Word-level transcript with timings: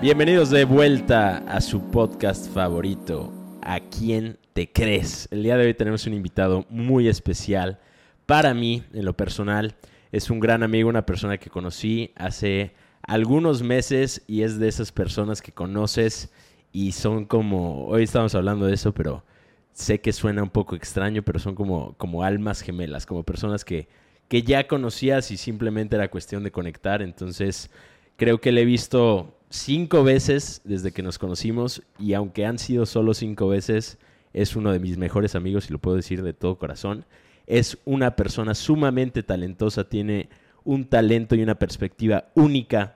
Bienvenidos 0.00 0.50
de 0.50 0.64
vuelta 0.64 1.38
a 1.38 1.60
su 1.60 1.90
podcast 1.90 2.48
favorito, 2.54 3.32
¿A 3.62 3.80
quién 3.80 4.38
te 4.52 4.70
crees? 4.72 5.26
El 5.32 5.42
día 5.42 5.56
de 5.56 5.66
hoy 5.66 5.74
tenemos 5.74 6.06
un 6.06 6.14
invitado 6.14 6.64
muy 6.70 7.08
especial. 7.08 7.80
Para 8.28 8.52
mí, 8.52 8.82
en 8.92 9.06
lo 9.06 9.16
personal, 9.16 9.74
es 10.12 10.28
un 10.28 10.38
gran 10.38 10.62
amigo, 10.62 10.90
una 10.90 11.06
persona 11.06 11.38
que 11.38 11.48
conocí 11.48 12.12
hace 12.14 12.74
algunos 13.00 13.62
meses 13.62 14.22
y 14.26 14.42
es 14.42 14.58
de 14.58 14.68
esas 14.68 14.92
personas 14.92 15.40
que 15.40 15.52
conoces 15.52 16.30
y 16.70 16.92
son 16.92 17.24
como, 17.24 17.86
hoy 17.86 18.02
estamos 18.02 18.34
hablando 18.34 18.66
de 18.66 18.74
eso, 18.74 18.92
pero 18.92 19.24
sé 19.72 20.02
que 20.02 20.12
suena 20.12 20.42
un 20.42 20.50
poco 20.50 20.76
extraño, 20.76 21.22
pero 21.22 21.38
son 21.38 21.54
como, 21.54 21.94
como 21.94 22.22
almas 22.22 22.60
gemelas, 22.60 23.06
como 23.06 23.22
personas 23.22 23.64
que, 23.64 23.88
que 24.28 24.42
ya 24.42 24.66
conocías 24.66 25.30
y 25.30 25.38
simplemente 25.38 25.96
era 25.96 26.10
cuestión 26.10 26.44
de 26.44 26.52
conectar. 26.52 27.00
Entonces, 27.00 27.70
creo 28.16 28.42
que 28.42 28.52
le 28.52 28.60
he 28.60 28.66
visto 28.66 29.38
cinco 29.48 30.04
veces 30.04 30.60
desde 30.64 30.92
que 30.92 31.02
nos 31.02 31.18
conocimos 31.18 31.82
y 31.98 32.12
aunque 32.12 32.44
han 32.44 32.58
sido 32.58 32.84
solo 32.84 33.14
cinco 33.14 33.48
veces, 33.48 33.96
es 34.34 34.54
uno 34.54 34.70
de 34.70 34.80
mis 34.80 34.98
mejores 34.98 35.34
amigos 35.34 35.70
y 35.70 35.72
lo 35.72 35.78
puedo 35.78 35.96
decir 35.96 36.22
de 36.22 36.34
todo 36.34 36.58
corazón. 36.58 37.06
Es 37.48 37.78
una 37.84 38.14
persona 38.14 38.54
sumamente 38.54 39.22
talentosa, 39.22 39.88
tiene 39.88 40.28
un 40.64 40.84
talento 40.84 41.34
y 41.34 41.42
una 41.42 41.56
perspectiva 41.56 42.26
única 42.34 42.94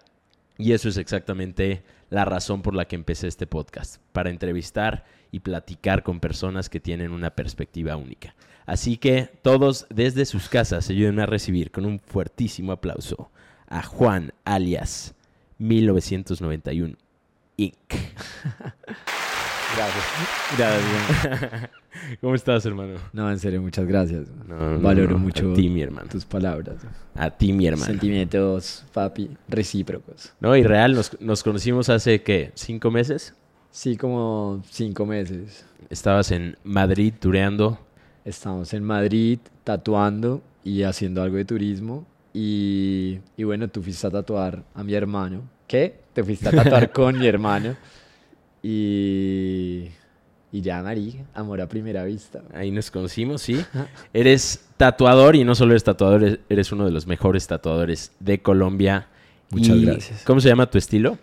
y 0.59 0.73
eso 0.73 0.89
es 0.89 0.97
exactamente 0.97 1.83
la 2.11 2.25
razón 2.25 2.63
por 2.63 2.75
la 2.75 2.85
que 2.85 2.95
empecé 2.95 3.27
este 3.27 3.47
podcast, 3.47 3.97
para 4.13 4.31
entrevistar 4.31 5.05
y 5.31 5.41
platicar 5.41 6.03
con 6.03 6.21
personas 6.21 6.69
que 6.69 6.79
tienen 6.79 7.11
una 7.11 7.31
perspectiva 7.31 7.97
única. 7.97 8.35
Así 8.67 8.97
que 8.97 9.31
todos 9.43 9.87
desde 9.91 10.25
sus 10.25 10.49
casas 10.49 10.89
ayuden 10.91 11.19
a 11.19 11.27
recibir 11.27 11.71
con 11.71 11.85
un 11.85 11.99
fuertísimo 11.99 12.73
aplauso 12.73 13.31
a 13.67 13.83
Juan 13.83 14.33
alias 14.45 15.15
1991 15.59 16.97
Inc. 17.57 17.75
Gracias. 19.77 20.05
Gracias. 20.59 21.71
¿Cómo 22.21 22.35
estás, 22.35 22.65
hermano? 22.67 22.95
No, 23.13 23.31
en 23.31 23.39
serio, 23.39 23.63
muchas 23.63 23.87
gracias. 23.87 24.27
No, 24.47 24.81
Valoro 24.81 25.13
no, 25.13 25.19
mucho 25.19 25.53
A 25.53 25.55
ti, 25.55 25.69
mi 25.69 25.83
hermano. 25.83 26.09
tus 26.11 26.25
palabras. 26.25 26.77
A 27.15 27.31
ti, 27.31 27.53
mi 27.53 27.67
hermano. 27.67 27.87
Sentimientos, 27.87 28.85
papi, 28.93 29.31
recíprocos. 29.49 30.33
No, 30.41 30.57
y 30.57 30.63
real, 30.63 30.95
nos, 30.95 31.19
nos 31.21 31.43
conocimos 31.43 31.89
hace, 31.89 32.23
¿qué? 32.23 32.53
¿Cinco 32.55 32.91
meses? 32.91 33.35
Sí, 33.71 33.97
como 33.97 34.63
cinco 34.69 35.07
meses. 35.07 35.65
Estabas 35.91 36.31
en 36.33 36.57
Madrid 36.65 37.15
tureando. 37.19 37.79
Estamos 38.25 38.73
en 38.75 38.85
Madrid 38.85 39.39
tatuando 39.65 40.43
y 40.65 40.83
haciendo 40.83 41.23
algo 41.23 41.37
de 41.37 41.45
turismo. 41.45 42.07
Y, 42.35 43.19
y 43.37 43.45
bueno, 43.45 43.69
tú 43.69 43.83
fuiste 43.83 44.07
a 44.07 44.11
tatuar 44.11 44.65
a 44.75 44.83
mi 44.85 44.95
hermano. 44.95 45.43
¿Qué? 45.67 46.01
Te 46.13 46.23
fuiste 46.23 46.49
a 46.49 46.53
tatuar 46.53 46.91
con 46.93 47.19
mi 47.19 47.27
hermano. 47.27 47.77
Y, 48.63 49.89
y 50.53 50.61
ya, 50.61 50.83
Marí, 50.83 51.21
amor 51.35 51.61
a 51.61 51.69
primera 51.69 52.05
vista. 52.05 52.43
Ahí 52.55 52.71
nos 52.71 52.91
conocimos, 52.91 53.43
sí. 53.43 53.65
Eres 54.13 54.65
tatuador 54.77 55.35
y 55.37 55.45
no 55.45 55.55
solo 55.55 55.73
eres 55.73 55.85
tatuador, 55.85 56.23
eres- 56.25 56.39
eres 56.49 56.73
uno 56.73 56.85
de 56.85 56.91
los 56.93 57.07
mejores 57.07 57.47
tatuadores 57.47 58.13
de 58.21 58.41
Colombia. 58.41 59.09
Muchas 59.51 59.77
Y, 59.77 59.85
gracias. 59.85 60.23
¿Cómo 60.25 60.41
se 60.41 60.49
llama 60.49 60.71
tu 60.71 60.79
estilo? 60.79 61.19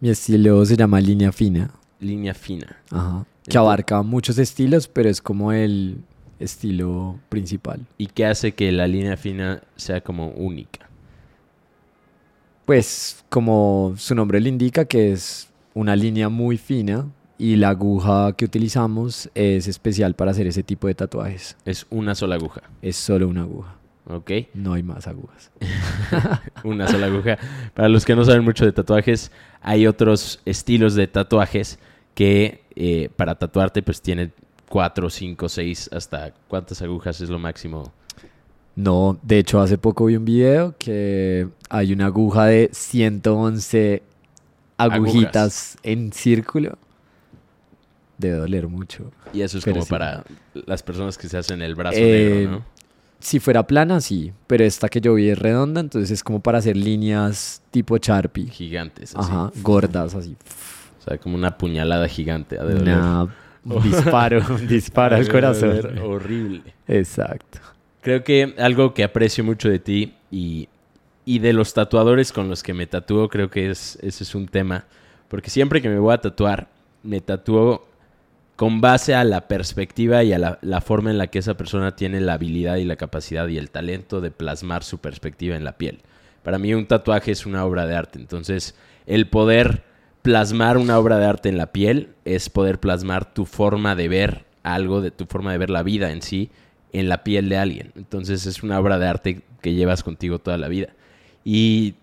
Mi 0.00 0.10
estilo 0.10 0.64
se 0.64 0.76
llama 0.76 1.00
línea 1.00 1.30
fina. 1.32 1.70
Línea 2.00 2.32
fina. 2.34 2.76
Ajá. 2.90 3.24
Que 3.48 3.58
abarca 3.58 4.02
muchos 4.02 4.38
estilos, 4.38 4.88
pero 4.88 5.08
es 5.08 5.20
como 5.22 5.52
el 5.52 5.98
estilo 6.38 7.18
principal. 7.28 7.80
¿Y 7.96 8.06
qué 8.06 8.26
hace 8.26 8.52
que 8.52 8.70
la 8.72 8.86
línea 8.86 9.16
fina 9.16 9.62
sea 9.76 10.00
como 10.00 10.28
única? 10.28 10.88
Pues 12.64 13.24
como 13.30 13.94
su 13.96 14.14
nombre 14.14 14.40
le 14.40 14.48
indica 14.50 14.84
que 14.84 15.12
es 15.12 15.48
una 15.74 15.96
línea 15.96 16.28
muy 16.28 16.56
fina 16.56 17.06
y 17.38 17.56
la 17.56 17.70
aguja 17.70 18.32
que 18.32 18.44
utilizamos 18.44 19.30
es 19.34 19.68
especial 19.68 20.14
para 20.14 20.32
hacer 20.32 20.46
ese 20.46 20.62
tipo 20.62 20.88
de 20.88 20.94
tatuajes. 20.94 21.56
Es 21.64 21.86
una 21.90 22.14
sola 22.14 22.34
aguja, 22.34 22.62
Es 22.82 22.96
solo 22.96 23.28
una 23.28 23.42
aguja, 23.42 23.76
¿ok? 24.06 24.30
no 24.54 24.74
hay 24.74 24.82
más 24.82 25.06
agujas. 25.06 25.52
Una 26.64 26.88
sola 26.88 27.06
aguja. 27.06 27.38
Para 27.74 27.88
los 27.88 28.04
que 28.04 28.16
no 28.16 28.24
saben 28.24 28.42
mucho 28.42 28.64
de 28.64 28.72
tatuajes, 28.72 29.30
hay 29.60 29.86
otros 29.86 30.40
estilos 30.44 30.94
de 30.94 31.06
tatuajes 31.06 31.78
que 32.14 32.64
eh, 32.74 33.10
para 33.14 33.36
tatuarte 33.36 33.82
pues 33.82 34.02
tienen 34.02 34.32
cuatro, 34.68 35.08
cinco, 35.08 35.48
seis, 35.48 35.88
hasta 35.92 36.32
cuántas 36.48 36.82
agujas 36.82 37.20
es 37.20 37.30
lo 37.30 37.38
máximo. 37.38 37.92
No, 38.74 39.18
de 39.22 39.38
hecho 39.38 39.60
hace 39.60 39.78
poco 39.78 40.06
vi 40.06 40.16
un 40.16 40.24
video 40.24 40.74
que 40.78 41.48
hay 41.68 41.92
una 41.92 42.06
aguja 42.06 42.46
de 42.46 42.70
111 42.72 44.02
agujitas 44.78 45.76
en 45.82 46.12
círculo. 46.12 46.78
Debe 48.16 48.36
doler 48.38 48.66
mucho. 48.68 49.12
Y 49.32 49.42
eso 49.42 49.58
es 49.58 49.64
Pero 49.64 49.74
como 49.76 49.84
sí. 49.84 49.90
para 49.90 50.24
las 50.66 50.82
personas 50.82 51.16
que 51.18 51.28
se 51.28 51.38
hacen 51.38 51.62
el 51.62 51.74
brazo 51.74 51.98
Eh, 51.98 52.34
negro, 52.40 52.50
¿no? 52.58 52.64
Si 53.20 53.40
fuera 53.40 53.66
plana, 53.66 54.00
sí, 54.00 54.32
pero 54.46 54.64
esta 54.64 54.88
que 54.88 55.00
yo 55.00 55.14
vi 55.14 55.28
es 55.28 55.38
redonda, 55.38 55.80
entonces 55.80 56.10
es 56.12 56.22
como 56.22 56.40
para 56.40 56.58
hacer 56.58 56.76
líneas 56.76 57.62
tipo 57.72 57.96
Sharpie. 57.96 58.46
Gigantes, 58.48 59.14
así. 59.16 59.30
Ajá, 59.30 59.50
gordas, 59.62 60.14
así. 60.14 60.36
O 61.00 61.02
sea, 61.02 61.18
como 61.18 61.34
una 61.34 61.56
puñalada 61.58 62.06
gigante. 62.08 62.58
ha 62.58 62.64
de 62.64 62.74
doler. 62.74 62.96
Una- 62.98 63.28
un 63.64 63.82
disparo, 64.68 65.16
Ha 65.16 65.18
al 65.18 65.28
corazón. 65.28 65.98
Horrible. 66.00 66.62
Exacto. 66.86 67.58
Creo 68.02 68.22
que 68.24 68.54
algo 68.58 68.94
que 68.94 69.02
aprecio 69.04 69.42
mucho 69.44 69.68
de 69.68 69.78
ti 69.80 70.14
y, 70.30 70.68
y 71.28 71.40
de 71.40 71.52
los 71.52 71.74
tatuadores 71.74 72.32
con 72.32 72.48
los 72.48 72.62
que 72.62 72.72
me 72.72 72.86
tatúo, 72.86 73.28
creo 73.28 73.50
que 73.50 73.68
es, 73.68 73.98
ese 74.00 74.24
es 74.24 74.34
un 74.34 74.48
tema. 74.48 74.86
Porque 75.28 75.50
siempre 75.50 75.82
que 75.82 75.90
me 75.90 75.98
voy 75.98 76.14
a 76.14 76.22
tatuar, 76.22 76.68
me 77.02 77.20
tatúo 77.20 77.86
con 78.56 78.80
base 78.80 79.14
a 79.14 79.24
la 79.24 79.46
perspectiva 79.46 80.24
y 80.24 80.32
a 80.32 80.38
la, 80.38 80.58
la 80.62 80.80
forma 80.80 81.10
en 81.10 81.18
la 81.18 81.26
que 81.26 81.40
esa 81.40 81.54
persona 81.54 81.94
tiene 81.94 82.22
la 82.22 82.32
habilidad 82.32 82.76
y 82.76 82.86
la 82.86 82.96
capacidad 82.96 83.46
y 83.48 83.58
el 83.58 83.68
talento 83.68 84.22
de 84.22 84.30
plasmar 84.30 84.84
su 84.84 85.00
perspectiva 85.00 85.54
en 85.54 85.64
la 85.64 85.76
piel. 85.76 86.00
Para 86.42 86.58
mí 86.58 86.72
un 86.72 86.86
tatuaje 86.86 87.30
es 87.30 87.44
una 87.44 87.66
obra 87.66 87.86
de 87.86 87.94
arte. 87.94 88.18
Entonces, 88.18 88.74
el 89.04 89.28
poder 89.28 89.84
plasmar 90.22 90.78
una 90.78 90.98
obra 90.98 91.18
de 91.18 91.26
arte 91.26 91.50
en 91.50 91.58
la 91.58 91.72
piel 91.72 92.14
es 92.24 92.48
poder 92.48 92.80
plasmar 92.80 93.34
tu 93.34 93.44
forma 93.44 93.94
de 93.96 94.08
ver 94.08 94.46
algo, 94.62 95.02
de 95.02 95.10
tu 95.10 95.26
forma 95.26 95.52
de 95.52 95.58
ver 95.58 95.68
la 95.68 95.82
vida 95.82 96.10
en 96.10 96.22
sí, 96.22 96.50
en 96.94 97.10
la 97.10 97.22
piel 97.22 97.50
de 97.50 97.58
alguien. 97.58 97.92
Entonces 97.96 98.46
es 98.46 98.62
una 98.62 98.80
obra 98.80 98.98
de 98.98 99.08
arte 99.08 99.42
que 99.60 99.74
llevas 99.74 100.02
contigo 100.02 100.38
toda 100.38 100.56
la 100.56 100.68
vida. 100.68 100.94
Y 101.44 101.94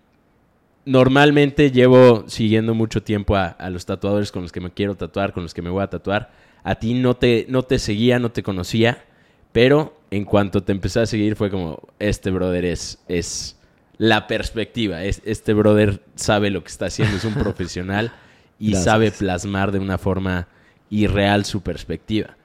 normalmente 0.86 1.72
llevo 1.72 2.26
siguiendo 2.28 2.74
mucho 2.74 3.02
tiempo 3.04 3.36
a, 3.36 3.48
a 3.48 3.70
los 3.70 3.86
tatuadores 3.86 4.32
con 4.32 4.44
los 4.44 4.52
que 4.52 4.62
me 4.62 4.72
quiero 4.72 4.96
tatuar, 4.96 5.34
con 5.34 5.44
los 5.44 5.54
que 5.54 5.62
me 5.62 5.70
voy 5.70 5.84
a 5.84 5.88
tatuar. 5.88 6.32
A 6.64 6.76
ti 6.76 6.94
no 6.94 7.16
te, 7.16 7.46
no 7.50 7.64
te 7.64 7.80
seguía, 7.80 8.20
no 8.20 8.32
te 8.32 8.44
conocía, 8.44 9.04
pero 9.52 9.98
en 10.12 10.26
cuanto 10.26 10.64
te 10.64 10.72
empecé 10.72 11.02
a 11.02 11.06
seguir 11.06 11.36
fue 11.36 11.50
como, 11.50 11.80
este 12.00 12.32
brother 12.32 12.66
es, 12.66 13.00
es 13.08 13.58
la 13.98 14.28
perspectiva, 14.28 15.04
es, 15.04 15.22
este 15.26 15.54
brother 15.54 16.02
sabe 16.16 16.50
lo 16.50 16.64
que 16.64 16.70
está 16.70 16.88
haciendo, 16.88 17.18
es 17.18 17.24
un 17.24 17.34
profesional 17.36 18.12
y 18.60 18.72
Gracias. 18.72 18.84
sabe 18.84 19.12
plasmar 19.12 19.72
de 19.72 19.80
una 19.80 19.98
forma 19.98 20.48
irreal 20.90 21.46
su 21.46 21.62
perspectiva. 21.62 22.36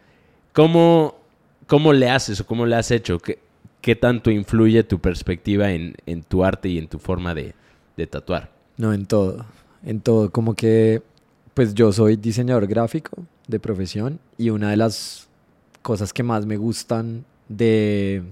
¿Cómo, 0.53 1.17
cómo 1.67 1.93
le 1.93 2.11
haces 2.11 2.41
o 2.41 2.47
cómo 2.47 2.67
le 2.67 2.77
has 2.77 2.91
hecho? 2.91 3.19
¿Qué, 3.19 3.39
qué 3.81 3.97
tanto 3.97 4.31
influye 4.31 4.83
tu 4.85 5.01
perspectiva 5.01 5.71
en, 5.73 5.95
tu 6.29 6.44
arte 6.44 6.69
y 6.69 6.79
en 6.79 6.88
tu 6.88 6.99
forma 6.99 7.35
de, 7.35 7.55
de 7.97 8.06
tatuar? 8.06 8.50
No, 8.77 8.93
en 8.93 9.06
todo. 9.06 9.44
En 9.85 10.00
todo. 10.00 10.31
Como 10.31 10.55
que, 10.55 11.03
pues 11.55 11.75
yo 11.75 11.93
soy 11.93 12.17
diseñador 12.17 12.67
gráfico 12.67 13.25
de 13.47 13.61
profesión 13.61 14.19
y 14.38 14.50
una 14.50 14.71
de 14.71 14.77
las 14.77 15.29
cosas 15.82 16.12
que 16.12 16.23
más 16.23 16.47
me 16.47 16.56
gustan 16.56 17.25
de, 17.49 18.23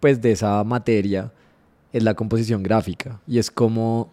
pues 0.00 0.20
de 0.20 0.32
esa 0.32 0.62
materia 0.64 1.32
es 1.92 2.02
la 2.02 2.14
composición 2.14 2.62
gráfica 2.62 3.20
y 3.26 3.38
es 3.38 3.50
como 3.50 4.10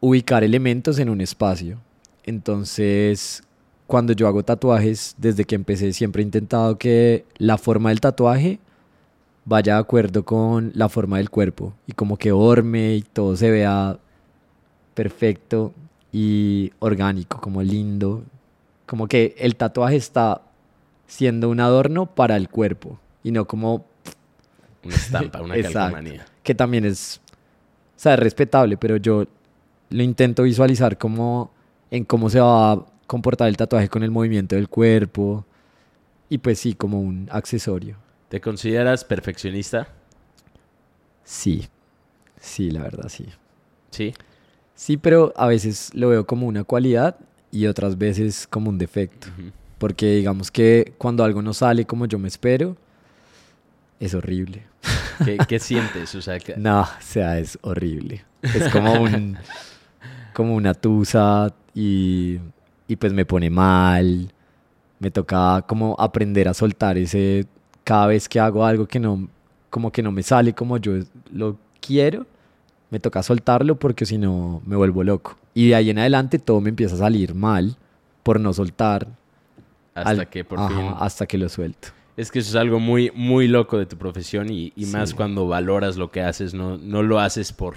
ubicar 0.00 0.44
elementos 0.44 0.98
en 0.98 1.08
un 1.08 1.20
espacio. 1.20 1.78
Entonces, 2.24 3.42
cuando 3.86 4.12
yo 4.12 4.28
hago 4.28 4.42
tatuajes, 4.44 5.14
desde 5.18 5.44
que 5.44 5.54
empecé 5.54 5.92
siempre 5.92 6.22
he 6.22 6.24
intentado 6.24 6.78
que 6.78 7.24
la 7.38 7.58
forma 7.58 7.88
del 7.88 8.00
tatuaje 8.00 8.60
vaya 9.48 9.74
de 9.74 9.80
acuerdo 9.80 10.24
con 10.24 10.72
la 10.74 10.88
forma 10.90 11.16
del 11.16 11.30
cuerpo 11.30 11.72
y 11.86 11.92
como 11.92 12.18
que 12.18 12.32
orme 12.32 12.96
y 12.96 13.02
todo 13.02 13.34
se 13.34 13.50
vea 13.50 13.98
perfecto 14.94 15.72
y 16.12 16.70
orgánico, 16.80 17.40
como 17.40 17.62
lindo. 17.62 18.24
Como 18.86 19.08
que 19.08 19.34
el 19.38 19.56
tatuaje 19.56 19.96
está 19.96 20.42
siendo 21.06 21.48
un 21.48 21.60
adorno 21.60 22.06
para 22.06 22.36
el 22.36 22.48
cuerpo 22.50 22.98
y 23.24 23.30
no 23.30 23.46
como 23.46 23.86
una 24.84 24.94
estampa, 24.94 25.40
una 25.40 25.54
calcomanía. 25.62 26.26
que 26.42 26.54
también 26.54 26.84
es, 26.84 27.20
o 27.96 28.00
sea, 28.00 28.14
es 28.14 28.20
respetable, 28.20 28.76
pero 28.76 28.98
yo 28.98 29.24
lo 29.88 30.02
intento 30.02 30.42
visualizar 30.42 30.98
como 30.98 31.50
en 31.90 32.04
cómo 32.04 32.28
se 32.28 32.40
va 32.40 32.72
a 32.72 32.84
comportar 33.06 33.48
el 33.48 33.56
tatuaje 33.56 33.88
con 33.88 34.02
el 34.02 34.10
movimiento 34.10 34.56
del 34.56 34.68
cuerpo 34.68 35.46
y 36.28 36.36
pues 36.36 36.58
sí, 36.58 36.74
como 36.74 37.00
un 37.00 37.28
accesorio. 37.32 37.96
¿Te 38.28 38.40
consideras 38.40 39.04
perfeccionista? 39.04 39.88
Sí, 41.24 41.68
sí, 42.40 42.70
la 42.70 42.82
verdad, 42.82 43.08
sí. 43.08 43.26
Sí. 43.90 44.14
Sí, 44.74 44.96
pero 44.96 45.32
a 45.36 45.46
veces 45.46 45.90
lo 45.94 46.08
veo 46.10 46.26
como 46.26 46.46
una 46.46 46.64
cualidad 46.64 47.16
y 47.50 47.66
otras 47.66 47.96
veces 47.98 48.46
como 48.46 48.70
un 48.70 48.78
defecto. 48.78 49.28
Porque 49.78 50.16
digamos 50.16 50.50
que 50.50 50.92
cuando 50.98 51.24
algo 51.24 51.40
no 51.42 51.54
sale 51.54 51.84
como 51.84 52.06
yo 52.06 52.18
me 52.18 52.28
espero, 52.28 52.76
es 54.00 54.14
horrible. 54.14 54.64
¿Qué, 55.24 55.38
qué 55.48 55.58
sientes? 55.58 56.14
O 56.14 56.22
sea, 56.22 56.38
que- 56.38 56.56
No, 56.56 56.82
o 56.82 56.86
sea, 57.00 57.38
es 57.38 57.58
horrible. 57.62 58.24
Es 58.42 58.68
como 58.68 59.02
un 59.02 59.36
como 60.34 60.54
una 60.54 60.74
tusa 60.74 61.52
y, 61.74 62.38
y 62.86 62.96
pues 62.96 63.12
me 63.12 63.24
pone 63.24 63.50
mal. 63.50 64.32
Me 65.00 65.10
toca 65.10 65.64
como 65.66 65.96
aprender 65.98 66.48
a 66.48 66.54
soltar 66.54 66.98
ese 66.98 67.46
cada 67.88 68.06
vez 68.06 68.28
que 68.28 68.38
hago 68.38 68.60
algo 68.70 68.86
que 68.86 69.00
no 69.00 69.28
como 69.70 69.90
que 69.90 70.02
no 70.02 70.12
me 70.12 70.22
sale 70.22 70.52
como 70.52 70.76
yo 70.76 70.92
lo 71.32 71.56
quiero, 71.80 72.26
me 72.90 72.98
toca 73.00 73.22
soltarlo 73.22 73.76
porque 73.76 74.04
si 74.04 74.18
no 74.18 74.60
me 74.66 74.76
vuelvo 74.76 75.02
loco. 75.04 75.36
Y 75.54 75.68
de 75.68 75.74
ahí 75.74 75.88
en 75.90 75.98
adelante 75.98 76.38
todo 76.38 76.60
me 76.60 76.68
empieza 76.70 76.94
a 76.96 76.98
salir 76.98 77.34
mal 77.34 77.76
por 78.22 78.40
no 78.40 78.52
soltar 78.52 79.08
hasta 79.94 80.10
al- 80.10 80.28
que 80.28 80.44
por 80.44 80.58
ajá, 80.58 80.68
fin... 80.68 80.94
hasta 80.98 81.26
que 81.26 81.38
lo 81.38 81.48
suelto. 81.48 81.88
Es 82.16 82.30
que 82.30 82.40
eso 82.40 82.50
es 82.50 82.56
algo 82.56 82.78
muy, 82.80 83.10
muy 83.14 83.46
loco 83.48 83.78
de 83.78 83.86
tu 83.86 83.96
profesión 83.96 84.50
y, 84.50 84.72
y 84.76 84.86
más 84.86 85.14
cuando 85.14 85.46
valoras 85.46 85.96
lo 85.96 86.10
que 86.10 86.20
haces, 86.20 86.52
no, 86.52 86.76
no 86.76 87.02
lo 87.02 87.20
haces 87.20 87.52
por, 87.52 87.76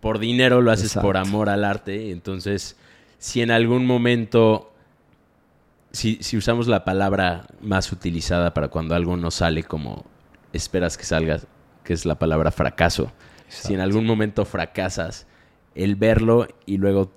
por 0.00 0.18
dinero, 0.18 0.60
lo 0.62 0.70
haces 0.72 0.94
por 0.94 1.16
amor 1.16 1.48
al 1.50 1.62
arte. 1.64 2.10
Entonces, 2.10 2.76
si 3.18 3.42
en 3.42 3.50
algún 3.50 3.84
momento, 3.86 4.71
si, 5.92 6.18
si 6.20 6.36
usamos 6.36 6.68
la 6.68 6.84
palabra 6.84 7.46
más 7.60 7.92
utilizada 7.92 8.54
para 8.54 8.68
cuando 8.68 8.94
algo 8.94 9.16
no 9.16 9.30
sale 9.30 9.62
como 9.64 10.04
esperas 10.52 10.96
que 10.96 11.04
salga, 11.04 11.40
que 11.84 11.92
es 11.92 12.06
la 12.06 12.18
palabra 12.18 12.50
fracaso, 12.50 13.12
si 13.48 13.74
en 13.74 13.80
algún 13.80 14.06
momento 14.06 14.44
fracasas, 14.44 15.26
el 15.74 15.96
verlo 15.96 16.46
y 16.66 16.78
luego 16.78 17.10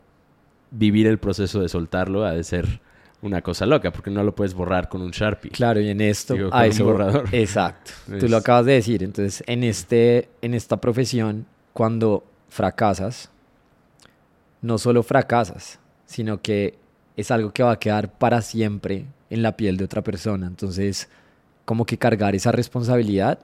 vivir 0.72 1.08
el 1.08 1.18
proceso 1.20 1.62
de 1.62 1.70
soltarlo 1.70 2.26
ha 2.26 2.32
de 2.32 2.44
ser 2.44 2.82
una 3.22 3.42
cosa 3.42 3.66
loca, 3.66 3.92
porque 3.92 4.12
no 4.12 4.24
lo 4.24 4.36
puedes 4.36 4.54
borrar 4.54 4.88
con 4.90 5.02
un 5.02 5.12
Sharpie. 5.12 5.52
Claro, 5.52 5.80
y 5.80 5.90
en 5.90 6.02
esto, 6.02 6.34
Digo, 6.36 6.50
con 6.52 6.60
un 6.60 6.66
eso, 6.66 6.84
borrador. 6.86 7.30
exacto. 7.32 7.92
Tú 8.08 8.26
Es- 8.26 8.30
lo 8.30 8.38
acabas 8.38 8.66
de 8.66 8.74
decir. 8.74 9.02
Entonces, 9.04 9.44
en 9.48 9.64
este, 9.64 10.30
en 10.42 10.54
esta 10.54 10.78
profesión, 10.78 11.46
cuando 11.74 12.24
fracasas, 12.50 13.32
no 14.62 14.78
solo 14.78 15.02
fracasas, 15.04 15.80
sino 16.06 16.42
que 16.42 16.78
es 17.18 17.32
algo 17.32 17.52
que 17.52 17.64
va 17.64 17.72
a 17.72 17.80
quedar 17.80 18.18
para 18.18 18.42
siempre 18.42 19.06
en 19.30 19.42
la 19.42 19.56
piel 19.56 19.78
de 19.78 19.86
otra 19.86 20.04
persona. 20.04 20.48
Entonces, 20.48 21.10
como 21.66 21.86
que 21.86 21.98
cargar 21.98 22.36
esa 22.36 22.52
responsabilidad 22.52 23.40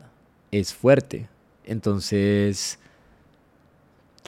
es 0.51 0.73
fuerte. 0.73 1.29
Entonces, 1.65 2.79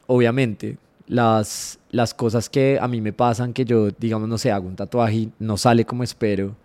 obviamente, 0.08 0.78
las, 1.08 1.80
las 1.92 2.14
cosas 2.14 2.50
que 2.50 2.80
a 2.82 2.88
mí 2.88 3.02
me 3.02 3.14
pasan, 3.14 3.54
que 3.54 3.66
yo, 3.66 3.90
digamos, 3.92 4.30
no 4.30 4.38
sé, 4.38 4.52
hago 4.52 4.68
un 4.68 4.76
tatuaje 4.76 5.16
y 5.16 5.32
no 5.40 5.58
sale 5.58 5.86
como 5.86 6.04
espero, 6.04 6.56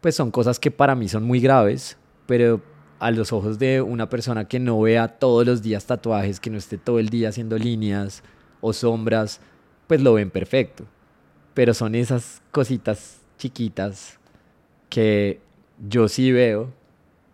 pues 0.00 0.14
son 0.14 0.30
cosas 0.30 0.58
que 0.58 0.70
para 0.70 0.94
mí 0.94 1.08
son 1.08 1.24
muy 1.24 1.40
graves, 1.40 1.96
pero 2.26 2.62
a 2.98 3.10
los 3.10 3.32
ojos 3.32 3.58
de 3.58 3.80
una 3.80 4.08
persona 4.08 4.46
que 4.46 4.58
no 4.58 4.80
vea 4.80 5.08
todos 5.08 5.46
los 5.46 5.62
días 5.62 5.86
tatuajes, 5.86 6.40
que 6.40 6.50
no 6.50 6.58
esté 6.58 6.78
todo 6.78 6.98
el 6.98 7.08
día 7.08 7.28
haciendo 7.28 7.58
líneas 7.58 8.22
o 8.60 8.72
sombras, 8.72 9.40
pues 9.86 10.00
lo 10.00 10.14
ven 10.14 10.30
perfecto. 10.30 10.84
Pero 11.58 11.74
son 11.74 11.96
esas 11.96 12.40
cositas 12.52 13.18
chiquitas 13.36 14.16
que 14.88 15.40
yo 15.88 16.06
sí 16.06 16.30
veo 16.30 16.72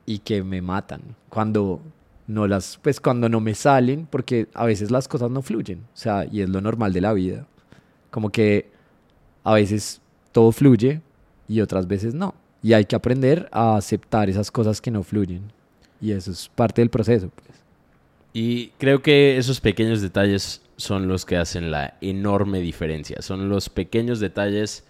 y 0.07 0.21
que 0.21 0.43
me 0.43 0.63
matan 0.63 1.03
cuando 1.29 1.83
no 2.27 2.47
las 2.47 2.79
pues 2.81 3.01
cuando 3.01 3.29
no 3.29 3.41
me 3.41 3.55
salen 3.55 4.07
porque 4.07 4.49
a 4.55 4.65
veces 4.65 4.91
las 4.91 5.09
cosas 5.09 5.31
no 5.31 5.43
fluyen, 5.43 5.81
o 5.81 5.97
sea, 5.99 6.25
y 6.25 6.41
es 6.41 6.49
lo 6.49 6.63
normal 6.63 6.95
de 6.95 7.03
la 7.03 7.13
vida. 7.13 7.47
Como 8.11 8.31
que 8.31 8.71
a 9.43 9.53
veces 9.53 10.01
todo 10.33 10.53
fluye 10.53 11.03
y 11.47 11.61
otras 11.61 11.87
veces 11.87 12.15
no. 12.15 12.35
Y 12.63 12.73
hay 12.73 12.87
que 12.87 12.97
aprender 12.97 13.51
a 13.53 13.77
aceptar 13.77 14.31
esas 14.31 14.51
cosas 14.51 14.81
que 14.81 14.91
no 14.91 15.03
fluyen. 15.03 15.53
Y 16.01 16.13
eso 16.13 16.31
es 16.31 16.49
parte 16.49 16.81
del 16.81 16.89
proceso. 16.89 17.29
Pues. 17.29 17.54
Y 18.35 18.69
creo 18.79 19.01
que 19.01 19.39
esos 19.39 19.61
pequeños 19.61 20.03
detalles 20.03 20.61
son 20.77 21.07
los 21.09 21.25
que 21.25 21.37
hacen 21.37 21.71
la 21.71 21.97
enorme 22.01 22.61
diferencia. 22.61 23.23
Son 23.23 23.49
los 23.49 23.71
pequeños 23.71 24.19
detalles 24.21 24.85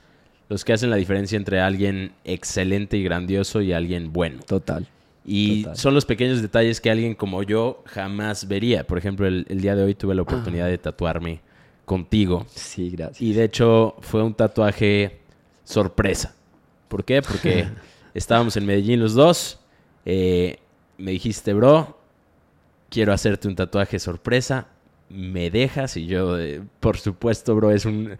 los 0.48 0.64
que 0.64 0.72
hacen 0.72 0.90
la 0.90 0.96
diferencia 0.96 1.36
entre 1.36 1.60
alguien 1.60 2.12
excelente 2.24 2.96
y 2.96 3.04
grandioso 3.04 3.60
y 3.60 3.72
alguien 3.72 4.12
bueno. 4.12 4.42
Total. 4.46 4.86
Y 5.26 5.62
Total. 5.62 5.76
son 5.76 5.94
los 5.94 6.04
pequeños 6.06 6.42
detalles 6.42 6.80
que 6.80 6.90
alguien 6.90 7.14
como 7.14 7.42
yo 7.42 7.82
jamás 7.86 8.48
vería. 8.48 8.86
Por 8.86 8.96
ejemplo, 8.98 9.26
el, 9.26 9.46
el 9.48 9.60
día 9.60 9.76
de 9.76 9.82
hoy 9.84 9.94
tuve 9.94 10.14
la 10.14 10.22
oportunidad 10.22 10.66
de 10.68 10.78
tatuarme 10.78 11.40
contigo. 11.84 12.46
Sí, 12.54 12.90
gracias. 12.90 13.20
Y 13.20 13.34
de 13.34 13.44
hecho 13.44 13.96
fue 14.00 14.22
un 14.22 14.32
tatuaje 14.34 15.20
sorpresa. 15.64 16.34
¿Por 16.88 17.04
qué? 17.04 17.20
Porque 17.20 17.66
estábamos 18.14 18.56
en 18.56 18.64
Medellín 18.66 19.00
los 19.00 19.12
dos. 19.14 19.60
eh, 20.06 20.58
me 20.96 21.10
dijiste, 21.10 21.52
bro, 21.54 21.98
quiero 22.94 23.12
hacerte 23.12 23.48
un 23.48 23.56
tatuaje 23.56 23.98
sorpresa. 23.98 24.68
¿Me 25.08 25.50
dejas? 25.50 25.96
Y 25.96 26.06
yo, 26.06 26.38
eh, 26.38 26.62
por 26.78 26.96
supuesto, 26.96 27.56
bro, 27.56 27.72
es 27.72 27.84
un 27.84 28.16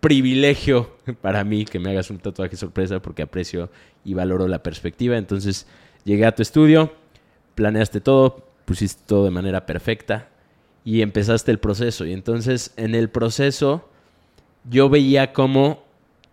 privilegio 0.00 0.96
para 1.20 1.44
mí 1.44 1.66
que 1.66 1.78
me 1.78 1.90
hagas 1.90 2.08
un 2.08 2.18
tatuaje 2.18 2.56
sorpresa 2.56 3.00
porque 3.00 3.20
aprecio 3.20 3.70
y 4.02 4.14
valoro 4.14 4.48
la 4.48 4.62
perspectiva. 4.62 5.18
Entonces 5.18 5.66
llegué 6.04 6.24
a 6.24 6.34
tu 6.34 6.40
estudio, 6.40 6.94
planeaste 7.54 8.00
todo, 8.00 8.48
pusiste 8.64 9.02
todo 9.06 9.26
de 9.26 9.30
manera 9.30 9.66
perfecta 9.66 10.30
y 10.84 11.02
empezaste 11.02 11.50
el 11.50 11.58
proceso. 11.58 12.06
Y 12.06 12.14
entonces 12.14 12.72
en 12.78 12.94
el 12.94 13.10
proceso 13.10 13.90
yo 14.68 14.88
veía 14.88 15.34
cómo 15.34 15.84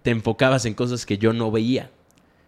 te 0.02 0.12
enfocabas 0.12 0.66
en 0.66 0.76
cosas 0.76 1.06
que 1.06 1.18
yo 1.18 1.34
no 1.34 1.52
veía. 1.52 1.92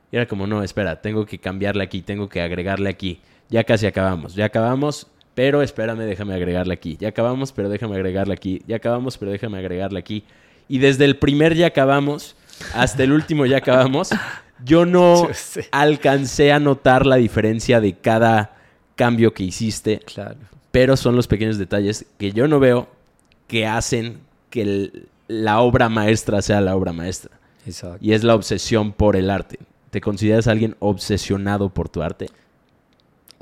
Era 0.09 0.25
como, 0.25 0.47
no, 0.47 0.63
espera, 0.63 1.01
tengo 1.01 1.25
que 1.25 1.39
cambiarle 1.39 1.83
aquí, 1.83 2.01
tengo 2.01 2.29
que 2.29 2.41
agregarle 2.41 2.89
aquí. 2.89 3.19
Ya 3.49 3.65
casi 3.65 3.85
acabamos, 3.85 4.35
ya 4.35 4.45
acabamos, 4.45 5.07
pero 5.35 5.61
espérame, 5.61 5.99
déjame 6.05 6.33
agregarle 6.33 6.73
aquí. 6.73 6.97
Ya 6.99 7.09
acabamos, 7.09 7.51
pero 7.51 7.69
déjame 7.69 7.95
agregarle 7.95 8.33
aquí. 8.33 8.61
Ya 8.67 8.75
acabamos, 8.77 9.17
pero 9.17 9.31
déjame 9.31 9.57
agregarle 9.57 9.99
aquí. 9.99 10.23
Y 10.67 10.79
desde 10.79 11.05
el 11.05 11.17
primer 11.17 11.55
ya 11.55 11.67
acabamos 11.67 12.35
hasta 12.73 13.03
el 13.03 13.11
último 13.11 13.45
ya 13.45 13.57
acabamos, 13.57 14.09
yo 14.65 14.85
no 14.85 15.27
Yo 15.27 15.61
alcancé 15.71 16.51
a 16.51 16.59
notar 16.59 17.05
la 17.05 17.15
diferencia 17.17 17.81
de 17.81 17.93
cada 17.93 18.55
cambio 18.95 19.33
que 19.33 19.43
hiciste 19.43 19.99
Claro. 19.99 20.37
pero 20.71 20.95
son 20.95 21.15
los 21.15 21.27
pequeños 21.27 21.57
detalles 21.57 22.05
que 22.19 22.31
yo 22.31 22.47
no 22.47 22.59
veo 22.59 22.87
que 23.47 23.65
hacen 23.65 24.19
que 24.49 24.61
el- 24.61 25.07
la 25.27 25.59
obra 25.61 25.89
maestra 25.89 26.41
sea 26.41 26.61
la 26.61 26.75
obra 26.75 26.93
maestra. 26.93 27.31
Exacto. 27.65 27.97
Y 28.01 28.13
es 28.13 28.23
la 28.23 28.35
obsesión 28.35 28.91
por 28.91 29.15
el 29.15 29.29
arte. 29.29 29.57
¿Te 29.89 29.99
consideras 30.01 30.47
alguien 30.47 30.75
obsesionado 30.79 31.69
por 31.69 31.89
tu 31.89 32.01
arte? 32.03 32.27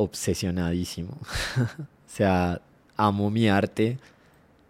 Obsesionadísimo. 0.02 1.12
o 1.58 1.86
sea, 2.08 2.62
amo 2.98 3.30
mi 3.30 3.48
arte. 3.48 3.98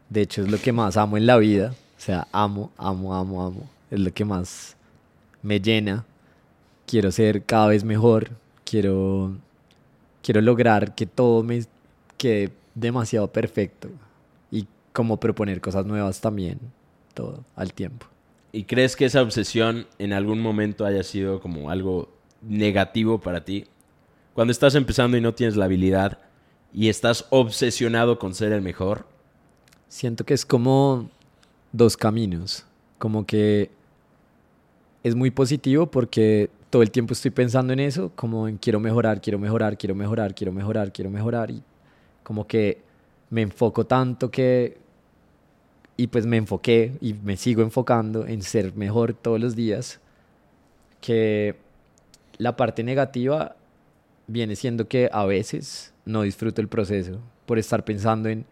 De 0.10 0.22
hecho, 0.22 0.42
es 0.44 0.52
lo 0.52 0.58
que 0.58 0.72
más 0.72 0.98
amo 0.98 1.18
en 1.18 1.26
la 1.26 1.38
vida. 1.38 1.74
O 1.98 2.02
sea, 2.02 2.28
amo, 2.32 2.72
amo, 2.78 3.16
amo, 3.16 3.44
amo. 3.44 3.70
Es 3.90 4.00
lo 4.00 4.14
que 4.14 4.26
más 4.26 4.76
me 5.42 5.60
llena. 5.60 6.06
Quiero 6.86 7.12
ser 7.12 7.44
cada 7.44 7.68
vez 7.68 7.84
mejor. 7.84 8.32
Quiero, 8.64 9.36
quiero 10.22 10.42
lograr 10.42 10.96
que 10.96 11.06
todo 11.06 11.44
me 11.44 11.64
quede 12.18 12.52
demasiado 12.76 13.28
perfecto. 13.28 13.90
Y 14.52 14.68
como 14.94 15.18
proponer 15.18 15.62
cosas 15.62 15.86
nuevas 15.86 16.22
también. 16.22 16.60
Todo 17.14 17.44
al 17.56 17.74
tiempo. 17.74 18.08
¿Y 18.54 18.64
crees 18.64 18.96
que 18.96 19.06
esa 19.06 19.22
obsesión 19.22 19.88
en 19.98 20.12
algún 20.12 20.42
momento 20.42 20.86
haya 20.86 21.04
sido 21.04 21.40
como 21.40 21.70
algo 21.70 22.10
negativo 22.42 23.20
para 23.20 23.46
ti? 23.46 23.66
Cuando 24.34 24.52
estás 24.52 24.76
empezando 24.76 25.18
y 25.18 25.22
no 25.22 25.34
tienes 25.34 25.56
la 25.56 25.66
habilidad 25.66 26.20
y 26.74 26.90
estás 26.90 27.26
obsesionado 27.30 28.18
con 28.18 28.34
ser 28.34 28.52
el 28.54 28.62
mejor, 28.62 29.06
Siento 29.92 30.24
que 30.24 30.34
es 30.34 30.46
como 30.46 31.10
dos 31.74 31.98
caminos. 31.98 32.66
Como 32.98 33.26
que 33.26 33.70
es 35.04 35.16
muy 35.16 35.32
positivo 35.32 35.88
porque 35.88 36.50
todo 36.70 36.82
el 36.82 36.92
tiempo 36.92 37.12
estoy 37.12 37.32
pensando 37.32 37.74
en 37.74 37.82
eso, 37.82 38.10
como 38.16 38.48
en 38.48 38.56
quiero 38.56 38.80
mejorar, 38.80 39.20
quiero 39.20 39.38
mejorar, 39.38 39.78
quiero 39.78 39.94
mejorar, 39.94 40.34
quiero 40.34 40.54
mejorar, 40.54 40.94
quiero 40.94 41.10
mejorar. 41.10 41.52
Y 41.52 41.62
como 42.24 42.48
que 42.48 42.82
me 43.30 43.42
enfoco 43.42 43.86
tanto 43.86 44.32
que... 44.32 44.78
Y 45.98 46.08
pues 46.08 46.26
me 46.26 46.38
enfoqué 46.38 46.94
y 47.02 47.14
me 47.14 47.36
sigo 47.36 47.62
enfocando 47.62 48.26
en 48.26 48.44
ser 48.44 48.74
mejor 48.78 49.14
todos 49.14 49.42
los 49.42 49.58
días. 49.58 50.00
Que 51.02 51.58
la 52.38 52.56
parte 52.56 52.82
negativa 52.82 53.58
viene 54.28 54.56
siendo 54.56 54.88
que 54.88 55.10
a 55.12 55.25
veces 55.25 55.94
no 56.06 56.22
disfruto 56.24 56.62
el 56.62 56.68
proceso 56.68 57.20
por 57.46 57.60
estar 57.60 57.84
pensando 57.84 58.30
en, 58.30 58.46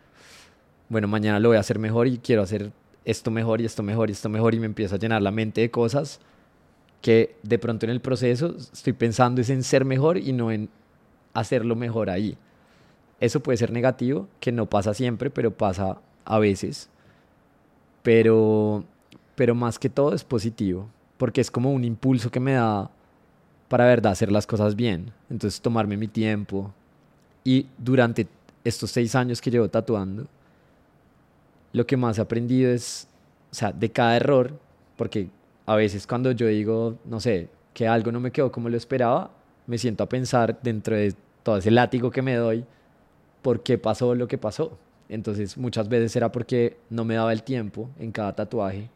bueno, 0.89 1.07
mañana 1.07 1.39
lo 1.39 1.49
voy 1.49 1.57
a 1.57 1.61
hacer 1.61 1.79
mejor 1.79 2.07
y 2.07 2.17
quiero 2.17 2.41
hacer 2.41 2.71
esto 3.05 3.31
mejor 3.31 3.61
y 3.61 3.65
esto 3.65 3.83
mejor 3.83 4.09
y 4.09 4.13
esto 4.13 4.29
mejor 4.29 4.53
y 4.53 4.59
me 4.59 4.65
empieza 4.65 4.95
a 4.95 4.99
llenar 4.99 5.21
la 5.21 5.31
mente 5.31 5.61
de 5.61 5.71
cosas 5.71 6.19
que 7.01 7.35
de 7.43 7.59
pronto 7.59 7.85
en 7.85 7.91
el 7.91 8.01
proceso 8.01 8.55
estoy 8.57 8.93
pensando 8.93 9.41
es 9.41 9.49
en 9.49 9.63
ser 9.63 9.85
mejor 9.85 10.17
y 10.17 10.33
no 10.33 10.51
en 10.51 10.69
hacerlo 11.33 11.75
mejor 11.75 12.09
ahí. 12.09 12.37
Eso 13.19 13.41
puede 13.41 13.57
ser 13.57 13.71
negativo, 13.71 14.27
que 14.39 14.51
no 14.51 14.65
pasa 14.65 14.93
siempre, 14.93 15.29
pero 15.29 15.51
pasa 15.51 15.97
a 16.25 16.39
veces. 16.39 16.89
Pero, 18.03 18.83
pero 19.35 19.55
más 19.55 19.77
que 19.77 19.89
todo 19.89 20.13
es 20.13 20.23
positivo, 20.23 20.89
porque 21.17 21.41
es 21.41 21.51
como 21.51 21.71
un 21.73 21.83
impulso 21.83 22.31
que 22.31 22.39
me 22.39 22.53
da 22.53 22.89
para 23.69 23.85
verdad 23.85 24.11
hacer 24.11 24.31
las 24.31 24.45
cosas 24.45 24.75
bien. 24.75 25.13
Entonces 25.29 25.61
tomarme 25.61 25.95
mi 25.95 26.07
tiempo. 26.07 26.73
Y 27.43 27.67
durante 27.77 28.27
estos 28.63 28.91
seis 28.91 29.15
años 29.15 29.39
que 29.39 29.51
llevo 29.51 29.69
tatuando, 29.69 30.25
lo 31.71 31.85
que 31.87 31.95
más 31.95 32.17
he 32.17 32.21
aprendido 32.21 32.71
es, 32.71 33.07
o 33.51 33.55
sea, 33.55 33.71
de 33.71 33.89
cada 33.91 34.17
error, 34.17 34.59
porque 34.97 35.29
a 35.65 35.75
veces 35.75 36.05
cuando 36.05 36.31
yo 36.31 36.47
digo, 36.47 36.97
no 37.05 37.19
sé, 37.19 37.47
que 37.73 37.87
algo 37.87 38.11
no 38.11 38.19
me 38.19 38.31
quedó 38.31 38.51
como 38.51 38.67
lo 38.67 38.75
esperaba, 38.75 39.31
me 39.67 39.77
siento 39.77 40.03
a 40.03 40.09
pensar 40.09 40.59
dentro 40.61 40.95
de 40.95 41.13
todo 41.43 41.57
ese 41.57 41.71
látigo 41.71 42.11
que 42.11 42.23
me 42.23 42.35
doy, 42.35 42.65
por 43.41 43.61
qué 43.61 43.77
pasó 43.77 44.15
lo 44.15 44.27
que 44.27 44.37
pasó. 44.37 44.77
Entonces 45.07 45.57
muchas 45.57 45.87
veces 45.87 46.15
era 46.15 46.31
porque 46.31 46.77
no 46.89 47.05
me 47.05 47.15
daba 47.15 47.31
el 47.31 47.43
tiempo 47.43 47.89
en 47.99 48.11
cada 48.11 48.33
tatuaje. 48.33 48.89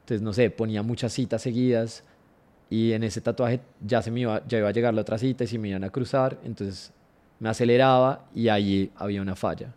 Entonces, 0.00 0.22
no 0.22 0.32
sé, 0.32 0.50
ponía 0.50 0.82
muchas 0.82 1.12
citas 1.12 1.42
seguidas 1.42 2.02
y 2.72 2.94
en 2.94 3.02
ese 3.02 3.20
tatuaje 3.20 3.60
ya, 3.86 4.00
se 4.00 4.10
me 4.10 4.20
iba, 4.20 4.42
ya 4.48 4.56
iba 4.56 4.68
a 4.70 4.72
llegar 4.72 4.94
la 4.94 5.02
otra 5.02 5.18
cita 5.18 5.44
y 5.44 5.46
se 5.46 5.58
me 5.58 5.68
iban 5.68 5.84
a 5.84 5.90
cruzar. 5.90 6.38
Entonces 6.42 6.90
me 7.38 7.50
aceleraba 7.50 8.24
y 8.34 8.48
ahí 8.48 8.90
había 8.96 9.20
una 9.20 9.36
falla. 9.36 9.74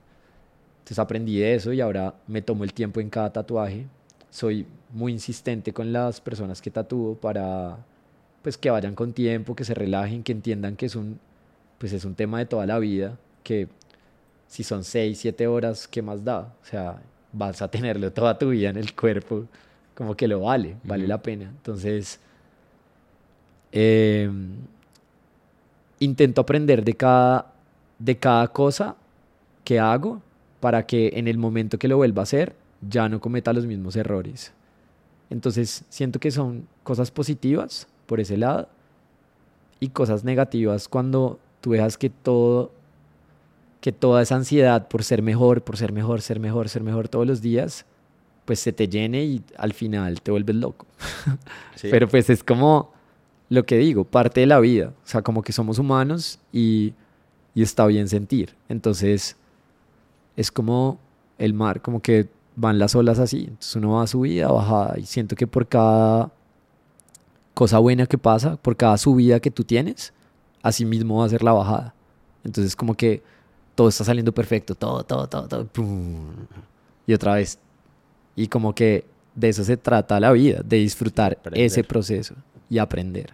Entonces 0.77 0.97
aprendí 0.97 1.37
de 1.37 1.55
eso 1.55 1.73
y 1.73 1.81
ahora 1.81 2.13
me 2.25 2.41
tomo 2.41 2.63
el 2.63 2.71
tiempo 2.71 3.01
en 3.01 3.09
cada 3.09 3.33
tatuaje. 3.33 3.85
Soy 4.29 4.65
muy 4.93 5.11
insistente 5.11 5.73
con 5.73 5.91
las 5.91 6.21
personas 6.21 6.61
que 6.61 6.71
tatúo 6.71 7.15
para 7.15 7.75
pues 8.41 8.57
que 8.57 8.69
vayan 8.69 8.95
con 8.95 9.11
tiempo, 9.11 9.57
que 9.57 9.65
se 9.65 9.73
relajen, 9.73 10.23
que 10.23 10.31
entiendan 10.31 10.77
que 10.77 10.85
es 10.85 10.95
un 10.95 11.19
pues 11.77 11.91
es 11.91 12.05
un 12.05 12.15
tema 12.15 12.39
de 12.39 12.45
toda 12.45 12.65
la 12.65 12.79
vida, 12.79 13.17
que 13.43 13.67
si 14.47 14.63
son 14.63 14.85
seis, 14.85 15.19
siete 15.19 15.47
horas, 15.47 15.85
¿qué 15.89 16.01
más 16.01 16.23
da? 16.23 16.53
O 16.61 16.65
sea, 16.65 17.01
vas 17.33 17.61
a 17.61 17.67
tenerlo 17.67 18.13
toda 18.13 18.37
tu 18.39 18.51
vida 18.51 18.69
en 18.69 18.77
el 18.77 18.95
cuerpo, 18.95 19.47
como 19.93 20.15
que 20.15 20.29
lo 20.29 20.39
vale, 20.39 20.77
vale 20.85 21.05
la 21.05 21.21
pena. 21.21 21.43
Entonces, 21.43 22.21
em, 23.75 24.51
intento 25.99 26.41
aprender 26.41 26.83
de 26.83 26.95
cada, 26.95 27.53
de 27.99 28.17
cada 28.17 28.47
cosa 28.47 28.95
que 29.63 29.79
hago 29.79 30.21
para 30.59 30.85
que 30.85 31.11
en 31.15 31.27
el 31.27 31.37
momento 31.37 31.77
que 31.77 31.87
lo 31.87 31.97
vuelva 31.97 32.21
a 32.21 32.23
hacer 32.23 32.55
ya 32.81 33.09
no 33.09 33.19
cometa 33.19 33.53
los 33.53 33.65
mismos 33.65 33.95
errores. 33.95 34.53
Entonces, 35.29 35.83
siento 35.89 36.19
que 36.19 36.31
son 36.31 36.67
cosas 36.83 37.11
positivas 37.11 37.87
por 38.05 38.19
ese 38.19 38.37
lado 38.37 38.69
y 39.79 39.89
cosas 39.89 40.23
negativas 40.23 40.87
cuando 40.87 41.39
tú 41.61 41.71
dejas 41.71 41.97
que 41.97 42.09
todo 42.09 42.71
que 43.81 43.91
toda 43.91 44.23
esa 44.23 44.35
ansiedad 44.35 44.87
por 44.87 45.03
ser 45.03 45.21
mejor, 45.21 45.61
por 45.61 45.77
ser 45.77 45.91
mejor, 45.91 46.21
ser 46.21 46.39
mejor, 46.39 46.69
ser 46.69 46.81
mejor 46.81 47.07
todos 47.07 47.27
los 47.27 47.41
días, 47.41 47.85
pues 48.45 48.59
se 48.59 48.73
te 48.73 48.87
llene 48.87 49.23
y 49.25 49.43
al 49.57 49.73
final 49.73 50.21
te 50.21 50.31
vuelves 50.31 50.55
loco. 50.55 50.87
Pero 51.83 52.07
pues 52.07 52.31
es 52.31 52.43
como 52.43 52.91
lo 53.49 53.65
que 53.65 53.77
digo, 53.77 54.03
parte 54.03 54.41
de 54.41 54.47
la 54.47 54.59
vida. 54.59 54.93
O 55.03 55.07
sea, 55.07 55.21
como 55.21 55.41
que 55.41 55.53
somos 55.53 55.79
humanos 55.79 56.39
y, 56.51 56.93
y 57.53 57.61
está 57.61 57.85
bien 57.85 58.07
sentir. 58.07 58.55
Entonces, 58.69 59.37
es 60.35 60.51
como 60.51 60.99
el 61.37 61.53
mar, 61.53 61.81
como 61.81 62.01
que 62.01 62.27
van 62.55 62.79
las 62.79 62.95
olas 62.95 63.19
así. 63.19 63.45
Entonces 63.47 63.75
uno 63.75 63.93
va 63.93 64.03
a 64.03 64.07
subida, 64.07 64.47
bajada. 64.51 64.99
Y 64.99 65.05
siento 65.05 65.35
que 65.35 65.47
por 65.47 65.67
cada 65.67 66.31
cosa 67.53 67.79
buena 67.79 68.05
que 68.07 68.17
pasa, 68.17 68.57
por 68.57 68.75
cada 68.75 68.97
subida 68.97 69.39
que 69.39 69.51
tú 69.51 69.63
tienes, 69.63 70.13
así 70.61 70.85
mismo 70.85 71.19
va 71.19 71.25
a 71.25 71.29
ser 71.29 71.43
la 71.43 71.53
bajada. 71.53 71.93
Entonces, 72.43 72.75
como 72.75 72.95
que 72.95 73.23
todo 73.75 73.89
está 73.89 74.03
saliendo 74.03 74.31
perfecto, 74.33 74.75
todo, 74.75 75.03
todo, 75.03 75.27
todo, 75.27 75.47
todo, 75.47 75.67
y 77.07 77.13
otra 77.13 77.35
vez. 77.35 77.59
Y 78.35 78.47
como 78.47 78.73
que 78.75 79.05
de 79.33 79.49
eso 79.49 79.63
se 79.63 79.77
trata 79.77 80.19
la 80.19 80.31
vida, 80.31 80.61
de 80.63 80.77
disfrutar 80.77 81.39
ese 81.53 81.83
proceso 81.83 82.35
y 82.69 82.77
aprender. 82.77 83.33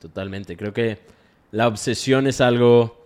Totalmente, 0.00 0.56
creo 0.56 0.72
que 0.72 0.98
la 1.52 1.68
obsesión 1.68 2.26
es 2.26 2.40
algo 2.40 3.04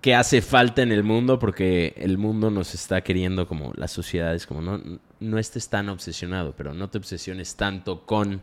que 0.00 0.14
hace 0.14 0.42
falta 0.42 0.82
en 0.82 0.90
el 0.90 1.04
mundo 1.04 1.38
porque 1.38 1.94
el 1.96 2.18
mundo 2.18 2.50
nos 2.50 2.74
está 2.74 3.02
queriendo 3.02 3.46
como 3.46 3.72
las 3.76 3.92
sociedades, 3.92 4.46
como 4.46 4.60
no, 4.60 4.80
no 5.20 5.38
estés 5.38 5.68
tan 5.68 5.88
obsesionado, 5.88 6.54
pero 6.56 6.74
no 6.74 6.90
te 6.90 6.98
obsesiones 6.98 7.54
tanto 7.54 8.04
con 8.04 8.42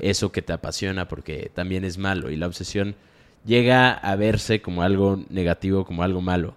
eso 0.00 0.30
que 0.30 0.42
te 0.42 0.52
apasiona 0.52 1.08
porque 1.08 1.50
también 1.54 1.84
es 1.84 1.96
malo 1.96 2.30
y 2.30 2.36
la 2.36 2.46
obsesión 2.46 2.96
llega 3.44 3.92
a 3.92 4.14
verse 4.16 4.60
como 4.60 4.82
algo 4.82 5.24
negativo, 5.30 5.84
como 5.84 6.02
algo 6.02 6.20
malo. 6.20 6.54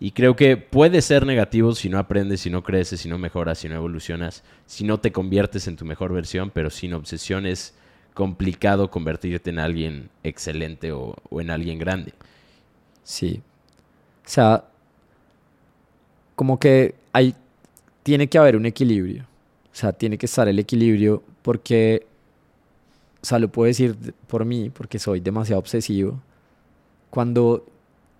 Y 0.00 0.12
creo 0.12 0.34
que 0.34 0.56
puede 0.56 1.00
ser 1.02 1.26
negativo 1.26 1.74
si 1.74 1.88
no 1.88 1.98
aprendes, 1.98 2.40
si 2.40 2.50
no 2.50 2.64
creces, 2.64 3.00
si 3.00 3.08
no 3.08 3.18
mejoras, 3.18 3.58
si 3.58 3.68
no 3.68 3.76
evolucionas, 3.76 4.42
si 4.66 4.84
no 4.84 4.98
te 4.98 5.12
conviertes 5.12 5.68
en 5.68 5.76
tu 5.76 5.84
mejor 5.84 6.12
versión, 6.12 6.50
pero 6.50 6.70
sin 6.70 6.94
obsesión 6.94 7.46
es 7.46 7.74
complicado 8.14 8.90
convertirte 8.90 9.50
en 9.50 9.58
alguien 9.58 10.10
excelente 10.22 10.92
o, 10.92 11.16
en 11.32 11.50
alguien 11.50 11.78
grande. 11.78 12.12
Sí. 13.04 13.42
O 14.24 14.28
sea, 14.28 14.64
como 16.36 16.58
que 16.58 16.94
hay, 17.12 17.34
tiene 18.02 18.28
que 18.28 18.38
haber 18.38 18.56
un 18.56 18.66
equilibrio. 18.66 19.24
O 19.72 19.74
sea, 19.74 19.92
tiene 19.92 20.18
que 20.18 20.26
estar 20.26 20.48
el 20.48 20.58
equilibrio 20.58 21.22
porque 21.42 22.06
o 23.22 23.24
sea, 23.24 23.38
lo 23.38 23.48
puedo 23.48 23.68
decir 23.68 23.96
por 24.26 24.44
mí, 24.44 24.70
porque 24.70 24.98
soy 24.98 25.20
demasiado 25.20 25.60
obsesivo, 25.60 26.20
cuando 27.08 27.64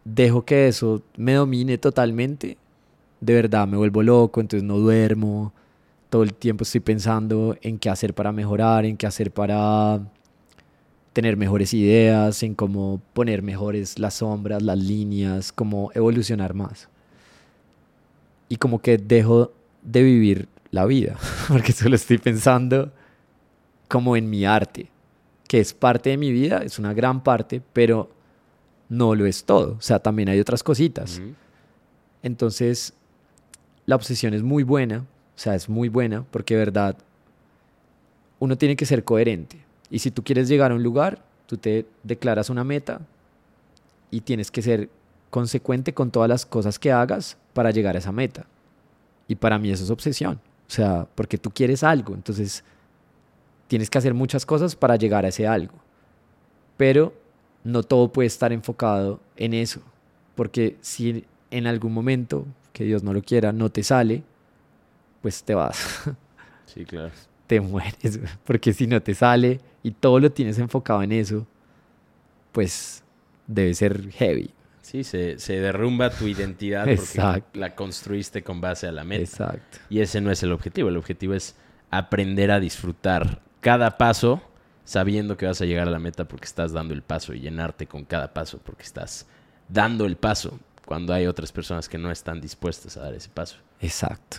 dejo 0.05 0.45
que 0.45 0.69
eso 0.69 1.03
me 1.17 1.35
domine 1.35 1.77
totalmente, 1.77 2.57
de 3.21 3.35
verdad 3.35 3.67
me 3.67 3.77
vuelvo 3.77 4.03
loco, 4.03 4.41
entonces 4.41 4.63
no 4.67 4.79
duermo, 4.79 5.53
todo 6.13 6.25
el 6.25 6.35
tiempo 6.35 6.65
estoy 6.65 6.83
pensando 6.83 7.57
en 7.63 7.79
qué 7.79 7.89
hacer 7.89 8.13
para 8.13 8.33
mejorar, 8.33 8.85
en 8.85 8.99
qué 8.99 9.07
hacer 9.07 9.31
para 9.31 9.99
tener 11.15 11.39
mejores 11.39 11.73
ideas, 11.73 12.43
en 12.43 12.55
cómo 12.55 13.01
poner 13.15 13.41
mejores 13.41 13.99
las 13.99 14.13
sombras, 14.17 14.63
las 14.63 14.77
líneas, 14.77 15.53
cómo 15.53 15.91
evolucionar 15.95 16.53
más. 16.53 16.91
Y 18.51 18.57
como 18.57 18.83
que 18.83 18.99
dejo 18.99 19.55
de 19.81 20.03
vivir 20.03 20.49
la 20.71 20.85
vida, 20.85 21.17
porque 21.49 21.73
solo 21.73 21.97
estoy 21.97 22.19
pensando 22.19 22.93
como 23.89 24.15
en 24.15 24.29
mi 24.29 24.45
arte 24.45 24.91
que 25.49 25.61
es 25.61 25.73
parte 25.73 26.11
de 26.11 26.19
mi 26.19 26.31
vida, 26.31 26.59
es 26.59 26.79
una 26.79 26.93
gran 26.93 27.23
parte, 27.23 27.63
pero 27.73 28.11
no 28.91 29.15
lo 29.15 29.25
es 29.25 29.45
todo. 29.45 29.77
O 29.79 29.81
sea, 29.81 29.99
también 29.99 30.29
hay 30.29 30.41
otras 30.41 30.63
cositas. 30.63 31.23
Entonces, 32.23 32.93
la 33.87 33.97
obsesión 33.97 34.35
es 34.35 34.43
muy 34.43 34.63
buena, 34.63 35.07
o 35.37 35.39
sea, 35.39 35.55
es 35.55 35.69
muy 35.69 35.89
buena 35.89 36.25
porque, 36.31 36.55
de 36.55 36.61
verdad, 36.61 36.97
uno 38.39 38.57
tiene 38.57 38.77
que 38.77 38.87
ser 38.87 39.05
coherente. 39.05 39.59
Y 39.91 39.99
si 39.99 40.11
tú 40.11 40.23
quieres 40.23 40.49
llegar 40.49 40.73
a 40.73 40.75
un 40.75 40.83
lugar, 40.83 41.23
tú 41.47 41.57
te 41.57 41.87
declaras 42.03 42.51
una 42.51 42.65
meta 42.65 43.01
y 44.11 44.23
tienes 44.23 44.51
que 44.51 44.63
ser 44.63 44.89
consecuente 45.31 45.95
con 45.95 46.11
todas 46.11 46.29
las 46.29 46.45
cosas 46.45 46.79
que 46.79 46.93
hagas 46.93 47.37
para 47.55 47.71
llegar 47.71 47.97
a 47.97 47.99
esa 47.99 48.13
meta. 48.13 48.47
Y 49.29 49.37
para 49.37 49.59
mí 49.59 49.71
eso 49.71 49.85
es 49.85 49.91
obsesión. 49.91 50.41
O 50.69 50.71
sea, 50.71 51.07
porque 51.15 51.39
tú 51.39 51.51
quieres 51.51 51.83
algo, 51.83 52.15
entonces 52.15 52.65
tienes 53.69 53.89
que 53.89 53.99
hacer 53.99 54.15
muchas 54.15 54.45
cosas 54.45 54.77
para 54.77 54.97
llegar 54.97 55.25
a 55.25 55.29
ese 55.29 55.47
algo. 55.47 55.75
Pero 56.77 57.15
no 57.65 57.83
todo 57.83 58.13
puede 58.13 58.27
estar 58.27 58.53
enfocado 58.53 59.21
en 59.37 59.55
eso. 59.55 59.81
Porque 60.35 60.77
si 60.81 61.25
en 61.51 61.67
algún 61.67 61.93
momento, 61.93 62.47
que 62.73 62.85
Dios 62.85 63.03
no 63.03 63.13
lo 63.13 63.23
quiera, 63.23 63.53
no 63.53 63.71
te 63.71 63.83
sale, 63.83 64.23
pues 65.23 65.43
te 65.43 65.55
vas. 65.55 66.11
Sí, 66.67 66.87
claro. 66.87 67.11
Te 67.47 67.61
mueres. 67.61 68.19
Porque 68.45 68.73
si 68.73 68.87
no 68.87 69.03
te 69.03 69.15
sale 69.15 69.61
y 69.83 69.91
todo 69.91 70.19
lo 70.19 70.33
tienes 70.33 70.59
enfocado 70.59 71.03
en 71.03 71.13
eso, 71.13 71.47
pues 72.51 73.05
debe 73.47 73.75
ser 73.75 74.11
heavy. 74.13 74.51
Sí, 74.81 75.05
se, 75.05 75.39
se 75.39 75.61
derrumba 75.61 76.11
tu 76.11 76.27
identidad 76.27 76.87
porque 76.87 77.43
la 77.53 77.75
construiste 77.75 78.43
con 78.43 78.61
base 78.61 78.87
a 78.87 78.93
la 78.93 79.05
meta. 79.05 79.23
Exacto. 79.23 79.79
Y 79.91 80.01
ese 80.01 80.21
no 80.21 80.31
es 80.31 80.43
el 80.43 80.53
objetivo. 80.53 80.89
El 80.89 80.97
objetivo 80.97 81.35
es 81.35 81.55
aprender 81.91 82.51
a 82.51 82.59
disfrutar 82.59 83.43
cada 83.61 83.99
paso 83.99 84.43
sabiendo 84.85 85.37
que 85.37 85.47
vas 85.47 85.61
a 85.61 85.65
llegar 85.65 85.89
a 85.89 85.91
la 85.91 85.99
meta 85.99 86.27
porque 86.27 86.47
estás 86.47 86.73
dando 86.73 86.95
el 86.95 87.03
paso 87.03 87.35
y 87.35 87.41
llenarte 87.41 87.87
con 87.87 88.05
cada 88.05 88.33
paso 88.33 88.59
porque 88.59 88.83
estás 88.83 89.27
dando 89.69 90.07
el 90.07 90.17
paso 90.17 90.59
cuando 90.85 91.15
hay 91.15 91.27
otras 91.27 91.53
personas 91.53 91.89
que 91.89 91.99
no 91.99 92.11
están 92.11 92.41
dispuestas 92.41 92.97
a 92.97 93.03
dar 93.03 93.15
ese 93.15 93.29
paso. 93.29 93.57
Exacto, 93.81 94.39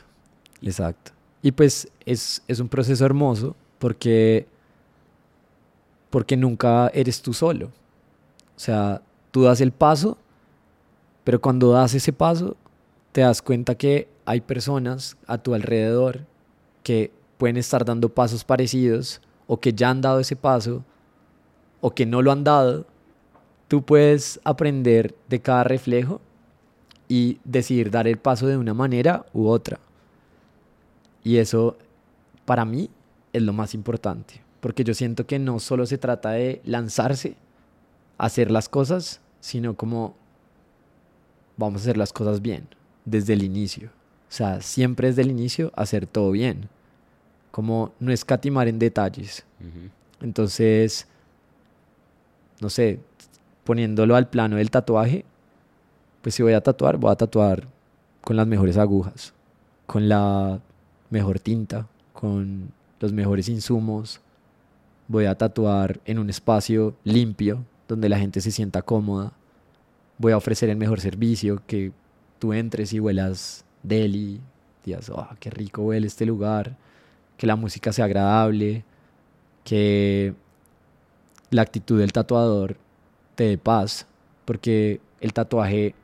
exacto. 0.64 1.12
Y 1.42 1.52
pues 1.52 1.90
es, 2.06 2.42
es 2.48 2.60
un 2.60 2.70
proceso 2.70 3.06
hermoso 3.06 3.56
porque, 3.80 4.48
porque 6.10 6.38
nunca 6.38 6.88
eres 6.94 7.22
tú 7.22 7.34
solo. 7.34 7.68
O 8.56 8.60
sea, 8.60 9.02
tú 9.32 9.44
das 9.44 9.62
el 9.62 9.72
paso 9.72 10.18
Pero 11.24 11.42
cuando 11.42 11.72
das 11.72 11.94
ese 11.94 12.14
paso, 12.14 12.56
te 13.12 13.22
das 13.22 13.42
cuenta 13.42 13.76
que 13.76 14.08
hay 14.26 14.42
personas 14.42 15.18
a 15.28 15.38
tu 15.38 15.54
alrededor 15.54 16.22
que 16.84 17.12
pueden 17.38 17.58
estar 17.58 17.86
dando 17.86 18.10
pasos 18.10 18.44
parecidos 18.44 19.22
o 19.48 19.60
que 19.60 19.74
ya 19.74 19.90
han 19.90 20.02
dado 20.02 20.20
ese 20.20 20.36
paso 20.36 20.84
o 21.82 21.92
que 21.92 22.06
no 22.06 22.22
lo 22.22 22.32
han 22.32 22.44
dado. 22.44 22.86
Tú 23.68 23.84
puedes 23.84 24.40
aprender 24.44 25.16
de 25.30 25.42
cada 25.42 25.64
reflejo 25.64 26.22
y 27.08 27.40
decidir 27.44 27.92
dar 27.92 28.08
el 28.08 28.18
paso 28.18 28.48
de 28.48 28.58
una 28.58 28.74
manera 28.74 29.26
u 29.34 29.48
otra. 29.48 29.80
Y 31.24 31.38
eso, 31.38 31.78
para 32.46 32.66
mí, 32.66 32.90
es 33.32 33.42
lo 33.42 33.54
más 33.54 33.74
importante. 33.74 34.42
Porque 34.60 34.84
yo 34.84 34.94
siento 34.94 35.26
que 35.26 35.40
no 35.40 35.60
solo 35.60 35.86
se 35.86 35.98
trata 35.98 36.32
de 36.32 36.62
lanzarse 36.66 37.36
a 38.18 38.26
hacer 38.26 38.52
las 38.52 38.70
cosas, 38.70 39.22
sino 39.40 39.76
como 39.76 40.16
vamos 41.58 41.82
a 41.82 41.84
hacer 41.84 41.98
las 41.98 42.14
cosas 42.14 42.42
bien, 42.42 42.68
desde 43.06 43.34
el 43.34 43.44
inicio. 43.44 43.90
O 44.30 44.36
sea, 44.36 44.62
siempre 44.62 45.10
desde 45.10 45.22
el 45.22 45.32
inicio 45.32 45.72
hacer 45.76 46.08
todo 46.08 46.32
bien. 46.32 46.70
Como 47.52 47.92
no 48.00 48.12
escatimar 48.12 48.68
en 48.68 48.80
detalles. 48.80 49.46
Entonces, 50.22 51.08
no 52.60 52.70
sé, 52.70 53.00
poniéndolo 53.64 54.16
al 54.16 54.30
plano 54.30 54.56
del 54.56 54.72
tatuaje, 54.72 55.26
pues 56.22 56.36
si 56.36 56.42
voy 56.42 56.54
a 56.54 56.62
tatuar, 56.62 56.98
voy 56.98 57.12
a 57.12 57.16
tatuar 57.16 57.68
con 58.22 58.38
las 58.38 58.48
mejores 58.48 58.78
agujas, 58.78 59.34
con 59.86 60.08
la 60.10 60.62
mejor 61.14 61.40
tinta, 61.40 61.88
con 62.12 62.72
los 63.00 63.14
mejores 63.14 63.48
insumos. 63.48 64.20
Voy 65.08 65.26
a 65.26 65.36
tatuar 65.36 66.02
en 66.06 66.20
un 66.20 66.30
espacio 66.30 66.96
limpio, 67.04 67.64
donde 67.88 68.10
la 68.10 68.18
gente 68.18 68.42
se 68.42 68.52
sienta 68.52 68.82
cómoda. 68.82 69.32
Voy 70.18 70.34
a 70.34 70.38
ofrecer 70.38 70.70
el 70.70 70.78
mejor 70.78 71.00
servicio, 71.00 71.62
que 71.68 71.92
tú 72.40 72.52
entres 72.52 72.92
y 72.94 73.00
huelas 73.00 73.64
deli, 73.84 74.42
digas, 74.84 75.10
oh, 75.10 75.28
qué 75.40 75.50
rico 75.50 75.84
huele 75.84 76.08
este 76.08 76.26
lugar, 76.26 76.76
que 77.38 77.48
la 77.48 77.56
música 77.56 77.94
sea 77.94 78.06
agradable, 78.06 78.84
que 79.64 80.34
la 81.52 81.62
actitud 81.62 82.00
del 82.00 82.12
tatuador 82.12 82.76
te 83.36 83.46
dé 83.46 83.58
paz, 83.58 84.08
porque 84.46 85.00
el 85.22 85.32
tatuaje 85.34 85.96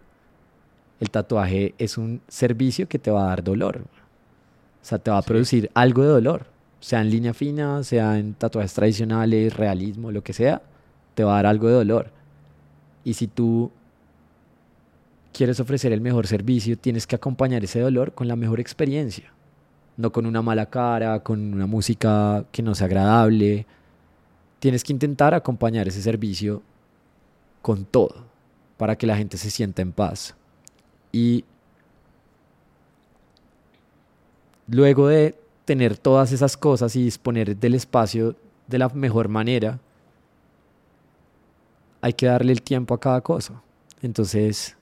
el 1.00 1.10
tatuaje 1.12 1.74
es 1.78 1.98
un 1.98 2.22
servicio 2.28 2.90
que 2.90 3.00
te 3.00 3.10
va 3.10 3.24
a 3.24 3.28
dar 3.28 3.44
dolor. 3.44 3.86
O 4.82 4.86
sea, 4.86 5.00
te 5.00 5.12
va 5.12 5.18
a 5.18 5.22
producir 5.22 5.70
algo 5.74 6.04
de 6.04 6.10
dolor. 6.10 6.46
Sea 6.80 7.02
en 7.02 7.10
línea 7.10 7.34
fina, 7.34 7.84
sea 7.84 8.18
en 8.18 8.34
tatuajes 8.34 8.74
tradicionales, 8.74 9.56
realismo, 9.56 10.12
lo 10.12 10.24
que 10.24 10.34
sea, 10.34 10.62
te 11.14 11.24
va 11.24 11.34
a 11.34 11.36
dar 11.36 11.48
algo 11.48 11.68
de 11.68 11.74
dolor. 11.74 12.12
Y 13.04 13.14
si 13.16 13.28
tú 13.28 13.72
quieres 15.34 15.60
ofrecer 15.60 15.92
el 15.92 16.02
mejor 16.02 16.28
servicio, 16.28 16.78
tienes 16.78 17.08
que 17.08 17.16
acompañar 17.16 17.64
ese 17.64 17.80
dolor 17.80 18.14
con 18.14 18.28
la 18.28 18.36
mejor 18.36 18.60
experiencia. 18.60 19.34
No 19.98 20.12
con 20.12 20.26
una 20.26 20.42
mala 20.42 20.68
cara, 20.68 21.20
con 21.20 21.54
una 21.54 21.66
música 21.66 22.46
que 22.52 22.64
no 22.64 22.76
sea 22.76 22.88
agradable. 22.88 23.66
Tienes 24.60 24.84
que 24.84 24.94
intentar 24.94 25.34
acompañar 25.34 25.88
ese 25.88 26.02
servicio 26.02 26.62
con 27.62 27.86
todo 27.86 28.26
para 28.78 28.96
que 28.98 29.08
la 29.08 29.18
gente 29.18 29.38
se 29.38 29.50
sienta 29.50 29.82
en 29.82 29.92
paz. 29.92 30.36
Y 31.12 31.44
luego 34.70 35.08
de 35.08 35.36
tener 35.66 35.98
todas 35.98 36.32
esas 36.32 36.58
cosas 36.58 36.96
y 36.96 37.04
disponer 37.04 37.56
del 37.58 37.76
espacio 37.76 38.36
de 38.68 38.78
la 38.78 38.90
mejor 38.90 39.28
manera, 39.28 39.80
hay 42.02 42.14
que 42.14 42.28
darle 42.28 42.52
el 42.52 42.62
tiempo 42.62 42.94
a 42.94 43.00
cada 43.00 43.22
cosa. 43.22 43.62
Entonces, 44.02 44.76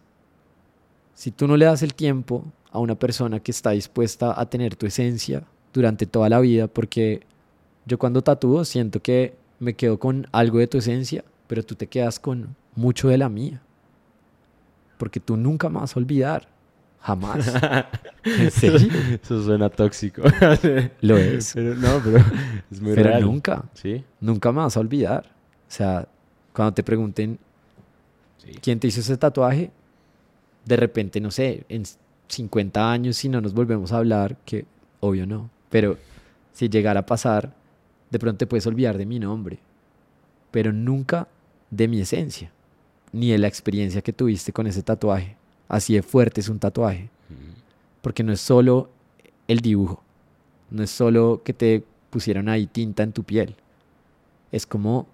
si 1.13 1.31
tú 1.31 1.47
no 1.47 1.57
le 1.57 1.65
das 1.65 1.81
el 1.81 1.93
tiempo 1.93 2.45
a 2.71 2.79
una 2.79 2.95
persona 2.95 3.39
que 3.39 3.51
está 3.51 3.71
dispuesta 3.71 4.39
a 4.39 4.45
tener 4.45 4.75
tu 4.75 4.85
esencia 4.85 5.43
durante 5.73 6.05
toda 6.05 6.29
la 6.29 6.39
vida, 6.39 6.67
porque 6.67 7.21
yo 7.85 7.97
cuando 7.97 8.21
tatúo 8.21 8.65
siento 8.65 9.01
que 9.01 9.35
me 9.59 9.73
quedo 9.73 9.97
con 9.97 10.27
algo 10.31 10.59
de 10.59 10.67
tu 10.67 10.77
esencia, 10.77 11.23
pero 11.47 11.63
tú 11.63 11.75
te 11.75 11.87
quedas 11.87 12.19
con 12.19 12.55
mucho 12.75 13.07
de 13.07 13.17
la 13.17 13.29
mía 13.29 13.61
porque 14.97 15.19
tú 15.19 15.37
nunca 15.37 15.69
me 15.69 15.79
vas 15.79 15.95
a 15.95 15.99
olvidar. 15.99 16.47
Jamás. 17.07 17.53
¿En 18.25 18.51
serio? 18.51 18.89
Eso 19.23 19.41
suena 19.41 19.69
tóxico. 19.69 20.23
Lo 20.99 21.15
es. 21.15 21.53
Pero, 21.53 21.73
no, 21.75 22.01
pero 22.03 22.17
es 22.69 22.81
muy 22.81 22.95
pero 22.95 23.17
nunca. 23.21 23.63
¿Sí? 23.73 24.03
Nunca 24.19 24.51
me 24.51 24.57
vas 24.57 24.75
a 24.75 24.81
olvidar. 24.81 25.25
O 25.25 25.71
sea, 25.71 26.05
cuando 26.51 26.73
te 26.73 26.83
pregunten 26.83 27.39
quién 28.61 28.81
te 28.81 28.87
hizo 28.87 28.99
ese 28.99 29.15
tatuaje, 29.15 29.71
de 30.65 30.75
repente, 30.75 31.21
no 31.21 31.31
sé, 31.31 31.63
en 31.69 31.83
50 32.27 32.91
años, 32.91 33.15
si 33.15 33.29
no 33.29 33.39
nos 33.39 33.53
volvemos 33.53 33.93
a 33.93 33.99
hablar, 33.99 34.35
que 34.43 34.65
obvio 34.99 35.25
no, 35.25 35.49
pero 35.69 35.97
si 36.51 36.67
llegara 36.67 36.99
a 36.99 37.05
pasar, 37.05 37.53
de 38.09 38.19
pronto 38.19 38.39
te 38.39 38.47
puedes 38.47 38.67
olvidar 38.67 38.97
de 38.97 39.05
mi 39.05 39.17
nombre, 39.17 39.59
pero 40.51 40.73
nunca 40.73 41.29
de 41.71 41.87
mi 41.87 42.01
esencia 42.01 42.51
ni 43.13 43.31
de 43.31 43.37
la 43.37 43.47
experiencia 43.47 44.01
que 44.01 44.11
tuviste 44.11 44.51
con 44.51 44.67
ese 44.67 44.83
tatuaje. 44.83 45.37
Así 45.67 45.95
de 45.95 46.01
fuerte 46.01 46.41
es 46.41 46.49
un 46.49 46.59
tatuaje. 46.59 47.09
Porque 48.01 48.23
no 48.23 48.31
es 48.31 48.41
solo 48.41 48.89
el 49.47 49.59
dibujo, 49.59 50.01
no 50.69 50.83
es 50.83 50.89
solo 50.89 51.41
que 51.43 51.53
te 51.53 51.83
pusieron 52.09 52.47
ahí 52.47 52.67
tinta 52.67 53.03
en 53.03 53.11
tu 53.11 53.23
piel. 53.23 53.55
Es 54.51 54.65
como 54.65 55.07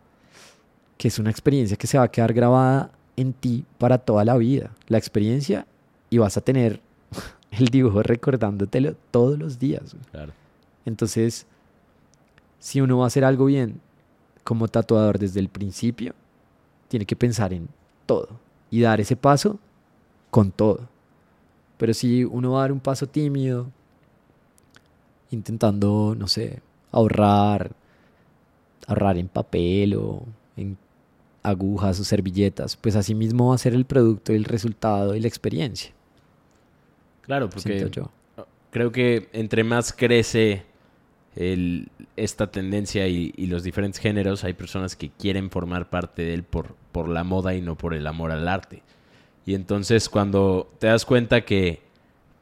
que 0.97 1.07
es 1.07 1.19
una 1.19 1.31
experiencia 1.31 1.77
que 1.77 1.87
se 1.87 1.97
va 1.97 2.05
a 2.05 2.11
quedar 2.11 2.33
grabada 2.33 2.91
en 3.15 3.33
ti 3.33 3.65
para 3.77 3.97
toda 3.97 4.25
la 4.25 4.37
vida. 4.37 4.71
La 4.87 4.97
experiencia 4.97 5.65
y 6.09 6.19
vas 6.19 6.37
a 6.37 6.41
tener 6.41 6.81
el 7.51 7.67
dibujo 7.69 8.03
recordándotelo 8.03 8.95
todos 9.11 9.39
los 9.39 9.59
días. 9.59 9.95
Entonces, 10.85 11.47
si 12.59 12.81
uno 12.81 12.99
va 12.99 13.05
a 13.05 13.07
hacer 13.07 13.25
algo 13.25 13.45
bien 13.45 13.81
como 14.43 14.67
tatuador 14.67 15.19
desde 15.19 15.39
el 15.39 15.49
principio, 15.49 16.13
tiene 16.87 17.05
que 17.05 17.15
pensar 17.15 17.53
en 17.53 17.67
todo 18.05 18.29
y 18.69 18.81
dar 18.81 19.01
ese 19.01 19.15
paso 19.15 19.59
con 20.33 20.51
todo. 20.51 20.89
Pero 21.77 21.93
si 21.93 22.23
uno 22.23 22.53
va 22.53 22.57
a 22.57 22.61
dar 22.61 22.71
un 22.71 22.79
paso 22.79 23.05
tímido, 23.05 23.69
intentando, 25.29 26.15
no 26.17 26.27
sé, 26.27 26.59
ahorrar, 26.91 27.71
ahorrar 28.87 29.17
en 29.17 29.27
papel 29.27 29.93
o 29.93 30.23
en 30.57 30.75
agujas 31.43 31.99
o 31.99 32.03
servilletas, 32.03 32.75
pues 32.75 32.95
así 32.95 33.13
mismo 33.13 33.49
va 33.49 33.55
a 33.55 33.59
ser 33.59 33.75
el 33.75 33.85
producto 33.85 34.33
el 34.33 34.45
resultado 34.45 35.15
y 35.15 35.19
la 35.19 35.27
experiencia. 35.27 35.91
Claro, 37.21 37.47
porque 37.51 37.91
creo 38.71 38.91
que 38.91 39.29
entre 39.33 39.63
más 39.63 39.93
crece 39.93 40.63
esta 42.15 42.49
tendencia 42.49 43.07
y, 43.07 43.31
los 43.45 43.61
diferentes 43.61 44.01
géneros, 44.01 44.43
hay 44.43 44.53
personas 44.53 44.95
que 44.95 45.11
quieren 45.11 45.51
formar 45.51 45.91
parte 45.91 46.23
de 46.23 46.33
él 46.33 46.41
por, 46.41 46.75
por 46.91 47.07
la 47.07 47.23
moda 47.23 47.53
y 47.53 47.61
no 47.61 47.77
por 47.77 47.93
el 47.93 48.07
amor 48.07 48.31
al 48.31 48.47
arte. 48.47 48.81
Y 49.45 49.55
entonces 49.55 50.09
cuando 50.09 50.71
te 50.79 50.87
das 50.87 51.05
cuenta 51.05 51.45
que 51.45 51.81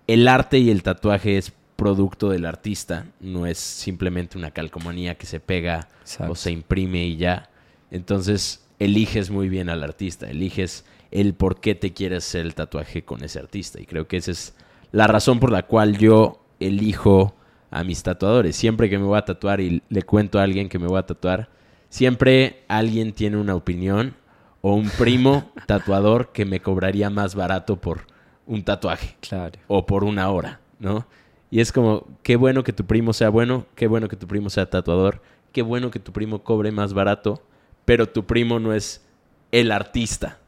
el 0.08 0.28
arte 0.28 0.60
y 0.60 0.70
el 0.70 0.84
tatuaje 0.84 1.38
es 1.38 1.54
producto 1.76 2.30
del 2.30 2.46
artista, 2.46 3.08
no 3.20 3.48
es 3.48 3.58
simplemente 3.58 4.38
una 4.38 4.52
calcomanía 4.52 5.16
que 5.16 5.26
se 5.26 5.40
pega 5.40 5.88
o 6.28 6.36
se 6.36 6.52
imprime 6.52 7.06
y 7.06 7.18
ya, 7.18 7.50
entonces 7.90 8.68
eliges 8.78 9.32
muy 9.32 9.50
bien 9.50 9.70
al 9.70 9.84
artista, 9.84 10.30
eliges 10.30 10.86
el 11.12 11.34
por 11.34 11.60
qué 11.60 11.76
te 11.76 11.94
quieres 11.94 12.28
hacer 12.28 12.46
el 12.46 12.56
tatuaje 12.56 13.04
con 13.04 13.24
ese 13.24 13.40
artista. 13.40 13.82
Y 13.82 13.86
creo 13.86 14.08
que 14.08 14.18
esa 14.18 14.32
es 14.32 14.54
la 14.92 15.08
razón 15.08 15.40
por 15.40 15.52
la 15.52 15.64
cual 15.64 15.98
yo 15.98 16.44
elijo 16.60 17.36
a 17.70 17.84
mis 17.84 18.04
tatuadores. 18.04 18.56
Siempre 18.56 18.90
que 18.90 18.98
me 18.98 19.06
voy 19.06 19.18
a 19.18 19.26
tatuar 19.26 19.62
y 19.62 19.82
le 19.90 20.04
cuento 20.04 20.40
a 20.40 20.44
alguien 20.44 20.70
que 20.70 20.80
me 20.80 20.88
voy 20.88 21.00
a 21.00 21.06
tatuar, 21.06 21.50
siempre 21.90 22.64
alguien 22.68 23.14
tiene 23.14 23.38
una 23.38 23.56
opinión 23.56 24.16
o 24.62 24.74
un 24.74 24.90
primo 24.90 25.52
tatuador 25.66 26.32
que 26.32 26.46
me 26.46 26.60
cobraría 26.60 27.10
más 27.10 27.36
barato 27.36 27.78
por 27.78 28.02
un 28.46 28.64
tatuaje. 28.64 29.16
Claro. 29.22 29.60
O 29.68 29.86
por 29.86 30.04
una 30.04 30.30
hora, 30.30 30.60
¿no? 30.80 31.06
Y 31.50 31.60
es 31.60 31.72
como, 31.72 32.08
qué 32.24 32.36
bueno 32.36 32.64
que 32.64 32.74
tu 32.74 32.86
primo 32.86 33.14
sea 33.14 33.30
bueno, 33.30 33.66
qué 33.76 33.88
bueno 33.88 34.08
que 34.08 34.16
tu 34.16 34.28
primo 34.28 34.50
sea 34.50 34.70
tatuador, 34.70 35.22
qué 35.52 35.62
bueno 35.62 35.92
que 35.92 36.00
tu 36.00 36.14
primo 36.14 36.44
cobre 36.44 36.72
más 36.72 36.94
barato, 36.94 37.42
pero 37.86 38.08
tu 38.08 38.26
primo 38.26 38.60
no 38.60 38.74
es 38.74 39.06
el 39.52 39.72
artista. 39.72 40.40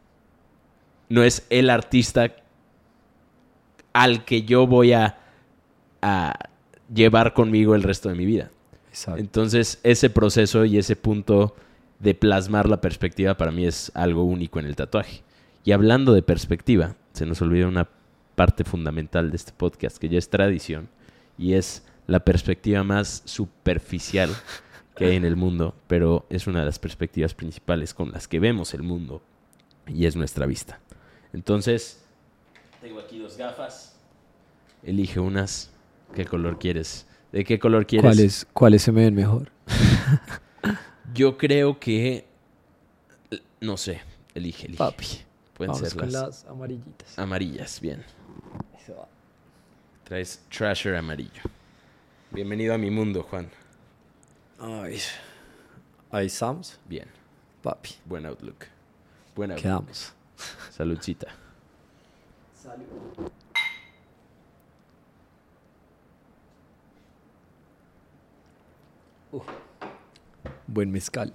No 1.10 1.23
es 1.23 1.45
el 1.49 1.69
artista 1.69 2.32
al 3.91 4.23
que 4.26 4.43
yo 4.43 4.65
voy 4.65 4.93
a, 4.93 5.17
a 6.02 6.34
llevar 6.93 7.34
conmigo 7.34 7.76
el 7.76 7.84
resto 7.84 8.10
de 8.10 8.15
mi 8.15 8.26
vida. 8.26 8.49
Entonces, 9.17 9.80
ese 9.84 10.10
proceso 10.10 10.65
y 10.65 10.78
ese 10.78 10.95
punto 10.95 11.56
de 12.03 12.13
plasmar 12.13 12.67
la 12.67 12.81
perspectiva 12.81 13.37
para 13.37 13.51
mí 13.51 13.65
es 13.65 13.89
algo 13.95 14.23
único 14.23 14.59
en 14.59 14.65
el 14.65 14.75
tatuaje. 14.75 15.23
Y 15.63 15.71
hablando 15.71 16.13
de 16.13 16.21
perspectiva, 16.21 16.95
se 17.13 17.25
nos 17.25 17.41
olvida 17.41 17.67
una 17.67 17.87
parte 18.35 18.65
fundamental 18.65 19.31
de 19.31 19.37
este 19.37 19.53
podcast 19.53 19.97
que 19.97 20.09
ya 20.09 20.17
es 20.17 20.29
tradición 20.29 20.89
y 21.37 21.53
es 21.53 21.85
la 22.07 22.25
perspectiva 22.25 22.83
más 22.83 23.23
superficial 23.25 24.29
que 24.95 25.05
hay 25.05 25.15
en 25.15 25.23
el 25.23 25.37
mundo, 25.37 25.75
pero 25.87 26.25
es 26.29 26.45
una 26.45 26.59
de 26.59 26.65
las 26.65 26.77
perspectivas 26.77 27.33
principales 27.33 27.93
con 27.93 28.11
las 28.11 28.27
que 28.27 28.41
vemos 28.41 28.73
el 28.73 28.83
mundo 28.83 29.21
y 29.87 30.05
es 30.05 30.17
nuestra 30.17 30.45
vista. 30.45 30.81
Entonces, 31.31 32.03
Tengo 32.81 32.99
aquí 32.99 33.17
dos 33.17 33.37
gafas. 33.37 33.97
Elige 34.83 35.21
unas. 35.21 35.71
¿Qué 36.13 36.25
color 36.25 36.59
quieres? 36.59 37.07
¿De 37.31 37.45
qué 37.45 37.57
color 37.57 37.87
quieres? 37.87 38.03
¿Cuáles, 38.03 38.47
¿Cuáles 38.51 38.81
se 38.81 38.91
me 38.91 39.05
ven 39.05 39.15
mejor? 39.15 39.51
Yo 41.11 41.37
creo 41.37 41.79
que. 41.79 42.25
No 43.59 43.77
sé. 43.77 44.01
Elige, 44.33 44.67
elige. 44.67 44.77
Papi. 44.77 45.05
Pueden 45.53 45.73
Vamos 45.73 45.89
ser 45.89 45.99
con 45.99 46.11
las 46.11 46.21
las 46.21 46.45
amarillitas. 46.45 47.19
amarillas. 47.19 47.79
Bien. 47.81 48.03
Eso 48.81 48.95
va. 48.95 49.07
Traes 50.03 50.41
Trasher 50.49 50.95
amarillo. 50.95 51.41
Bienvenido 52.31 52.73
a 52.73 52.77
mi 52.77 52.89
mundo, 52.89 53.23
Juan. 53.23 53.49
Ay. 54.59 54.99
Ahí 56.11 56.27
estamos. 56.27 56.79
Bien. 56.85 57.07
Papi. 57.61 57.91
Buen 58.05 58.25
outlook. 58.25 58.65
Buen 59.35 59.51
outlook. 59.51 59.63
Quedamos. 59.63 60.13
Saludcita. 60.71 61.27
Buen 70.73 70.91
mezcal. 70.91 71.31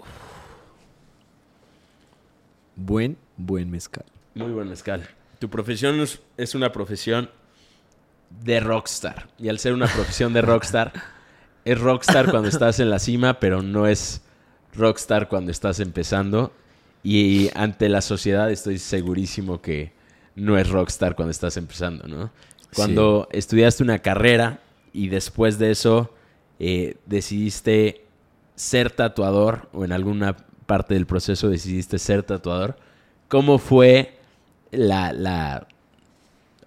Buen, 2.75 3.17
buen 3.37 3.71
mezcal. 3.71 4.05
Muy 4.35 4.51
buen 4.51 4.69
mezcal. 4.69 5.09
Tu 5.39 5.49
profesión 5.49 6.01
es- 6.37 6.55
una 6.57 6.73
profesión 6.73 7.31
de 8.43 8.59
rockstar. 8.59 9.29
Y 9.39 9.49
al 9.49 9.61
ser 9.61 9.75
una 9.75 9.87
profesión 9.87 10.33
de 10.33 10.43
rockstar, 10.43 10.93
es 11.65 11.81
rockstar 11.81 12.31
cuando 12.33 12.49
estás 12.49 12.81
en 12.81 12.91
la 12.91 12.99
cima, 12.99 13.39
pero 13.39 13.63
no 13.63 13.87
es 13.87 14.23
rockstar 14.75 15.29
cuando 15.29 15.53
estás 15.53 15.79
empezando. 15.79 16.53
Y 17.05 17.51
ante 17.55 17.89
la 17.89 18.01
sociedad 18.01 18.51
estoy 18.51 18.79
segurísimo 18.81 19.63
que 19.63 19.93
no 20.35 20.59
es 20.59 20.69
rockstar 20.69 21.15
cuando 21.15 21.31
estás 21.31 21.57
empezando, 21.57 22.09
¿no? 22.09 22.33
Cuando 22.75 23.29
estudiaste 23.31 23.85
una 23.85 24.01
carrera 24.01 24.59
y 24.93 25.09
después 25.09 25.61
de 25.61 25.71
eso 25.71 26.13
eh, 26.59 26.97
decidiste 27.07 28.05
ser 28.59 28.91
tatuador 28.91 29.69
o 29.73 29.85
en 29.85 29.93
alguna 29.93 30.37
parte 30.67 30.95
del 30.95 31.07
proceso 31.07 31.49
decidiste 31.49 31.99
ser 31.99 32.25
tatuador, 32.25 32.77
¿cómo 33.29 33.59
fue 33.59 34.19
la, 34.73 35.67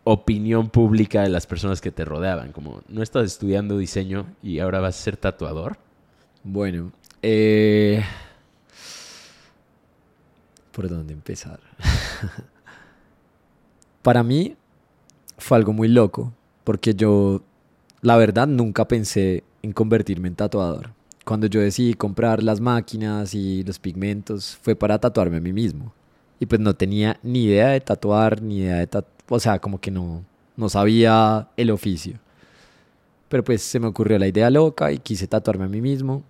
opinión 0.04 0.70
pública 0.70 1.22
de 1.22 1.30
las 1.30 1.46
personas 1.46 1.82
que 1.82 1.92
te 1.92 2.06
rodeaban? 2.06 2.54
Como, 2.54 2.82
¿no 2.88 3.04
estás 3.04 3.26
estudiando 3.26 3.78
diseño 3.78 4.26
y 4.42 4.60
ahora 4.60 4.80
vas 4.80 4.98
a 4.98 5.04
ser 5.04 5.18
tatuador? 5.18 5.78
Bueno, 6.44 6.92
eh... 7.22 8.04
¿por 10.72 10.90
dónde 10.90 11.14
empezar? 11.14 11.60
Para 14.02 14.24
mí 14.24 14.56
fue 15.38 15.58
algo 15.58 15.74
muy 15.74 15.90
loco, 15.90 16.32
porque 16.64 16.96
yo, 16.96 17.44
la 18.02 18.16
verdad, 18.16 18.48
nunca 18.48 18.88
pensé 18.88 19.44
en 19.62 19.74
convertirme 19.74 20.30
en 20.30 20.36
tatuador. 20.36 21.01
Cuando 21.26 21.48
yo 21.48 21.62
decidí 21.62 21.94
comprar 21.94 22.42
las 22.42 22.60
máquinas 22.60 23.34
y 23.36 23.64
los 23.64 23.80
pigmentos, 23.80 24.58
fue 24.62 24.76
para 24.76 25.00
tatuarme 25.00 25.38
a 25.38 25.42
mí 25.42 25.54
mismo. 25.54 25.94
Y 26.40 26.48
pues 26.48 26.60
no 26.60 26.74
tenía 26.76 27.20
ni 27.22 27.44
idea 27.44 27.70
de 27.70 27.82
tatuar, 27.82 28.42
ni 28.42 28.60
idea 28.60 28.78
de 28.78 28.88
tatuar, 28.88 29.14
o 29.30 29.40
sea, 29.40 29.60
como 29.60 29.80
que 29.80 29.92
no, 29.92 30.26
no 30.58 30.70
sabía 30.70 31.50
el 31.56 31.70
oficio. 31.70 32.20
Pero 33.30 33.44
pues 33.44 33.62
se 33.62 33.80
me 33.80 33.88
ocurrió 33.88 34.18
la 34.20 34.28
idea 34.28 34.50
loca 34.50 34.92
y 34.92 34.98
quise 34.98 35.28
tatuarme 35.28 35.66
a 35.66 35.70
mí 35.70 35.80
mismo. 35.80 36.24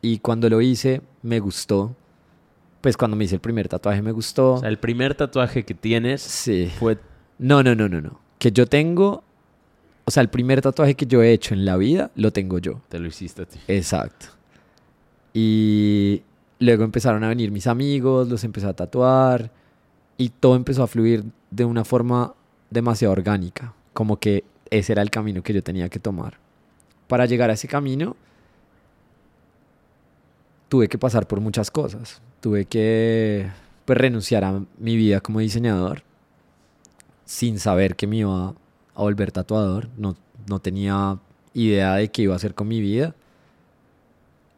Y 0.00 0.18
cuando 0.18 0.48
lo 0.48 0.60
hice, 0.60 1.02
me 1.22 1.40
gustó. 1.40 1.94
Pues 2.80 2.96
cuando 2.96 3.16
me 3.16 3.24
hice 3.24 3.34
el 3.34 3.40
primer 3.40 3.68
tatuaje 3.68 4.00
me 4.02 4.12
gustó. 4.12 4.54
O 4.54 4.58
sea, 4.60 4.68
el 4.68 4.78
primer 4.78 5.14
tatuaje 5.14 5.64
que 5.64 5.74
tienes 5.74 6.22
sí. 6.22 6.70
fue... 6.78 6.98
No, 7.38 7.62
no, 7.62 7.74
no, 7.74 7.88
no, 7.88 8.00
no. 8.00 8.20
Que 8.38 8.50
yo 8.50 8.66
tengo... 8.66 9.24
O 10.08 10.10
sea, 10.10 10.22
el 10.22 10.30
primer 10.30 10.62
tatuaje 10.62 10.94
que 10.94 11.04
yo 11.04 11.22
he 11.22 11.34
hecho 11.34 11.52
en 11.52 11.66
la 11.66 11.76
vida 11.76 12.10
lo 12.14 12.32
tengo 12.32 12.58
yo. 12.58 12.80
Te 12.88 12.98
lo 12.98 13.08
hiciste 13.08 13.42
a 13.42 13.44
ti. 13.44 13.58
Exacto. 13.68 14.28
Y 15.34 16.22
luego 16.60 16.82
empezaron 16.84 17.24
a 17.24 17.28
venir 17.28 17.50
mis 17.50 17.66
amigos, 17.66 18.26
los 18.26 18.42
empecé 18.42 18.66
a 18.68 18.72
tatuar 18.72 19.50
y 20.16 20.30
todo 20.30 20.56
empezó 20.56 20.82
a 20.82 20.86
fluir 20.86 21.24
de 21.50 21.66
una 21.66 21.84
forma 21.84 22.32
demasiado 22.70 23.12
orgánica, 23.12 23.74
como 23.92 24.16
que 24.16 24.44
ese 24.70 24.92
era 24.92 25.02
el 25.02 25.10
camino 25.10 25.42
que 25.42 25.52
yo 25.52 25.62
tenía 25.62 25.90
que 25.90 25.98
tomar. 25.98 26.38
Para 27.06 27.26
llegar 27.26 27.50
a 27.50 27.52
ese 27.52 27.68
camino 27.68 28.16
tuve 30.70 30.88
que 30.88 30.96
pasar 30.96 31.28
por 31.28 31.40
muchas 31.40 31.70
cosas. 31.70 32.22
Tuve 32.40 32.64
que 32.64 33.46
pues, 33.84 33.98
renunciar 33.98 34.42
a 34.44 34.62
mi 34.78 34.96
vida 34.96 35.20
como 35.20 35.40
diseñador 35.40 36.02
sin 37.26 37.58
saber 37.58 37.94
que 37.94 38.06
me 38.06 38.16
iba 38.16 38.54
a 38.98 39.02
volver 39.02 39.32
tatuador. 39.32 39.88
No, 39.96 40.16
no 40.48 40.58
tenía 40.60 41.18
idea 41.54 41.94
de 41.94 42.08
qué 42.10 42.22
iba 42.22 42.34
a 42.34 42.36
hacer 42.36 42.54
con 42.54 42.68
mi 42.68 42.80
vida. 42.80 43.14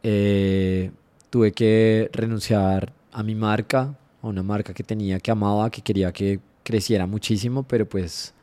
Eh, 0.03 0.91
tuve 1.29 1.53
que 1.53 2.11
renunciar 2.13 2.93
a 3.13 3.23
mi 3.23 3.35
marca, 3.35 3.95
a 4.23 4.27
una 4.27 4.43
marca 4.43 4.73
que 4.75 4.83
tenía, 4.83 5.21
que 5.21 5.31
amaba, 5.31 5.71
que 5.71 5.83
quería 5.83 6.13
que 6.13 6.41
creciera 6.65 7.07
muchísimo, 7.07 7.65
pero 7.65 7.87
pues 7.89 8.35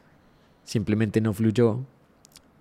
simplemente 0.63 1.19
no 1.19 1.33
fluyó. 1.33 1.79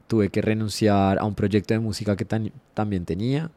Tuve 0.09 0.31
que 0.31 0.41
renunciar 0.41 1.19
a 1.19 1.25
un 1.25 1.35
proyecto 1.35 1.75
de 1.75 1.81
música 1.81 2.17
que 2.17 2.25
también 2.25 3.05
tenía 3.05 3.51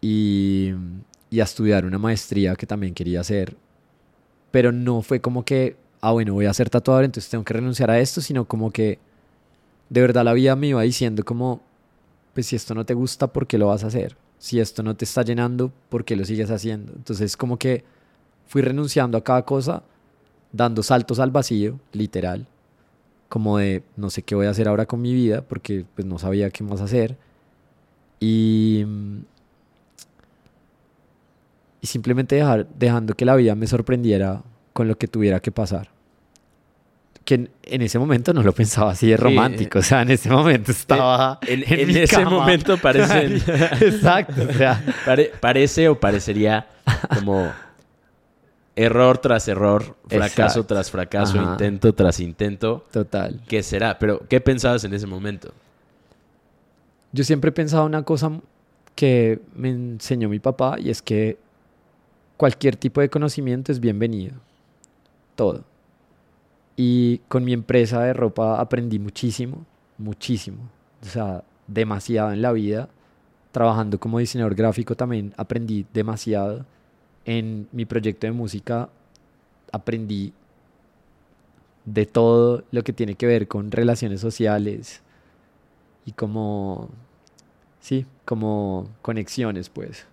y, 0.00 0.72
y 1.30 1.40
a 1.40 1.44
estudiar 1.44 1.84
una 1.84 1.98
maestría 1.98 2.56
que 2.56 2.66
también 2.66 2.94
quería 2.94 3.20
hacer. 3.20 3.56
Pero 4.50 4.72
no 4.72 5.02
fue 5.02 5.20
como 5.20 5.44
que, 5.44 5.76
ah, 6.02 6.12
bueno, 6.12 6.34
voy 6.34 6.46
a 6.46 6.52
ser 6.52 6.68
tatuador, 6.68 7.04
entonces 7.04 7.30
tengo 7.30 7.44
que 7.44 7.54
renunciar 7.54 7.90
a 7.90 7.98
esto, 8.00 8.20
sino 8.20 8.44
como 8.44 8.72
que 8.72 8.98
de 9.88 10.00
verdad 10.00 10.24
la 10.24 10.32
vida 10.34 10.56
me 10.56 10.66
iba 10.68 10.82
diciendo 10.82 11.24
como, 11.24 11.62
pues 12.34 12.46
si 12.46 12.56
esto 12.56 12.74
no 12.74 12.84
te 12.84 12.94
gusta, 12.94 13.28
¿por 13.28 13.46
qué 13.46 13.56
lo 13.56 13.68
vas 13.68 13.84
a 13.84 13.86
hacer? 13.86 14.16
Si 14.38 14.58
esto 14.60 14.82
no 14.82 14.96
te 14.96 15.04
está 15.04 15.22
llenando, 15.22 15.72
¿por 15.88 16.04
qué 16.04 16.16
lo 16.16 16.24
sigues 16.24 16.50
haciendo? 16.50 16.92
Entonces 16.96 17.36
como 17.36 17.56
que 17.58 17.84
fui 18.48 18.62
renunciando 18.62 19.16
a 19.16 19.24
cada 19.24 19.44
cosa, 19.44 19.84
dando 20.52 20.82
saltos 20.82 21.20
al 21.20 21.30
vacío, 21.30 21.78
literal, 21.92 22.46
como 23.28 23.58
de 23.58 23.84
no 23.96 24.10
sé 24.10 24.22
qué 24.22 24.34
voy 24.34 24.46
a 24.46 24.50
hacer 24.50 24.68
ahora 24.68 24.86
con 24.86 25.00
mi 25.00 25.14
vida, 25.14 25.42
porque 25.42 25.86
pues 25.94 26.06
no 26.06 26.18
sabía 26.18 26.50
qué 26.50 26.64
más 26.64 26.80
hacer. 26.80 27.16
Y, 28.20 28.84
y 31.80 31.86
simplemente 31.86 32.36
dejar, 32.36 32.68
dejando 32.78 33.14
que 33.14 33.24
la 33.24 33.36
vida 33.36 33.54
me 33.54 33.66
sorprendiera 33.66 34.42
con 34.72 34.88
lo 34.88 34.96
que 34.96 35.08
tuviera 35.08 35.40
que 35.40 35.52
pasar. 35.52 35.88
Que 37.24 37.34
en, 37.34 37.50
en 37.62 37.82
ese 37.82 37.98
momento 38.00 38.32
no 38.32 38.42
lo 38.42 38.52
pensaba 38.52 38.90
así 38.92 39.06
de 39.08 39.16
Sí, 39.16 39.22
romántico, 39.22 39.78
o 39.78 39.82
sea, 39.82 40.02
en 40.02 40.10
ese 40.10 40.28
momento 40.28 40.72
estaba 40.72 41.38
En, 41.46 41.62
en 41.62 41.80
en 41.80 41.88
mi 41.88 41.96
ese 41.98 42.16
cama. 42.16 42.30
momento 42.30 42.76
parece, 42.78 43.26
Exacto, 43.86 44.42
o 44.48 44.52
sea, 44.52 44.82
pare- 45.06 45.30
parece 45.40 45.88
o 45.88 46.00
parecería 46.00 46.66
como 47.14 47.52
error 48.74 49.18
tras 49.18 49.46
error, 49.46 49.96
fracaso 50.08 50.24
Exacto. 50.60 50.64
tras 50.66 50.90
fracaso, 50.90 51.38
Ajá. 51.38 51.52
intento 51.52 51.92
tras 51.94 52.18
intento. 52.18 52.86
total. 52.90 53.40
¿Qué 53.46 53.62
será? 53.62 53.98
Pero, 54.00 54.20
¿qué 54.28 54.40
pensabas 54.40 54.82
en 54.84 54.94
ese 54.94 55.06
momento? 55.06 55.52
Yo 57.12 57.22
siempre 57.22 57.50
he 57.50 57.52
pensado 57.52 57.84
una 57.86 58.02
cosa 58.02 58.32
que 58.96 59.40
me 59.54 59.68
enseñó 59.68 60.28
mi 60.28 60.38
papá 60.40 60.76
y 60.80 60.90
es 60.90 61.02
que 61.02 61.36
cualquier 62.36 62.74
tipo 62.76 63.00
de 63.00 63.08
conocimiento 63.10 63.70
es 63.70 63.78
bienvenido. 63.78 64.34
Todo. 65.34 65.64
Y 66.76 67.18
con 67.28 67.44
mi 67.44 67.52
empresa 67.52 68.02
de 68.02 68.12
ropa 68.12 68.60
aprendí 68.60 68.98
muchísimo, 68.98 69.64
muchísimo. 69.98 70.68
O 71.02 71.06
sea, 71.06 71.44
demasiado 71.66 72.32
en 72.32 72.42
la 72.42 72.52
vida. 72.52 72.88
Trabajando 73.52 74.00
como 74.00 74.18
diseñador 74.18 74.54
gráfico 74.54 74.96
también 74.96 75.34
aprendí 75.36 75.86
demasiado. 75.92 76.64
En 77.24 77.68
mi 77.72 77.84
proyecto 77.84 78.26
de 78.26 78.32
música 78.32 78.88
aprendí 79.70 80.32
de 81.84 82.06
todo 82.06 82.64
lo 82.70 82.82
que 82.82 82.92
tiene 82.92 83.14
que 83.14 83.26
ver 83.26 83.48
con 83.48 83.70
relaciones 83.70 84.20
sociales 84.20 85.02
y 86.04 86.12
como, 86.12 86.88
sí, 87.80 88.06
como 88.24 88.88
conexiones, 89.02 89.68
pues, 89.68 90.06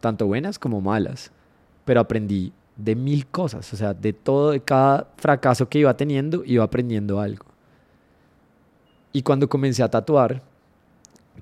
tanto 0.00 0.26
buenas 0.26 0.58
como 0.58 0.80
malas. 0.80 1.32
Pero 1.84 2.00
aprendí 2.00 2.52
de 2.78 2.94
mil 2.94 3.26
cosas, 3.26 3.70
o 3.72 3.76
sea, 3.76 3.92
de 3.92 4.12
todo, 4.12 4.52
de 4.52 4.60
cada 4.60 5.08
fracaso 5.16 5.68
que 5.68 5.80
iba 5.80 5.94
teniendo, 5.96 6.44
iba 6.44 6.64
aprendiendo 6.64 7.20
algo. 7.20 7.44
Y 9.12 9.22
cuando 9.22 9.48
comencé 9.48 9.82
a 9.82 9.90
tatuar, 9.90 10.42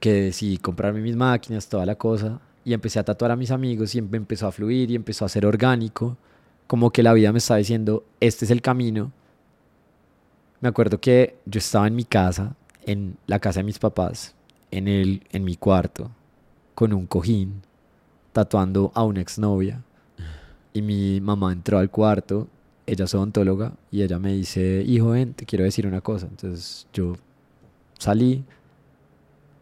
que 0.01 0.13
decidí 0.13 0.57
comprarme 0.57 1.01
mis 1.01 1.15
máquinas, 1.15 1.69
toda 1.69 1.85
la 1.85 1.95
cosa, 1.95 2.41
y 2.65 2.73
empecé 2.73 2.99
a 2.99 3.05
tatuar 3.05 3.31
a 3.31 3.37
mis 3.37 3.51
amigos 3.51 3.95
y 3.95 4.03
me 4.03 4.17
empezó 4.17 4.47
a 4.47 4.53
fluir 4.53 4.91
y 4.91 4.97
empezó 4.97 5.25
a 5.25 5.29
ser 5.29 5.47
orgánico, 5.47 6.17
como 6.67 6.91
que 6.91 7.03
la 7.03 7.13
vida 7.13 7.33
me 7.33 7.39
estaba 7.39 7.59
diciendo, 7.59 8.05
este 8.19 8.47
es 8.47 8.51
el 8.51 8.63
camino. 8.63 9.13
Me 10.61 10.69
acuerdo 10.69 10.99
que 11.01 11.37
yo 11.45 11.59
estaba 11.59 11.87
en 11.87 11.95
mi 11.95 12.05
casa, 12.05 12.57
en 12.85 13.19
la 13.27 13.39
casa 13.41 13.61
de 13.61 13.65
mis 13.65 13.79
papás, 13.79 14.35
en, 14.71 14.89
el, 14.89 15.23
en 15.31 15.45
mi 15.45 15.57
cuarto, 15.57 16.11
con 16.75 16.95
un 16.95 17.07
cojín, 17.07 17.63
tatuando 18.33 18.91
a 18.95 19.05
una 19.05 19.21
exnovia. 19.21 19.83
Y 20.77 20.83
mi 20.83 21.21
mamá 21.21 21.53
entró 21.53 21.79
al 21.79 21.91
cuarto 21.91 22.49
ella 22.87 23.05
es 23.05 23.15
odontóloga 23.15 23.73
y 23.91 24.03
ella 24.03 24.19
me 24.19 24.33
dice, 24.33 24.83
hijo, 24.87 25.11
ven, 25.11 25.35
te 25.35 25.45
quiero 25.45 25.65
decir 25.65 25.87
una 25.87 26.01
cosa. 26.01 26.27
Entonces 26.27 26.87
yo 26.93 27.17
salí 27.99 28.45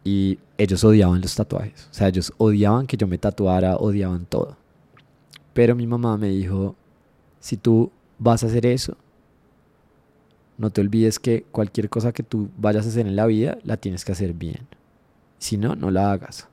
y 0.05 0.39
ellos 0.59 0.85
odiaban 0.85 1.23
los 1.23 1.35
tatuajes. 1.35 1.89
O 1.91 1.95
sea, 1.95 2.09
ellos 2.09 2.33
odiaban 2.37 2.87
que 2.87 2.99
yo 2.99 3.07
me 3.07 3.17
tatuara, 3.17 3.77
odiaban 3.77 4.27
todo. 4.27 4.57
Pero 5.55 5.75
mi 5.75 5.87
mamá 5.87 6.19
me 6.19 6.29
dijo, 6.29 6.77
si 7.41 7.57
tú 7.57 7.91
vas 8.19 8.45
a 8.45 8.49
hacer 8.49 8.67
eso, 8.67 8.97
no 10.59 10.71
te 10.71 10.83
olvides 10.83 11.19
que 11.19 11.45
cualquier 11.51 11.89
cosa 11.89 12.13
que 12.13 12.23
tú 12.23 12.51
vayas 12.59 12.85
a 12.85 12.91
hacer 12.91 13.07
en 13.07 13.17
la 13.17 13.27
vida, 13.27 13.59
la 13.65 13.79
tienes 13.79 14.05
que 14.05 14.13
hacer 14.13 14.35
bien. 14.35 14.67
Si 15.39 15.57
no, 15.57 15.75
no 15.75 15.91
la 15.91 16.13
hagas. 16.13 16.47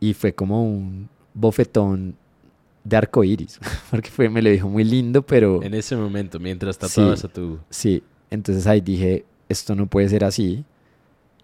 Y 0.00 0.14
fue 0.14 0.34
como 0.34 0.64
un 0.64 1.08
bofetón 1.34 2.16
de 2.88 2.96
arco 2.96 3.24
iris, 3.24 3.60
porque 3.90 4.10
fue, 4.10 4.28
me 4.28 4.42
lo 4.42 4.50
dijo 4.50 4.68
muy 4.68 4.84
lindo, 4.84 5.22
pero... 5.22 5.62
En 5.62 5.74
ese 5.74 5.96
momento, 5.96 6.38
mientras 6.38 6.78
tatuabas 6.78 7.24
a 7.24 7.28
tu... 7.28 7.58
Sí, 7.70 8.02
entonces 8.30 8.66
ahí 8.66 8.80
dije, 8.80 9.24
esto 9.48 9.74
no 9.74 9.86
puede 9.86 10.08
ser 10.08 10.24
así. 10.24 10.64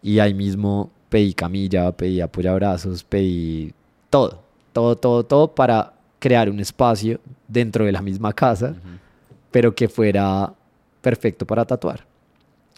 Y 0.03 0.19
ahí 0.19 0.35
mismo 0.35 0.91
pedí 1.09 1.33
camilla, 1.35 1.93
pedí 1.93 2.21
apoyabrazos, 2.21 3.05
pedí 3.05 3.73
todo, 4.11 4.43
todo, 4.73 4.97
todo, 4.97 5.25
todo 5.25 5.55
para 5.55 5.95
crear 6.19 6.49
un 6.51 6.61
espacio 6.61 7.21
dentro 7.49 7.85
de 7.85 7.93
la 7.93 8.03
misma 8.03 8.33
casa, 8.33 8.75
pero 9.51 9.75
que 9.75 9.89
fuera 9.89 10.53
perfecto 11.01 11.47
para 11.47 11.65
tatuar. 11.65 12.05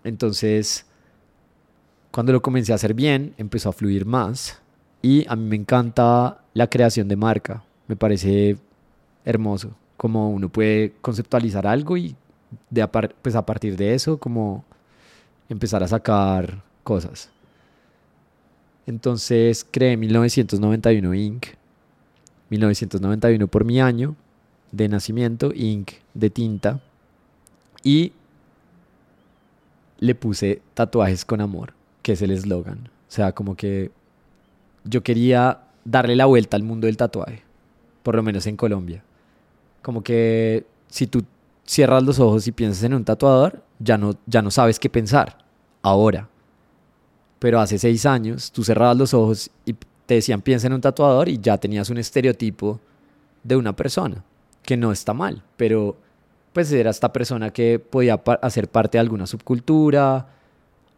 Entonces, 0.05 0.87
cuando 2.11 2.33
lo 2.33 2.43
comencé 2.43 2.73
a 2.73 2.77
hacer 2.77 2.95
bien, 2.95 3.35
empezó 3.39 3.69
a 3.69 3.73
fluir 3.73 4.07
más. 4.07 4.61
Y 5.03 5.27
a 5.29 5.37
mí 5.37 5.45
me 5.45 5.57
encanta 5.57 6.43
la 6.55 6.69
creación 6.69 7.09
de 7.09 7.17
marca. 7.17 7.63
Me 7.89 7.97
parece 7.97 8.57
hermoso. 9.25 9.71
Como 9.97 10.31
uno 10.31 10.49
puede 10.49 10.93
conceptualizar 11.01 11.67
algo 11.67 11.97
y 11.97 12.15
a, 12.81 12.91
pues 12.91 13.35
a 13.35 13.47
partir 13.47 13.77
de 13.77 13.95
eso, 13.95 14.19
como 14.19 14.65
empezar 15.49 15.83
a 15.83 15.89
sacar 15.89 16.63
cosas. 16.83 17.31
Entonces 18.87 19.67
creé 19.71 19.97
1991 19.97 21.15
Inc. 21.15 21.47
1991 22.49 23.49
por 23.49 23.65
mi 23.65 23.81
año 23.81 24.15
de 24.71 24.89
nacimiento, 24.89 25.53
Inc. 25.55 25.93
de 26.15 26.31
tinta. 26.31 26.81
Y 27.83 28.13
le 29.99 30.15
puse 30.15 30.61
tatuajes 30.75 31.25
con 31.25 31.41
amor, 31.41 31.75
que 32.03 32.13
es 32.13 32.23
el 32.23 32.31
eslogan. 32.31 32.91
O 33.09 33.11
sea, 33.11 33.33
como 33.33 33.57
que 33.57 33.91
yo 34.85 35.03
quería 35.03 35.61
darle 35.85 36.17
la 36.17 36.27
vuelta 36.27 36.57
al 36.57 36.63
mundo 36.63 36.87
del 36.87 36.97
tatuaje, 36.97 37.43
por 38.07 38.15
lo 38.15 38.23
menos 38.23 38.47
en 38.47 38.57
Colombia. 38.57 39.03
Como 39.83 40.01
que 40.01 40.65
si 40.87 41.09
tú 41.09 41.25
cierras 41.67 42.05
los 42.05 42.21
ojos 42.21 42.47
y 42.47 42.53
piensas 42.53 42.85
en 42.85 42.95
un 42.95 43.05
tatuador, 43.05 43.65
ya 43.81 43.99
no, 43.99 44.15
ya 44.27 44.43
no 44.43 44.53
sabes 44.53 44.79
qué 44.79 44.89
pensar. 44.89 45.39
Ahora. 45.83 46.29
Pero 47.41 47.59
hace 47.59 47.81
seis 47.81 48.07
años 48.07 48.53
tú 48.53 48.63
cerrabas 48.63 48.97
los 48.97 49.13
ojos 49.13 49.51
y 49.65 49.73
te 49.73 50.15
decían 50.15 50.41
piensa 50.41 50.69
en 50.69 50.75
un 50.75 50.81
tatuador 50.81 51.29
y 51.29 51.39
ya 51.39 51.59
tenías 51.59 51.91
un 51.91 51.99
estereotipo 51.99 52.79
de 53.43 53.57
una 53.57 53.75
persona, 53.75 54.23
que 54.63 54.77
no 54.77 54.93
está 54.93 55.13
mal, 55.13 55.43
pero 55.57 55.97
pues 56.53 56.71
era 56.71 56.91
esta 56.91 57.13
persona 57.13 57.53
que 57.53 57.81
podía 57.81 58.23
hacer 58.41 58.69
parte 58.69 58.99
de 58.99 59.01
alguna 59.01 59.27
subcultura 59.27 60.29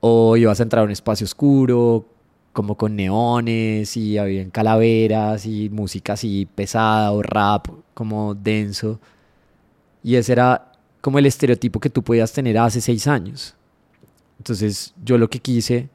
o 0.00 0.36
ibas 0.36 0.60
a 0.60 0.62
entrar 0.62 0.82
a 0.82 0.84
un 0.84 0.90
espacio 0.90 1.24
oscuro 1.24 2.04
como 2.52 2.76
con 2.76 2.96
neones 2.96 3.96
y 3.96 4.18
había 4.18 4.48
calaveras 4.50 5.46
y 5.46 5.68
música 5.70 6.14
así 6.14 6.46
pesada 6.54 7.12
o 7.12 7.22
rap 7.22 7.68
como 7.94 8.34
denso. 8.34 9.00
Y 10.02 10.16
ese 10.16 10.32
era 10.32 10.72
como 11.00 11.18
el 11.18 11.26
estereotipo 11.26 11.80
que 11.80 11.90
tú 11.90 12.02
podías 12.02 12.32
tener 12.32 12.58
hace 12.58 12.80
seis 12.80 13.06
años. 13.06 13.54
Entonces 14.38 14.94
yo 15.04 15.18
lo 15.18 15.28
que 15.28 15.40
quise 15.40 15.88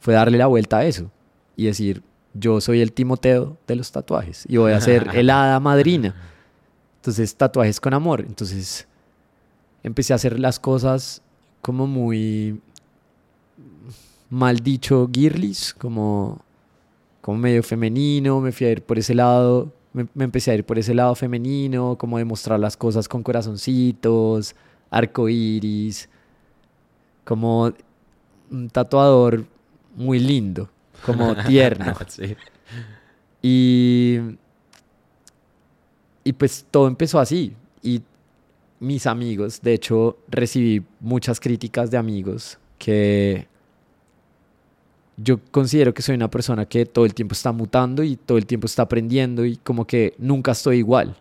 fue 0.00 0.14
darle 0.14 0.38
la 0.38 0.46
vuelta 0.46 0.78
a 0.78 0.84
eso 0.84 1.10
y 1.56 1.66
decir 1.66 2.02
yo 2.34 2.60
soy 2.60 2.80
el 2.80 2.92
Timoteo 2.92 3.56
de 3.66 3.76
los 3.76 3.92
tatuajes 3.92 4.44
y 4.48 4.56
voy 4.56 4.72
a 4.72 4.80
ser 4.80 5.08
el 5.14 5.30
hada 5.30 5.60
madrina. 5.60 6.14
Entonces 6.96 7.36
tatuajes 7.36 7.80
con 7.80 7.94
amor. 7.94 8.20
Entonces 8.20 8.88
empecé 9.82 10.12
a 10.12 10.16
hacer 10.16 10.38
las 10.38 10.58
cosas 10.58 11.22
como 11.60 11.86
muy 11.86 12.60
mal 14.34 14.58
dicho 14.58 15.08
girlies, 15.12 15.72
como, 15.74 16.42
como 17.20 17.38
medio 17.38 17.62
femenino, 17.62 18.40
me 18.40 18.50
fui 18.50 18.66
a 18.66 18.72
ir 18.72 18.82
por 18.82 18.98
ese 18.98 19.14
lado, 19.14 19.72
me, 19.92 20.06
empecé 20.18 20.50
a 20.50 20.54
ir 20.54 20.64
por 20.64 20.76
ese 20.76 20.92
lado 20.92 21.14
femenino, 21.14 21.96
como 21.96 22.18
demostrar 22.18 22.58
las 22.58 22.76
cosas 22.76 23.08
con 23.08 23.22
corazoncitos, 23.22 24.56
arco 24.90 25.28
iris, 25.28 26.08
como 27.24 27.72
un 28.50 28.70
tatuador 28.70 29.44
muy 29.94 30.18
lindo, 30.18 30.68
como 31.06 31.36
tierno. 31.46 31.94
Y, 33.40 34.18
y 36.24 36.32
pues 36.32 36.66
todo 36.70 36.88
empezó 36.88 37.20
así. 37.20 37.54
Y 37.82 38.02
mis 38.80 39.06
amigos, 39.06 39.62
de 39.62 39.74
hecho 39.74 40.18
recibí 40.28 40.84
muchas 40.98 41.38
críticas 41.38 41.90
de 41.92 41.98
amigos 41.98 42.58
que 42.78 43.46
yo 45.16 45.38
considero 45.50 45.94
que 45.94 46.02
soy 46.02 46.14
una 46.14 46.30
persona 46.30 46.66
que 46.66 46.86
todo 46.86 47.04
el 47.04 47.14
tiempo 47.14 47.34
está 47.34 47.52
mutando 47.52 48.02
y 48.02 48.16
todo 48.16 48.38
el 48.38 48.46
tiempo 48.46 48.66
está 48.66 48.82
aprendiendo 48.82 49.44
y 49.44 49.56
como 49.56 49.86
que 49.86 50.14
nunca 50.18 50.52
estoy 50.52 50.78
igual. 50.78 51.16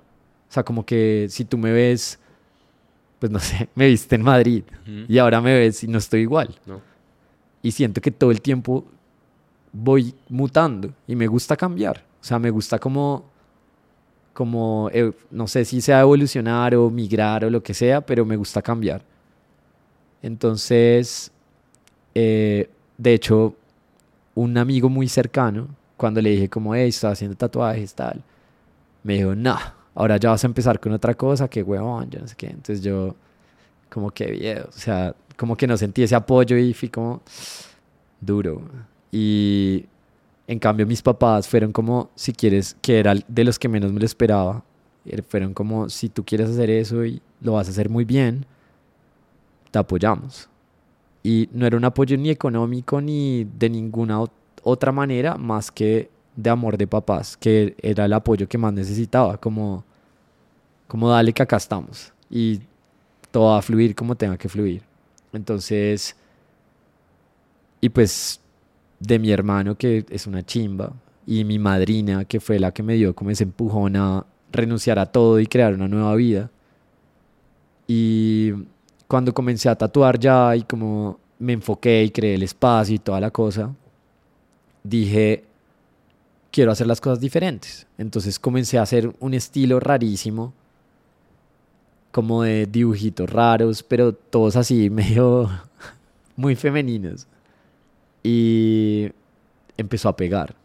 O 0.49 0.53
sea, 0.53 0.63
como 0.63 0.85
que 0.85 1.27
si 1.29 1.45
tú 1.45 1.57
me 1.57 1.71
ves, 1.71 2.19
pues 3.19 3.31
no 3.31 3.39
sé, 3.39 3.69
me 3.75 3.87
viste 3.87 4.15
en 4.15 4.23
Madrid 4.23 4.63
y 5.07 5.17
ahora 5.17 5.41
me 5.41 5.53
ves 5.53 5.83
y 5.83 5.87
no 5.87 5.97
estoy 5.97 6.21
igual. 6.21 6.55
Y 7.61 7.71
siento 7.71 8.01
que 8.01 8.11
todo 8.11 8.31
el 8.31 8.41
tiempo 8.41 8.85
voy 9.71 10.13
mutando 10.29 10.93
y 11.07 11.15
me 11.15 11.27
gusta 11.27 11.55
cambiar. 11.55 12.03
O 12.21 12.23
sea, 12.23 12.39
me 12.39 12.49
gusta 12.49 12.79
como 12.79 13.31
como, 14.33 14.89
eh, 14.91 15.11
no 15.29 15.47
sé 15.47 15.63
si 15.63 15.79
sea 15.79 16.01
evolucionar 16.01 16.75
o 16.75 16.89
migrar 16.89 17.45
o 17.45 17.49
lo 17.49 17.61
que 17.61 17.73
sea, 17.73 18.01
pero 18.01 18.25
me 18.25 18.35
gusta 18.35 18.61
cambiar. 18.61 19.03
Entonces, 20.21 21.31
eh, 22.15 22.69
de 22.97 23.13
hecho, 23.13 23.55
un 24.35 24.57
amigo 24.57 24.89
muy 24.89 25.07
cercano, 25.07 25.67
cuando 25.97 26.21
le 26.21 26.31
dije 26.31 26.49
como, 26.49 26.75
hey, 26.75 26.89
estoy 26.89 27.11
haciendo 27.11 27.37
tatuajes, 27.37 27.93
tal, 27.93 28.23
me 29.03 29.15
dijo, 29.15 29.35
no, 29.35 29.57
ahora 29.95 30.17
ya 30.17 30.29
vas 30.31 30.43
a 30.43 30.47
empezar 30.47 30.79
con 30.79 30.91
otra 30.93 31.13
cosa, 31.13 31.47
que 31.47 31.63
huevón, 31.63 32.09
yo 32.09 32.19
no 32.19 32.27
sé 32.27 32.35
qué. 32.35 32.47
Entonces 32.47 32.81
yo, 32.81 33.15
como 33.89 34.11
que 34.11 34.31
viejo, 34.31 34.67
o 34.69 34.71
sea, 34.71 35.15
como 35.37 35.55
que 35.55 35.67
no 35.67 35.77
sentí 35.77 36.03
ese 36.03 36.15
apoyo 36.15 36.57
y 36.57 36.73
fui 36.73 36.89
como 36.89 37.21
duro. 38.19 38.61
Y 39.11 39.85
en 40.47 40.59
cambio, 40.59 40.85
mis 40.85 41.01
papás 41.01 41.47
fueron 41.47 41.71
como, 41.71 42.09
si 42.15 42.33
quieres, 42.33 42.75
que 42.81 42.99
era 42.99 43.13
de 43.27 43.43
los 43.43 43.59
que 43.59 43.69
menos 43.69 43.91
me 43.91 43.99
lo 43.99 44.05
esperaba. 44.05 44.63
Eh, 45.05 45.21
fueron 45.21 45.53
como, 45.53 45.89
si 45.89 46.09
tú 46.09 46.23
quieres 46.23 46.49
hacer 46.49 46.69
eso 46.69 47.05
y 47.05 47.21
lo 47.41 47.53
vas 47.53 47.67
a 47.67 47.71
hacer 47.71 47.89
muy 47.89 48.05
bien, 48.05 48.45
te 49.71 49.79
apoyamos. 49.79 50.49
Y 51.23 51.49
no 51.53 51.65
era 51.65 51.77
un 51.77 51.85
apoyo 51.85 52.17
ni 52.17 52.29
económico 52.29 52.99
ni 53.01 53.45
de 53.57 53.69
ninguna 53.69 54.23
otra 54.63 54.91
manera 54.91 55.37
más 55.37 55.71
que 55.71 56.09
de 56.35 56.49
amor 56.49 56.77
de 56.77 56.87
papás, 56.87 57.37
que 57.37 57.75
era 57.81 58.05
el 58.05 58.13
apoyo 58.13 58.47
que 58.47 58.57
más 58.57 58.73
necesitaba, 58.73 59.37
como, 59.37 59.85
como 60.87 61.09
dale 61.09 61.31
que 61.33 61.43
acá 61.43 61.57
estamos 61.57 62.11
y 62.29 62.59
todo 63.31 63.51
va 63.51 63.59
a 63.59 63.61
fluir 63.61 63.95
como 63.95 64.15
tenga 64.15 64.37
que 64.37 64.49
fluir. 64.49 64.83
Entonces, 65.31 66.15
y 67.81 67.89
pues 67.89 68.41
de 68.99 69.19
mi 69.19 69.31
hermano, 69.31 69.75
que 69.75 70.05
es 70.09 70.27
una 70.27 70.43
chimba, 70.43 70.93
y 71.25 71.43
mi 71.45 71.59
madrina, 71.59 72.25
que 72.25 72.39
fue 72.39 72.59
la 72.59 72.71
que 72.71 72.83
me 72.83 72.95
dio 72.95 73.15
como 73.15 73.31
ese 73.31 73.43
empujón 73.43 73.95
a 73.95 74.25
renunciar 74.51 74.99
a 74.99 75.05
todo 75.07 75.39
y 75.39 75.47
crear 75.47 75.73
una 75.73 75.87
nueva 75.87 76.15
vida. 76.15 76.49
Y 77.87 78.53
cuando 79.13 79.31
comencé 79.31 79.69
a 79.69 79.75
tatuar 79.75 80.17
ya 80.17 80.55
y 80.55 80.63
como 80.63 81.19
me 81.37 81.53
enfoqué 81.53 82.03
y 82.03 82.09
creé 82.09 82.33
el 82.33 82.41
espacio 82.41 82.95
y 82.95 82.97
toda 82.97 83.19
la 83.19 83.29
cosa, 83.29 83.71
dije, 84.83 85.43
quiero 86.49 86.71
hacer 86.71 86.87
las 86.87 86.99
cosas 86.99 87.19
diferentes. 87.19 87.85
Entonces 87.99 88.39
comencé 88.39 88.79
a 88.79 88.81
hacer 88.81 89.13
un 89.19 89.35
estilo 89.35 89.79
rarísimo, 89.79 90.51
como 92.11 92.41
de 92.41 92.65
dibujitos 92.65 93.29
raros, 93.29 93.83
pero 93.83 94.13
todos 94.13 94.55
así, 94.55 94.89
medio 94.89 95.47
muy 96.35 96.55
femeninos 96.55 97.27
y 98.23 99.11
empezó 99.77 100.09
a 100.09 100.15
pegar. 100.15 100.55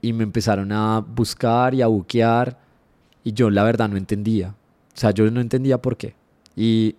Y 0.00 0.12
me 0.12 0.22
empezaron 0.22 0.70
a 0.70 1.00
buscar 1.00 1.74
y 1.74 1.82
a 1.82 1.88
buquear 1.88 2.60
y 3.24 3.32
yo 3.32 3.50
la 3.50 3.64
verdad 3.64 3.88
no 3.88 3.96
entendía. 3.96 4.54
O 4.94 5.00
sea, 5.00 5.10
yo 5.10 5.28
no 5.32 5.40
entendía 5.40 5.78
por 5.78 5.96
qué. 5.96 6.14
Y 6.54 6.94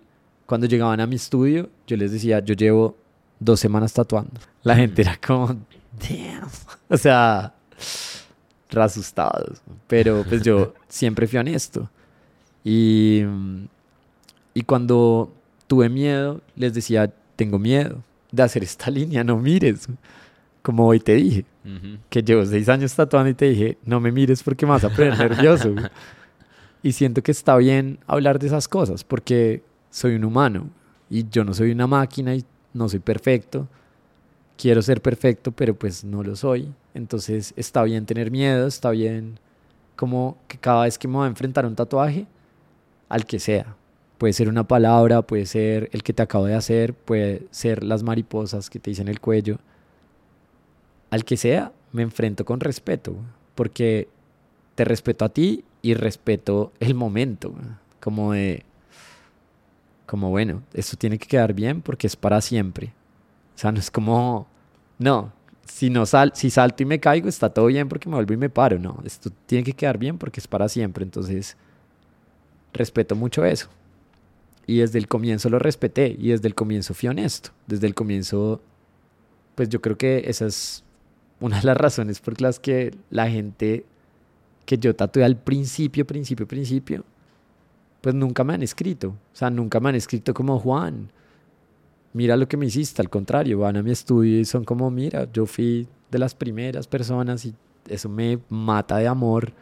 cuando 0.50 0.66
llegaban 0.66 0.98
a 0.98 1.06
mi 1.06 1.14
estudio, 1.14 1.70
yo 1.86 1.96
les 1.96 2.10
decía, 2.10 2.40
yo 2.40 2.54
llevo 2.54 2.96
dos 3.38 3.60
semanas 3.60 3.92
tatuando. 3.92 4.32
La 4.64 4.74
gente 4.74 5.02
era 5.02 5.16
como, 5.16 5.46
damn. 5.46 6.50
O 6.88 6.96
sea, 6.96 7.54
asustados. 8.76 9.62
Pero 9.86 10.24
pues 10.28 10.42
yo 10.42 10.74
siempre 10.88 11.28
fui 11.28 11.38
honesto. 11.38 11.88
Y, 12.64 13.22
Y 14.52 14.62
cuando 14.62 15.32
tuve 15.68 15.88
miedo, 15.88 16.40
les 16.56 16.74
decía, 16.74 17.12
tengo 17.36 17.60
miedo 17.60 18.02
de 18.32 18.42
hacer 18.42 18.64
esta 18.64 18.90
línea, 18.98 19.22
no 19.22 19.36
mires. 19.36 19.86
Como 20.62 20.84
hoy 20.84 20.98
te 20.98 21.14
dije, 21.14 21.44
que 22.08 22.24
llevo 22.24 22.44
seis 22.44 22.68
años 22.68 22.92
tatuando 22.92 23.30
y 23.30 23.34
te 23.34 23.50
dije, 23.50 23.78
no 23.84 24.00
me 24.00 24.10
mires 24.10 24.42
porque 24.42 24.66
me 24.66 24.72
vas 24.72 24.82
a 24.82 24.88
poner 24.88 25.16
nervioso. 25.16 25.76
y 26.82 26.90
siento 26.90 27.22
que 27.22 27.30
está 27.30 27.56
bien 27.56 28.00
hablar 28.08 28.40
de 28.40 28.48
esas 28.48 28.66
cosas 28.66 29.04
porque 29.04 29.62
soy 29.90 30.14
un 30.14 30.24
humano 30.24 30.68
y 31.08 31.28
yo 31.28 31.44
no 31.44 31.52
soy 31.52 31.72
una 31.72 31.86
máquina 31.86 32.34
y 32.34 32.44
no 32.72 32.88
soy 32.88 33.00
perfecto. 33.00 33.68
Quiero 34.56 34.82
ser 34.82 35.02
perfecto, 35.02 35.52
pero 35.52 35.74
pues 35.74 36.04
no 36.04 36.22
lo 36.22 36.36
soy. 36.36 36.72
Entonces 36.94 37.52
está 37.56 37.82
bien 37.82 38.06
tener 38.06 38.30
miedo, 38.30 38.66
está 38.66 38.90
bien 38.90 39.38
como 39.96 40.38
que 40.48 40.56
cada 40.56 40.84
vez 40.84 40.98
que 40.98 41.08
me 41.08 41.16
voy 41.16 41.24
a 41.26 41.28
enfrentar 41.28 41.64
a 41.64 41.68
un 41.68 41.76
tatuaje, 41.76 42.26
al 43.10 43.26
que 43.26 43.38
sea, 43.38 43.76
puede 44.16 44.32
ser 44.32 44.48
una 44.48 44.66
palabra, 44.66 45.22
puede 45.22 45.44
ser 45.44 45.90
el 45.92 46.02
que 46.02 46.12
te 46.12 46.22
acabo 46.22 46.46
de 46.46 46.54
hacer, 46.54 46.94
puede 46.94 47.46
ser 47.50 47.84
las 47.84 48.02
mariposas 48.02 48.70
que 48.70 48.78
te 48.78 48.90
dicen 48.90 49.08
el 49.08 49.20
cuello, 49.20 49.58
al 51.10 51.24
que 51.24 51.36
sea, 51.36 51.72
me 51.92 52.02
enfrento 52.02 52.44
con 52.44 52.60
respeto, 52.60 53.14
porque 53.54 54.08
te 54.74 54.84
respeto 54.84 55.24
a 55.24 55.28
ti 55.28 55.64
y 55.82 55.94
respeto 55.94 56.72
el 56.80 56.94
momento, 56.94 57.52
como 58.00 58.32
de, 58.32 58.64
como 60.10 60.28
bueno, 60.28 60.64
esto 60.74 60.96
tiene 60.96 61.18
que 61.18 61.28
quedar 61.28 61.54
bien 61.54 61.82
porque 61.82 62.08
es 62.08 62.16
para 62.16 62.40
siempre. 62.40 62.92
O 63.54 63.58
sea, 63.60 63.70
no 63.70 63.78
es 63.78 63.92
como, 63.92 64.48
no, 64.98 65.32
si, 65.64 65.88
no 65.88 66.04
sal, 66.04 66.32
si 66.34 66.50
salto 66.50 66.82
y 66.82 66.86
me 66.86 66.98
caigo 66.98 67.28
está 67.28 67.48
todo 67.48 67.66
bien 67.66 67.88
porque 67.88 68.08
me 68.08 68.16
vuelvo 68.16 68.34
y 68.34 68.36
me 68.36 68.50
paro, 68.50 68.76
no, 68.80 69.00
esto 69.04 69.30
tiene 69.46 69.62
que 69.62 69.72
quedar 69.72 69.98
bien 69.98 70.18
porque 70.18 70.40
es 70.40 70.48
para 70.48 70.68
siempre, 70.68 71.04
entonces 71.04 71.56
respeto 72.72 73.14
mucho 73.14 73.44
eso. 73.44 73.68
Y 74.66 74.78
desde 74.78 74.98
el 74.98 75.06
comienzo 75.06 75.48
lo 75.48 75.60
respeté 75.60 76.16
y 76.18 76.30
desde 76.30 76.48
el 76.48 76.56
comienzo 76.56 76.92
fui 76.92 77.08
honesto. 77.08 77.50
Desde 77.68 77.86
el 77.86 77.94
comienzo, 77.94 78.60
pues 79.54 79.68
yo 79.68 79.80
creo 79.80 79.96
que 79.96 80.24
esa 80.26 80.46
es 80.46 80.82
una 81.38 81.60
de 81.60 81.66
las 81.66 81.76
razones 81.76 82.18
por 82.18 82.40
las 82.40 82.58
que 82.58 82.96
la 83.10 83.30
gente 83.30 83.84
que 84.66 84.76
yo 84.76 84.96
tatué 84.96 85.22
al 85.22 85.36
principio, 85.36 86.04
principio, 86.04 86.48
principio, 86.48 87.04
pues 88.00 88.14
nunca 88.14 88.44
me 88.44 88.54
han 88.54 88.62
escrito. 88.62 89.08
O 89.08 89.36
sea, 89.36 89.50
nunca 89.50 89.80
me 89.80 89.90
han 89.90 89.94
escrito 89.94 90.34
como 90.34 90.58
Juan. 90.58 91.10
Mira 92.12 92.36
lo 92.36 92.48
que 92.48 92.56
me 92.56 92.66
hiciste, 92.66 93.02
al 93.02 93.10
contrario, 93.10 93.60
van 93.60 93.76
a 93.76 93.82
mi 93.82 93.92
estudio 93.92 94.40
y 94.40 94.44
son 94.44 94.64
como, 94.64 94.90
mira, 94.90 95.28
yo 95.32 95.46
fui 95.46 95.86
de 96.10 96.18
las 96.18 96.34
primeras 96.34 96.88
personas 96.88 97.44
y 97.44 97.54
eso 97.88 98.08
me 98.08 98.38
mata 98.48 98.98
de 98.98 99.06
amor 99.06 99.52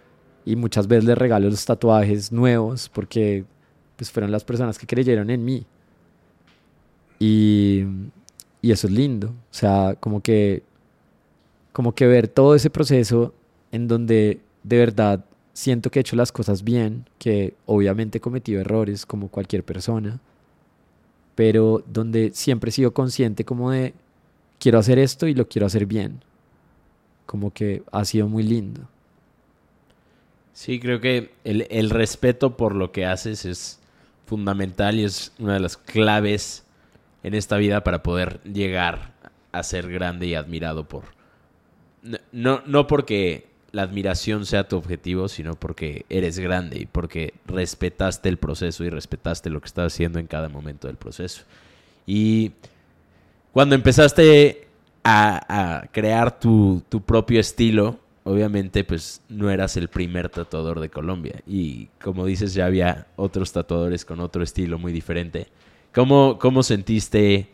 y 0.44 0.56
muchas 0.56 0.86
veces 0.86 1.04
les 1.04 1.18
regalo 1.18 1.50
los 1.50 1.64
tatuajes 1.64 2.32
nuevos 2.32 2.88
porque 2.88 3.44
pues 3.96 4.10
fueron 4.10 4.30
las 4.30 4.44
personas 4.44 4.78
que 4.78 4.86
creyeron 4.86 5.28
en 5.28 5.44
mí. 5.44 5.66
Y, 7.18 7.84
y 8.62 8.70
eso 8.70 8.86
es 8.86 8.92
lindo. 8.92 9.28
O 9.28 9.54
sea, 9.54 9.96
como 10.00 10.22
que 10.22 10.62
como 11.72 11.94
que 11.94 12.06
ver 12.06 12.26
todo 12.26 12.56
ese 12.56 12.70
proceso 12.70 13.34
en 13.70 13.86
donde 13.86 14.40
de 14.64 14.78
verdad 14.78 15.24
siento 15.58 15.90
que 15.90 15.98
he 15.98 16.02
hecho 16.02 16.14
las 16.14 16.30
cosas 16.30 16.62
bien, 16.62 17.08
que 17.18 17.54
obviamente 17.66 18.18
he 18.18 18.20
cometido 18.20 18.60
errores 18.60 19.04
como 19.04 19.26
cualquier 19.26 19.64
persona, 19.64 20.20
pero 21.34 21.82
donde 21.84 22.30
siempre 22.32 22.68
he 22.68 22.72
sido 22.72 22.94
consciente 22.94 23.44
como 23.44 23.72
de 23.72 23.92
quiero 24.60 24.78
hacer 24.78 25.00
esto 25.00 25.26
y 25.26 25.34
lo 25.34 25.48
quiero 25.48 25.66
hacer 25.66 25.86
bien. 25.86 26.22
Como 27.26 27.52
que 27.52 27.82
ha 27.90 28.04
sido 28.04 28.28
muy 28.28 28.44
lindo. 28.44 28.82
Sí, 30.52 30.78
creo 30.78 31.00
que 31.00 31.32
el, 31.42 31.66
el 31.70 31.90
respeto 31.90 32.56
por 32.56 32.76
lo 32.76 32.92
que 32.92 33.04
haces 33.04 33.44
es 33.44 33.80
fundamental 34.26 35.00
y 35.00 35.04
es 35.04 35.32
una 35.40 35.54
de 35.54 35.60
las 35.60 35.76
claves 35.76 36.64
en 37.24 37.34
esta 37.34 37.56
vida 37.56 37.82
para 37.82 38.04
poder 38.04 38.40
llegar 38.44 39.12
a 39.50 39.64
ser 39.64 39.90
grande 39.90 40.28
y 40.28 40.36
admirado 40.36 40.86
por, 40.86 41.02
no, 42.30 42.62
no 42.64 42.86
porque 42.86 43.48
la 43.70 43.82
admiración 43.82 44.46
sea 44.46 44.66
tu 44.66 44.76
objetivo, 44.76 45.28
sino 45.28 45.54
porque 45.54 46.06
eres 46.08 46.38
grande 46.38 46.80
y 46.80 46.86
porque 46.86 47.34
respetaste 47.46 48.28
el 48.28 48.38
proceso 48.38 48.84
y 48.84 48.90
respetaste 48.90 49.50
lo 49.50 49.60
que 49.60 49.66
estás 49.66 49.92
haciendo 49.92 50.18
en 50.18 50.26
cada 50.26 50.48
momento 50.48 50.86
del 50.86 50.96
proceso. 50.96 51.42
Y 52.06 52.52
cuando 53.52 53.74
empezaste 53.74 54.66
a, 55.04 55.88
crear 55.92 56.38
tu, 56.38 56.82
tu, 56.88 57.02
propio 57.02 57.40
estilo, 57.40 57.98
obviamente 58.24 58.84
pues 58.84 59.22
no 59.28 59.50
eras 59.50 59.76
el 59.76 59.88
primer 59.88 60.28
tatuador 60.28 60.80
de 60.80 60.90
Colombia. 60.90 61.40
Y 61.46 61.86
como 62.02 62.26
dices, 62.26 62.54
ya 62.54 62.66
había 62.66 63.06
otros 63.16 63.52
tatuadores 63.52 64.04
con 64.04 64.20
otro 64.20 64.42
estilo 64.42 64.78
muy 64.78 64.92
diferente. 64.92 65.48
¿Cómo, 65.94 66.38
cómo 66.38 66.62
sentiste 66.62 67.48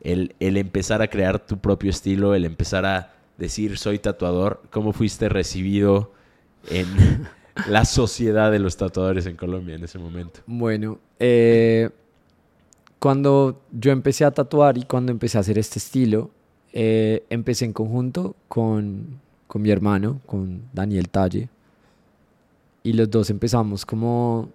el, 0.00 0.34
el 0.40 0.56
empezar 0.56 1.02
a 1.02 1.08
crear 1.08 1.38
tu 1.38 1.58
propio 1.58 1.90
estilo, 1.90 2.34
el 2.34 2.44
empezar 2.44 2.86
a 2.86 3.15
decir 3.38 3.78
soy 3.78 3.98
tatuador, 3.98 4.62
¿cómo 4.70 4.92
fuiste 4.92 5.28
recibido 5.28 6.12
en 6.70 6.86
la 7.68 7.84
sociedad 7.84 8.50
de 8.50 8.58
los 8.58 8.76
tatuadores 8.76 9.26
en 9.26 9.36
Colombia 9.36 9.74
en 9.74 9.84
ese 9.84 9.98
momento? 9.98 10.40
Bueno, 10.46 10.98
eh, 11.18 11.90
cuando 12.98 13.62
yo 13.72 13.92
empecé 13.92 14.24
a 14.24 14.30
tatuar 14.30 14.78
y 14.78 14.82
cuando 14.82 15.12
empecé 15.12 15.38
a 15.38 15.42
hacer 15.42 15.58
este 15.58 15.78
estilo, 15.78 16.30
eh, 16.72 17.24
empecé 17.30 17.64
en 17.64 17.72
conjunto 17.72 18.36
con, 18.48 19.20
con 19.46 19.62
mi 19.62 19.70
hermano, 19.70 20.20
con 20.26 20.62
Daniel 20.72 21.08
Talle, 21.08 21.48
y 22.82 22.92
los 22.92 23.10
dos 23.10 23.30
empezamos 23.30 23.84
como 23.84 24.50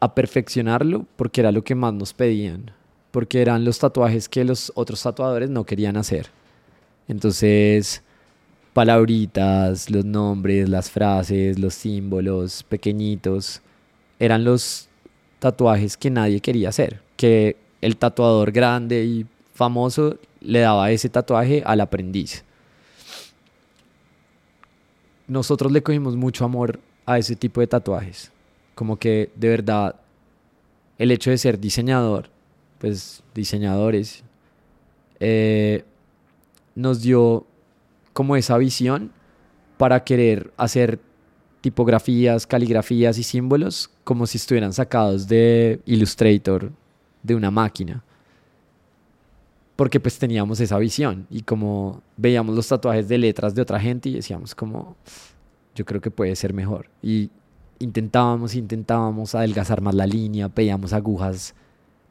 a 0.00 0.14
perfeccionarlo 0.14 1.06
porque 1.16 1.40
era 1.40 1.52
lo 1.52 1.62
que 1.62 1.74
más 1.74 1.94
nos 1.94 2.12
pedían, 2.12 2.72
porque 3.10 3.42
eran 3.42 3.64
los 3.64 3.78
tatuajes 3.78 4.28
que 4.28 4.44
los 4.44 4.72
otros 4.74 5.02
tatuadores 5.02 5.50
no 5.50 5.64
querían 5.64 5.96
hacer. 5.96 6.30
Entonces, 7.10 8.04
palabritas, 8.72 9.90
los 9.90 10.04
nombres, 10.04 10.68
las 10.68 10.92
frases, 10.92 11.58
los 11.58 11.74
símbolos 11.74 12.62
pequeñitos, 12.62 13.62
eran 14.20 14.44
los 14.44 14.88
tatuajes 15.40 15.96
que 15.96 16.08
nadie 16.08 16.40
quería 16.40 16.68
hacer, 16.68 17.02
que 17.16 17.56
el 17.80 17.96
tatuador 17.96 18.52
grande 18.52 19.04
y 19.04 19.26
famoso 19.54 20.18
le 20.40 20.60
daba 20.60 20.92
ese 20.92 21.08
tatuaje 21.08 21.64
al 21.66 21.80
aprendiz. 21.80 22.44
Nosotros 25.26 25.72
le 25.72 25.82
cogimos 25.82 26.14
mucho 26.14 26.44
amor 26.44 26.78
a 27.06 27.18
ese 27.18 27.34
tipo 27.34 27.60
de 27.60 27.66
tatuajes, 27.66 28.30
como 28.76 28.96
que 28.96 29.32
de 29.34 29.48
verdad 29.48 29.96
el 30.96 31.10
hecho 31.10 31.30
de 31.30 31.38
ser 31.38 31.58
diseñador, 31.58 32.30
pues 32.78 33.24
diseñadores, 33.34 34.22
eh, 35.18 35.82
nos 36.80 37.02
dio 37.02 37.46
como 38.12 38.36
esa 38.36 38.58
visión 38.58 39.12
para 39.76 40.04
querer 40.04 40.52
hacer 40.56 41.00
tipografías, 41.60 42.46
caligrafías 42.46 43.18
y 43.18 43.22
símbolos 43.22 43.90
como 44.04 44.26
si 44.26 44.38
estuvieran 44.38 44.72
sacados 44.72 45.28
de 45.28 45.80
Illustrator, 45.86 46.72
de 47.22 47.34
una 47.34 47.50
máquina. 47.50 48.02
Porque 49.76 50.00
pues 50.00 50.18
teníamos 50.18 50.60
esa 50.60 50.78
visión 50.78 51.26
y 51.30 51.42
como 51.42 52.02
veíamos 52.16 52.54
los 52.54 52.68
tatuajes 52.68 53.08
de 53.08 53.18
letras 53.18 53.54
de 53.54 53.62
otra 53.62 53.80
gente 53.80 54.08
y 54.08 54.14
decíamos 54.14 54.54
como, 54.54 54.96
yo 55.74 55.84
creo 55.84 56.00
que 56.00 56.10
puede 56.10 56.36
ser 56.36 56.52
mejor. 56.52 56.90
Y 57.02 57.30
intentábamos, 57.78 58.54
intentábamos 58.54 59.34
adelgazar 59.34 59.80
más 59.80 59.94
la 59.94 60.06
línea, 60.06 60.48
pedíamos 60.48 60.92
agujas 60.92 61.54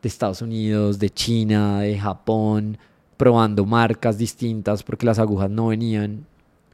de 0.01 0.09
Estados 0.09 0.41
Unidos, 0.41 0.97
de 0.97 1.09
China, 1.09 1.81
de 1.81 1.97
Japón, 1.97 2.77
probando 3.19 3.65
marcas 3.65 4.17
distintas 4.17 4.81
porque 4.81 5.05
las 5.05 5.19
agujas 5.19 5.49
no 5.49 5.67
venían 5.67 6.25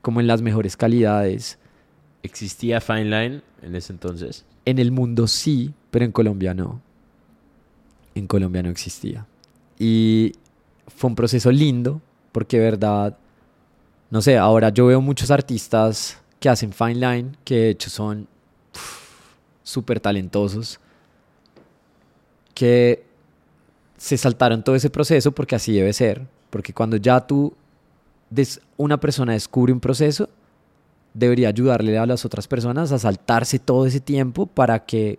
como 0.03 0.19
en 0.19 0.27
las 0.27 0.43
mejores 0.43 0.77
calidades. 0.77 1.57
¿Existía 2.21 2.79
Fine 2.79 3.05
Line 3.05 3.41
en 3.63 3.75
ese 3.75 3.91
entonces? 3.91 4.45
En 4.63 4.77
el 4.77 4.91
mundo 4.91 5.25
sí, 5.25 5.73
pero 5.89 6.05
en 6.05 6.11
Colombia 6.11 6.53
no. 6.53 6.81
En 8.13 8.27
Colombia 8.27 8.61
no 8.61 8.69
existía. 8.69 9.25
Y 9.79 10.33
fue 10.87 11.09
un 11.09 11.15
proceso 11.15 11.51
lindo 11.51 11.99
porque, 12.31 12.59
verdad, 12.59 13.17
no 14.11 14.21
sé, 14.21 14.37
ahora 14.37 14.69
yo 14.69 14.85
veo 14.85 15.01
muchos 15.01 15.31
artistas 15.31 16.21
que 16.39 16.47
hacen 16.47 16.71
Fine 16.73 16.93
Line 16.93 17.31
que 17.43 17.55
de 17.55 17.69
hecho 17.71 17.89
son 17.89 18.27
súper 19.63 19.99
talentosos 19.99 20.79
que 22.53 23.03
se 23.97 24.15
saltaron 24.15 24.63
todo 24.63 24.75
ese 24.75 24.91
proceso 24.91 25.31
porque 25.31 25.55
así 25.55 25.73
debe 25.73 25.91
ser. 25.91 26.34
Porque 26.49 26.73
cuando 26.73 26.97
ya 26.97 27.19
tú, 27.25 27.53
des, 28.29 28.61
una 28.77 28.99
persona 28.99 29.33
descubre 29.33 29.73
un 29.73 29.79
proceso, 29.79 30.29
debería 31.13 31.49
ayudarle 31.49 31.97
a 31.97 32.05
las 32.05 32.25
otras 32.25 32.47
personas 32.47 32.91
a 32.91 32.99
saltarse 32.99 33.57
todo 33.59 33.85
ese 33.85 33.99
tiempo 33.99 34.45
para 34.45 34.85
que 34.85 35.17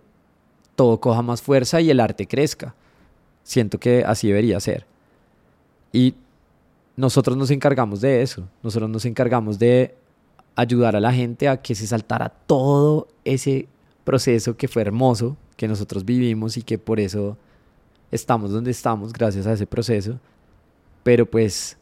todo 0.75 0.99
coja 0.99 1.21
más 1.21 1.41
fuerza 1.41 1.81
y 1.81 1.89
el 1.89 1.99
arte 1.99 2.27
crezca. 2.27 2.75
Siento 3.43 3.79
que 3.79 4.03
así 4.05 4.27
debería 4.27 4.59
ser. 4.59 4.85
Y 5.91 6.13
nosotros 6.95 7.35
nos 7.35 7.49
encargamos 7.49 8.01
de 8.01 8.21
eso. 8.21 8.47
Nosotros 8.61 8.89
nos 8.89 9.05
encargamos 9.05 9.57
de 9.57 9.95
ayudar 10.55 10.95
a 10.95 10.99
la 10.99 11.13
gente 11.13 11.47
a 11.47 11.61
que 11.61 11.75
se 11.75 11.87
saltara 11.87 12.29
todo 12.29 13.07
ese 13.23 13.67
proceso 14.03 14.55
que 14.55 14.67
fue 14.67 14.81
hermoso, 14.81 15.37
que 15.55 15.67
nosotros 15.67 16.05
vivimos 16.05 16.57
y 16.57 16.61
que 16.61 16.77
por 16.77 16.99
eso 16.99 17.37
estamos 18.11 18.51
donde 18.51 18.71
estamos 18.71 19.13
gracias 19.13 19.47
a 19.47 19.53
ese 19.53 19.67
proceso. 19.67 20.19
Pero 21.07 21.25
pues 21.25 21.77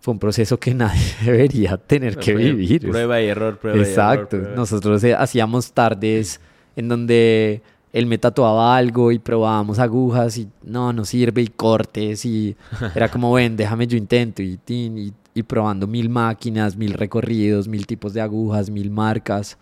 fue 0.00 0.12
un 0.12 0.18
proceso 0.18 0.58
que 0.58 0.72
nadie 0.82 1.14
debería 1.22 1.76
tener 1.76 2.16
que 2.16 2.34
vivir. 2.34 2.80
Prueba 2.80 3.20
y 3.20 3.26
error, 3.26 3.58
prueba 3.58 3.78
Exacto. 3.78 4.36
y 4.36 4.40
error. 4.40 4.56
Nosotros 4.56 5.04
eh, 5.04 5.14
hacíamos 5.14 5.72
tardes 5.72 6.40
en 6.74 6.88
donde 6.88 7.60
él 7.92 8.06
me 8.06 8.16
tatuaba 8.16 8.78
algo 8.78 9.12
y 9.12 9.18
probábamos 9.18 9.78
agujas 9.78 10.38
y 10.38 10.48
no, 10.62 10.94
no 10.94 11.04
sirve 11.04 11.42
y 11.42 11.48
cortes 11.48 12.24
y 12.24 12.56
era 12.94 13.10
como, 13.10 13.30
ven, 13.30 13.58
déjame 13.58 13.86
yo 13.86 13.98
intento 13.98 14.40
y, 14.40 14.58
y, 14.68 15.12
y 15.34 15.42
probando 15.42 15.86
mil 15.86 16.08
máquinas, 16.08 16.76
mil 16.78 16.94
recorridos, 16.94 17.68
mil 17.68 17.86
tipos 17.86 18.14
de 18.14 18.22
agujas, 18.22 18.70
mil 18.70 18.90
marcas, 18.90 19.58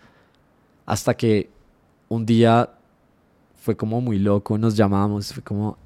hasta 0.85 1.13
que 1.15 1.49
un 2.07 2.25
día 2.25 2.69
fue 3.61 3.75
como 3.75 3.99
muy 3.99 4.19
loco, 4.19 4.57
nos 4.57 4.77
llamamos, 4.77 5.33
fue 5.33 5.43
como, 5.43 5.77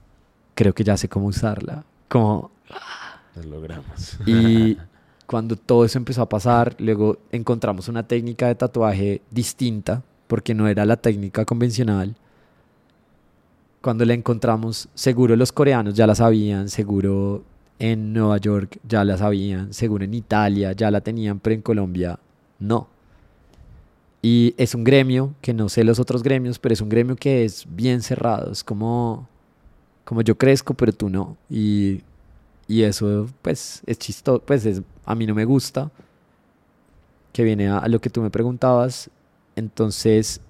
creo 0.54 0.76
que 0.76 0.84
ya 0.84 0.96
sé 0.96 1.10
cómo 1.10 1.26
usarla, 1.26 1.84
como... 2.08 2.52
Lo 3.36 3.44
logramos. 3.44 4.18
Y 4.26 4.78
cuando 5.26 5.56
todo 5.56 5.86
eso 5.86 5.98
empezó 5.98 6.22
a 6.22 6.30
pasar, 6.30 6.76
luego 6.80 7.18
encontramos 7.32 7.88
una 7.88 8.08
técnica 8.08 8.48
de 8.48 8.56
tatuaje 8.56 9.22
distinta, 9.32 10.04
porque 10.28 10.54
no 10.54 10.68
era 10.68 10.86
la 10.86 10.98
técnica 10.98 11.46
convencional 11.46 12.16
cuando 13.88 14.04
la 14.04 14.14
encontramos, 14.14 14.90
seguro 14.96 15.36
los 15.38 15.54
coreanos 15.54 15.94
ya 15.94 16.06
la 16.08 16.14
sabían, 16.14 16.68
seguro 16.68 17.44
en 17.80 18.12
Nueva 18.12 18.38
York 18.38 18.80
ya 18.88 19.06
la 19.06 19.18
sabían, 19.18 19.74
seguro 19.74 20.04
en 20.04 20.14
Italia 20.14 20.74
ya 20.74 20.92
la 20.92 21.00
tenían, 21.00 21.40
pero 21.40 21.54
en 21.54 21.62
Colombia 21.62 22.20
no. 22.60 22.90
Y 24.22 24.56
es 24.58 24.76
un 24.76 24.84
gremio 24.84 25.36
que 25.40 25.54
no 25.54 25.70
sé 25.70 25.86
los 25.86 26.00
otros 26.00 26.22
gremios, 26.22 26.60
pero 26.60 26.74
es 26.74 26.82
un 26.82 26.90
gremio 26.90 27.16
que 27.16 27.46
es 27.46 27.66
bien 27.70 28.02
cerrado, 28.02 28.52
es 28.52 28.62
como, 28.62 29.26
como 30.04 30.22
yo 30.22 30.38
crezco, 30.38 30.74
pero 30.74 30.92
tú 30.92 31.10
no. 31.10 31.38
Y, 31.50 32.02
y 32.68 32.84
eso 32.84 33.28
pues 33.42 33.82
es 33.86 33.98
chistoso, 33.98 34.42
pues 34.46 34.66
es, 34.66 34.82
a 35.06 35.16
mí 35.16 35.26
no 35.26 35.34
me 35.34 35.46
gusta, 35.46 35.92
que 37.32 37.44
viene 37.44 37.70
a, 37.70 37.80
a 37.80 37.88
lo 37.88 38.00
que 38.00 38.10
tú 38.10 38.22
me 38.22 38.30
preguntabas. 38.30 39.10
Entonces 39.56 40.42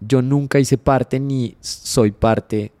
yo 0.00 0.22
nunca 0.22 0.58
hice 0.58 0.78
parte 0.78 1.18
ni 1.20 1.56
soy 1.60 2.12
parte 2.12 2.72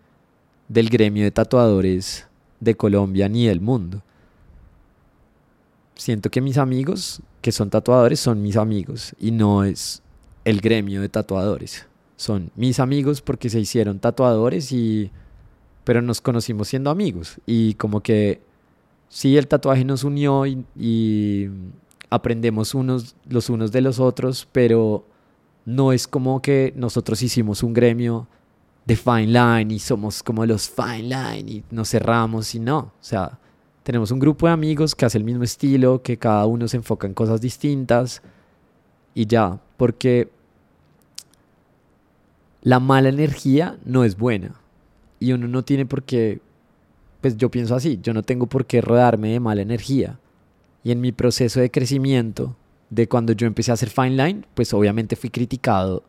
del 0.68 0.88
gremio 0.88 1.24
de 1.24 1.30
tatuadores 1.30 2.26
de 2.60 2.76
Colombia 2.76 3.28
ni 3.28 3.46
del 3.46 3.60
mundo. 3.60 4.02
Siento 5.94 6.30
que 6.30 6.40
mis 6.40 6.58
amigos 6.58 7.22
que 7.40 7.52
son 7.52 7.68
tatuadores 7.70 8.20
son 8.20 8.42
mis 8.42 8.56
amigos 8.56 9.14
y 9.20 9.30
no 9.30 9.64
es 9.64 10.02
el 10.44 10.60
gremio 10.60 11.00
de 11.00 11.08
tatuadores. 11.08 11.86
Son 12.16 12.50
mis 12.56 12.80
amigos 12.80 13.20
porque 13.20 13.50
se 13.50 13.60
hicieron 13.60 13.98
tatuadores 13.98 14.72
y 14.72 15.10
pero 15.84 16.00
nos 16.00 16.22
conocimos 16.22 16.68
siendo 16.68 16.88
amigos 16.88 17.38
y 17.44 17.74
como 17.74 18.00
que 18.00 18.40
sí 19.14 19.38
el 19.38 19.46
tatuaje 19.46 19.84
nos 19.84 20.02
unió 20.02 20.44
y, 20.44 21.48
aprendemos 22.10 22.74
unos 22.74 23.16
los 23.28 23.48
unos 23.48 23.72
de 23.72 23.80
los 23.80 23.98
otros, 23.98 24.46
pero 24.52 25.04
no 25.64 25.92
es 25.92 26.06
como 26.06 26.40
que 26.42 26.72
nosotros 26.76 27.22
hicimos 27.22 27.62
un 27.62 27.72
gremio 27.72 28.28
de 28.84 28.94
fine 28.94 29.26
line 29.26 29.74
y 29.74 29.78
somos 29.78 30.22
como 30.22 30.44
los 30.46 30.68
fine 30.68 31.04
line 31.04 31.50
y 31.50 31.64
nos 31.70 31.90
cerramos 31.90 32.54
y 32.54 32.60
no, 32.60 32.78
o 32.78 32.92
sea, 33.00 33.38
tenemos 33.82 34.10
un 34.10 34.18
grupo 34.18 34.46
de 34.46 34.52
amigos 34.52 34.94
que 34.94 35.06
hace 35.06 35.18
el 35.18 35.24
mismo 35.24 35.42
estilo, 35.42 36.02
que 36.02 36.18
cada 36.18 36.46
uno 36.46 36.68
se 36.68 36.76
enfoca 36.76 37.06
en 37.06 37.14
cosas 37.14 37.40
distintas 37.40 38.20
y 39.14 39.26
ya, 39.26 39.60
porque 39.76 40.28
la 42.62 42.80
mala 42.80 43.08
energía 43.08 43.78
no 43.84 44.04
es 44.04 44.16
buena 44.16 44.54
y 45.20 45.32
uno 45.32 45.48
no 45.48 45.64
tiene 45.64 45.86
por 45.86 46.02
qué, 46.02 46.40
pues 47.24 47.38
yo 47.38 47.50
pienso 47.50 47.74
así, 47.74 47.98
yo 48.02 48.12
no 48.12 48.22
tengo 48.22 48.46
por 48.46 48.66
qué 48.66 48.82
rodearme 48.82 49.30
de 49.30 49.40
mala 49.40 49.62
energía. 49.62 50.20
Y 50.82 50.90
en 50.90 51.00
mi 51.00 51.10
proceso 51.10 51.58
de 51.58 51.70
crecimiento 51.70 52.54
de 52.90 53.08
cuando 53.08 53.32
yo 53.32 53.46
empecé 53.46 53.70
a 53.70 53.74
hacer 53.74 53.88
fine 53.88 54.10
line, 54.10 54.44
pues 54.52 54.74
obviamente 54.74 55.16
fui 55.16 55.30
criticado 55.30 56.02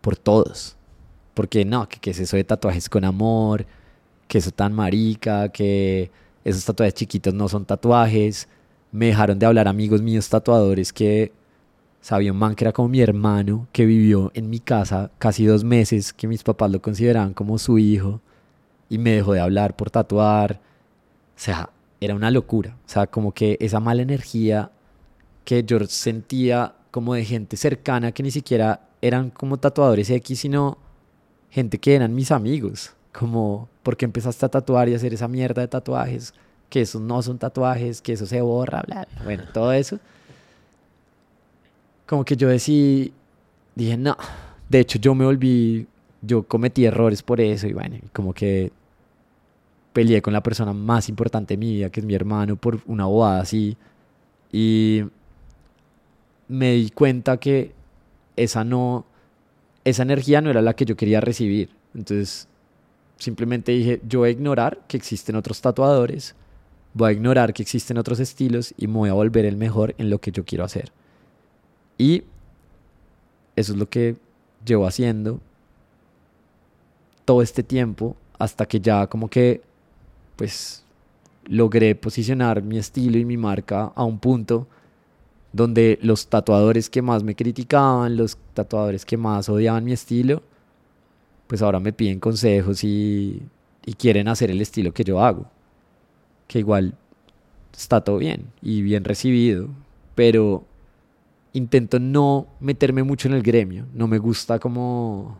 por 0.00 0.16
todos. 0.16 0.74
Porque 1.34 1.66
no, 1.66 1.86
que, 1.86 2.00
que 2.00 2.12
es 2.12 2.18
eso 2.18 2.38
de 2.38 2.44
tatuajes 2.44 2.88
con 2.88 3.04
amor, 3.04 3.66
que 4.26 4.38
eso 4.38 4.50
tan 4.50 4.72
marica, 4.72 5.50
que 5.50 6.10
esos 6.44 6.64
tatuajes 6.64 6.94
chiquitos 6.94 7.34
no 7.34 7.46
son 7.50 7.66
tatuajes. 7.66 8.48
Me 8.90 9.08
dejaron 9.08 9.38
de 9.38 9.44
hablar 9.44 9.68
amigos 9.68 10.00
míos 10.00 10.30
tatuadores 10.30 10.94
que 10.94 11.30
sabía 12.00 12.32
un 12.32 12.38
man 12.38 12.54
que 12.54 12.64
era 12.64 12.72
como 12.72 12.88
mi 12.88 13.02
hermano, 13.02 13.68
que 13.72 13.84
vivió 13.84 14.30
en 14.32 14.48
mi 14.48 14.60
casa 14.60 15.10
casi 15.18 15.44
dos 15.44 15.62
meses, 15.62 16.14
que 16.14 16.26
mis 16.26 16.42
papás 16.42 16.70
lo 16.70 16.80
consideraban 16.80 17.34
como 17.34 17.58
su 17.58 17.78
hijo, 17.78 18.22
y 18.88 18.98
me 18.98 19.12
dejó 19.12 19.32
de 19.32 19.40
hablar 19.40 19.76
por 19.76 19.90
tatuar. 19.90 20.60
O 21.36 21.40
sea, 21.40 21.70
era 22.00 22.14
una 22.14 22.30
locura. 22.30 22.76
O 22.86 22.88
sea, 22.88 23.06
como 23.06 23.32
que 23.32 23.56
esa 23.60 23.80
mala 23.80 24.02
energía 24.02 24.70
que 25.44 25.64
yo 25.64 25.78
sentía 25.86 26.74
como 26.90 27.14
de 27.14 27.24
gente 27.24 27.56
cercana 27.56 28.12
que 28.12 28.22
ni 28.22 28.30
siquiera 28.30 28.80
eran 29.00 29.30
como 29.30 29.58
tatuadores 29.58 30.10
X, 30.10 30.40
sino 30.40 30.78
gente 31.50 31.78
que 31.78 31.94
eran 31.94 32.14
mis 32.14 32.30
amigos, 32.30 32.94
como, 33.12 33.68
porque 33.82 34.04
empezaste 34.04 34.44
a 34.46 34.48
tatuar 34.48 34.88
y 34.88 34.94
hacer 34.94 35.14
esa 35.14 35.28
mierda 35.28 35.62
de 35.62 35.68
tatuajes? 35.68 36.34
Que 36.68 36.82
esos 36.82 37.00
no 37.00 37.22
son 37.22 37.38
tatuajes, 37.38 38.02
que 38.02 38.12
eso 38.12 38.26
se 38.26 38.40
borra, 38.40 38.82
bla, 38.86 39.06
bla. 39.10 39.24
Bueno, 39.24 39.44
todo 39.52 39.72
eso. 39.72 39.98
Como 42.06 42.24
que 42.24 42.36
yo 42.36 42.48
decidí, 42.48 43.12
dije, 43.74 43.96
no. 43.96 44.16
De 44.68 44.80
hecho, 44.80 44.98
yo 44.98 45.14
me 45.14 45.24
volví, 45.24 45.86
yo 46.20 46.42
cometí 46.42 46.84
errores 46.84 47.22
por 47.22 47.40
eso 47.40 47.66
y 47.66 47.72
bueno, 47.72 47.96
como 48.12 48.34
que 48.34 48.70
peleé 49.98 50.22
con 50.22 50.32
la 50.32 50.44
persona 50.44 50.72
más 50.72 51.08
importante 51.08 51.54
de 51.54 51.58
mi 51.58 51.72
vida, 51.72 51.90
que 51.90 51.98
es 51.98 52.06
mi 52.06 52.14
hermano, 52.14 52.54
por 52.54 52.78
una 52.86 53.06
bobada 53.06 53.40
así. 53.40 53.76
Y 54.52 55.02
me 56.46 56.74
di 56.74 56.90
cuenta 56.90 57.38
que 57.38 57.72
esa 58.36 58.62
no, 58.62 59.04
esa 59.82 60.04
energía 60.04 60.40
no 60.40 60.50
era 60.50 60.62
la 60.62 60.74
que 60.74 60.84
yo 60.84 60.96
quería 60.96 61.20
recibir. 61.20 61.70
Entonces, 61.96 62.46
simplemente 63.16 63.72
dije, 63.72 64.00
yo 64.08 64.20
voy 64.20 64.28
a 64.28 64.30
ignorar 64.30 64.78
que 64.86 64.96
existen 64.96 65.34
otros 65.34 65.60
tatuadores, 65.60 66.36
voy 66.94 67.08
a 67.08 67.12
ignorar 67.14 67.52
que 67.52 67.62
existen 67.62 67.98
otros 67.98 68.20
estilos 68.20 68.72
y 68.76 68.86
me 68.86 68.98
voy 68.98 69.10
a 69.10 69.14
volver 69.14 69.46
el 69.46 69.56
mejor 69.56 69.96
en 69.98 70.10
lo 70.10 70.20
que 70.20 70.30
yo 70.30 70.44
quiero 70.44 70.62
hacer. 70.62 70.92
Y 71.98 72.22
eso 73.56 73.72
es 73.72 73.78
lo 73.80 73.88
que 73.88 74.14
llevo 74.64 74.86
haciendo 74.86 75.40
todo 77.24 77.42
este 77.42 77.64
tiempo 77.64 78.14
hasta 78.38 78.64
que 78.64 78.78
ya 78.78 79.08
como 79.08 79.28
que 79.28 79.66
pues 80.38 80.84
logré 81.46 81.96
posicionar 81.96 82.62
mi 82.62 82.78
estilo 82.78 83.18
y 83.18 83.24
mi 83.24 83.36
marca 83.36 83.92
a 83.94 84.04
un 84.04 84.20
punto 84.20 84.68
donde 85.52 85.98
los 86.00 86.28
tatuadores 86.28 86.88
que 86.88 87.02
más 87.02 87.24
me 87.24 87.34
criticaban, 87.34 88.16
los 88.16 88.38
tatuadores 88.54 89.04
que 89.04 89.16
más 89.16 89.48
odiaban 89.48 89.84
mi 89.84 89.92
estilo, 89.92 90.42
pues 91.48 91.60
ahora 91.60 91.80
me 91.80 91.92
piden 91.92 92.20
consejos 92.20 92.84
y, 92.84 93.42
y 93.84 93.94
quieren 93.94 94.28
hacer 94.28 94.50
el 94.52 94.60
estilo 94.60 94.94
que 94.94 95.02
yo 95.02 95.20
hago. 95.20 95.46
Que 96.46 96.60
igual 96.60 96.94
está 97.76 98.02
todo 98.02 98.18
bien 98.18 98.46
y 98.62 98.82
bien 98.82 99.02
recibido, 99.02 99.68
pero 100.14 100.64
intento 101.52 101.98
no 101.98 102.46
meterme 102.60 103.02
mucho 103.02 103.26
en 103.26 103.34
el 103.34 103.42
gremio. 103.42 103.86
No 103.92 104.06
me 104.06 104.18
gusta 104.18 104.60
como... 104.60 105.36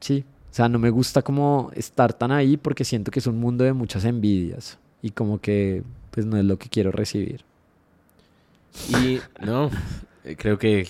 Sí, 0.00 0.24
o 0.50 0.54
sea, 0.54 0.68
no 0.68 0.78
me 0.78 0.90
gusta 0.90 1.22
como 1.22 1.70
estar 1.74 2.12
tan 2.12 2.32
ahí 2.32 2.56
porque 2.56 2.84
siento 2.84 3.10
que 3.10 3.20
es 3.20 3.26
un 3.26 3.38
mundo 3.38 3.62
de 3.62 3.72
muchas 3.72 4.04
envidias 4.04 4.78
y 5.00 5.10
como 5.10 5.40
que 5.40 5.84
pues 6.10 6.26
no 6.26 6.36
es 6.36 6.44
lo 6.44 6.58
que 6.58 6.68
quiero 6.68 6.90
recibir. 6.90 7.44
Y 8.88 9.20
no, 9.44 9.70
eh, 10.24 10.34
creo 10.36 10.58
que 10.58 10.88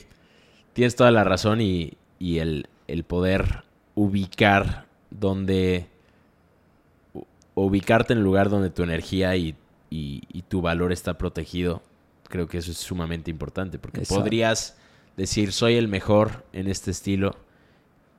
tienes 0.72 0.96
toda 0.96 1.10
la 1.10 1.24
razón 1.24 1.60
y, 1.60 1.94
y 2.18 2.38
el, 2.38 2.68
el, 2.88 3.04
poder 3.04 3.64
ubicar 3.94 4.86
donde... 5.10 5.86
ubicarte 7.54 8.14
en 8.14 8.20
el 8.20 8.24
lugar 8.24 8.48
donde 8.48 8.70
tu 8.70 8.82
energía 8.82 9.36
y, 9.36 9.56
y, 9.90 10.22
y, 10.32 10.42
tu 10.42 10.62
valor 10.62 10.90
está 10.90 11.18
protegido, 11.18 11.82
creo 12.28 12.48
que 12.48 12.58
eso 12.58 12.70
es 12.70 12.78
sumamente 12.78 13.30
importante, 13.30 13.78
porque 13.78 14.00
Exacto. 14.00 14.22
podrías 14.22 14.76
decir, 15.18 15.52
soy 15.52 15.74
el 15.74 15.88
mejor 15.88 16.44
en 16.54 16.66
este 16.66 16.90
estilo 16.90 17.36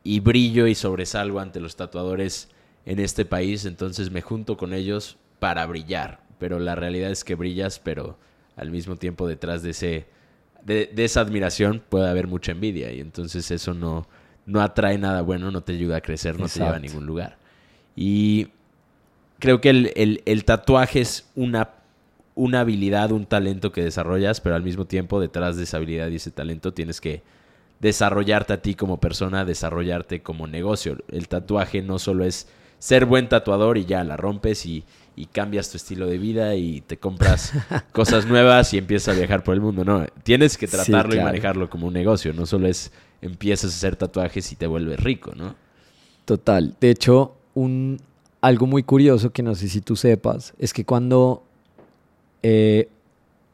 y 0.03 0.19
brillo 0.19 0.67
y 0.67 0.75
sobresalgo 0.75 1.39
ante 1.39 1.59
los 1.59 1.75
tatuadores 1.75 2.49
en 2.85 2.99
este 2.99 3.25
país, 3.25 3.65
entonces 3.65 4.11
me 4.11 4.21
junto 4.21 4.57
con 4.57 4.73
ellos 4.73 5.17
para 5.39 5.65
brillar, 5.65 6.21
pero 6.39 6.59
la 6.59 6.75
realidad 6.75 7.11
es 7.11 7.23
que 7.23 7.35
brillas, 7.35 7.79
pero 7.79 8.17
al 8.55 8.71
mismo 8.71 8.95
tiempo 8.95 9.27
detrás 9.27 9.63
de 9.63 9.71
ese 9.71 10.07
de, 10.63 10.91
de, 10.93 11.05
esa 11.05 11.21
admiración 11.21 11.81
puede 11.89 12.07
haber 12.09 12.27
mucha 12.27 12.51
envidia 12.51 12.91
y 12.91 12.99
entonces 12.99 13.49
eso 13.49 13.73
no, 13.73 14.07
no 14.45 14.61
atrae 14.61 14.97
nada 14.97 15.21
bueno, 15.21 15.51
no 15.51 15.61
te 15.61 15.73
ayuda 15.73 15.97
a 15.97 16.01
crecer, 16.01 16.37
no 16.37 16.45
Exacto. 16.45 16.59
te 16.59 16.65
lleva 16.65 16.75
a 16.75 16.79
ningún 16.79 17.05
lugar. 17.05 17.37
Y 17.95 18.49
creo 19.39 19.61
que 19.61 19.69
el, 19.69 19.91
el, 19.95 20.21
el, 20.25 20.45
tatuaje 20.45 21.01
es 21.01 21.29
una, 21.35 21.71
una 22.35 22.61
habilidad, 22.61 23.11
un 23.11 23.25
talento 23.25 23.71
que 23.71 23.83
desarrollas, 23.83 24.41
pero 24.41 24.55
al 24.55 24.63
mismo 24.63 24.85
tiempo 24.85 25.19
detrás 25.19 25.57
de 25.57 25.63
esa 25.63 25.77
habilidad 25.77 26.09
y 26.09 26.15
ese 26.15 26.31
talento 26.31 26.73
tienes 26.73 27.01
que 27.01 27.23
desarrollarte 27.81 28.53
a 28.53 28.61
ti 28.61 28.75
como 28.75 28.99
persona, 28.99 29.43
desarrollarte 29.43 30.21
como 30.21 30.47
negocio. 30.47 30.97
El 31.09 31.27
tatuaje 31.27 31.81
no 31.81 31.99
solo 31.99 32.25
es 32.25 32.47
ser 32.79 33.05
buen 33.05 33.27
tatuador 33.27 33.77
y 33.77 33.85
ya 33.85 34.03
la 34.03 34.17
rompes 34.17 34.65
y, 34.65 34.83
y 35.15 35.25
cambias 35.25 35.69
tu 35.69 35.77
estilo 35.77 36.07
de 36.07 36.17
vida 36.17 36.55
y 36.55 36.81
te 36.81 36.97
compras 36.97 37.53
cosas 37.91 38.25
nuevas 38.27 38.73
y 38.73 38.77
empiezas 38.77 39.15
a 39.15 39.17
viajar 39.17 39.43
por 39.43 39.55
el 39.55 39.61
mundo. 39.61 39.83
No, 39.83 40.05
tienes 40.23 40.57
que 40.57 40.67
tratarlo 40.67 41.15
y 41.15 41.19
manejarlo 41.19 41.69
como 41.69 41.87
un 41.87 41.93
negocio. 41.93 42.33
No 42.33 42.45
solo 42.45 42.67
es 42.67 42.91
empiezas 43.21 43.71
a 43.71 43.75
hacer 43.75 43.95
tatuajes 43.95 44.51
y 44.51 44.55
te 44.55 44.67
vuelves 44.67 44.99
rico, 44.99 45.33
¿no? 45.35 45.55
Total. 46.25 46.75
De 46.79 46.89
hecho, 46.89 47.35
un, 47.53 47.99
algo 48.41 48.67
muy 48.67 48.83
curioso 48.83 49.31
que 49.31 49.43
no 49.43 49.55
sé 49.55 49.67
si 49.67 49.81
tú 49.81 49.95
sepas 49.95 50.53
es 50.57 50.73
que 50.73 50.85
cuando 50.85 51.43
eh, 52.43 52.89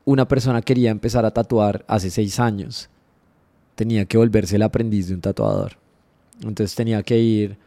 una 0.05 0.27
persona 0.27 0.61
quería 0.61 0.91
empezar 0.91 1.25
a 1.25 1.31
tatuar 1.31 1.83
hace 1.87 2.09
seis 2.09 2.39
años, 2.39 2.89
tenía 3.77 4.05
que 4.05 4.17
volverse 4.17 4.55
el 4.55 4.63
aprendiz 4.63 5.07
de 5.07 5.13
un 5.13 5.21
tatuador. 5.21 5.73
Entonces 6.41 6.75
tenía 6.75 7.03
que 7.03 7.19
ir 7.19 7.57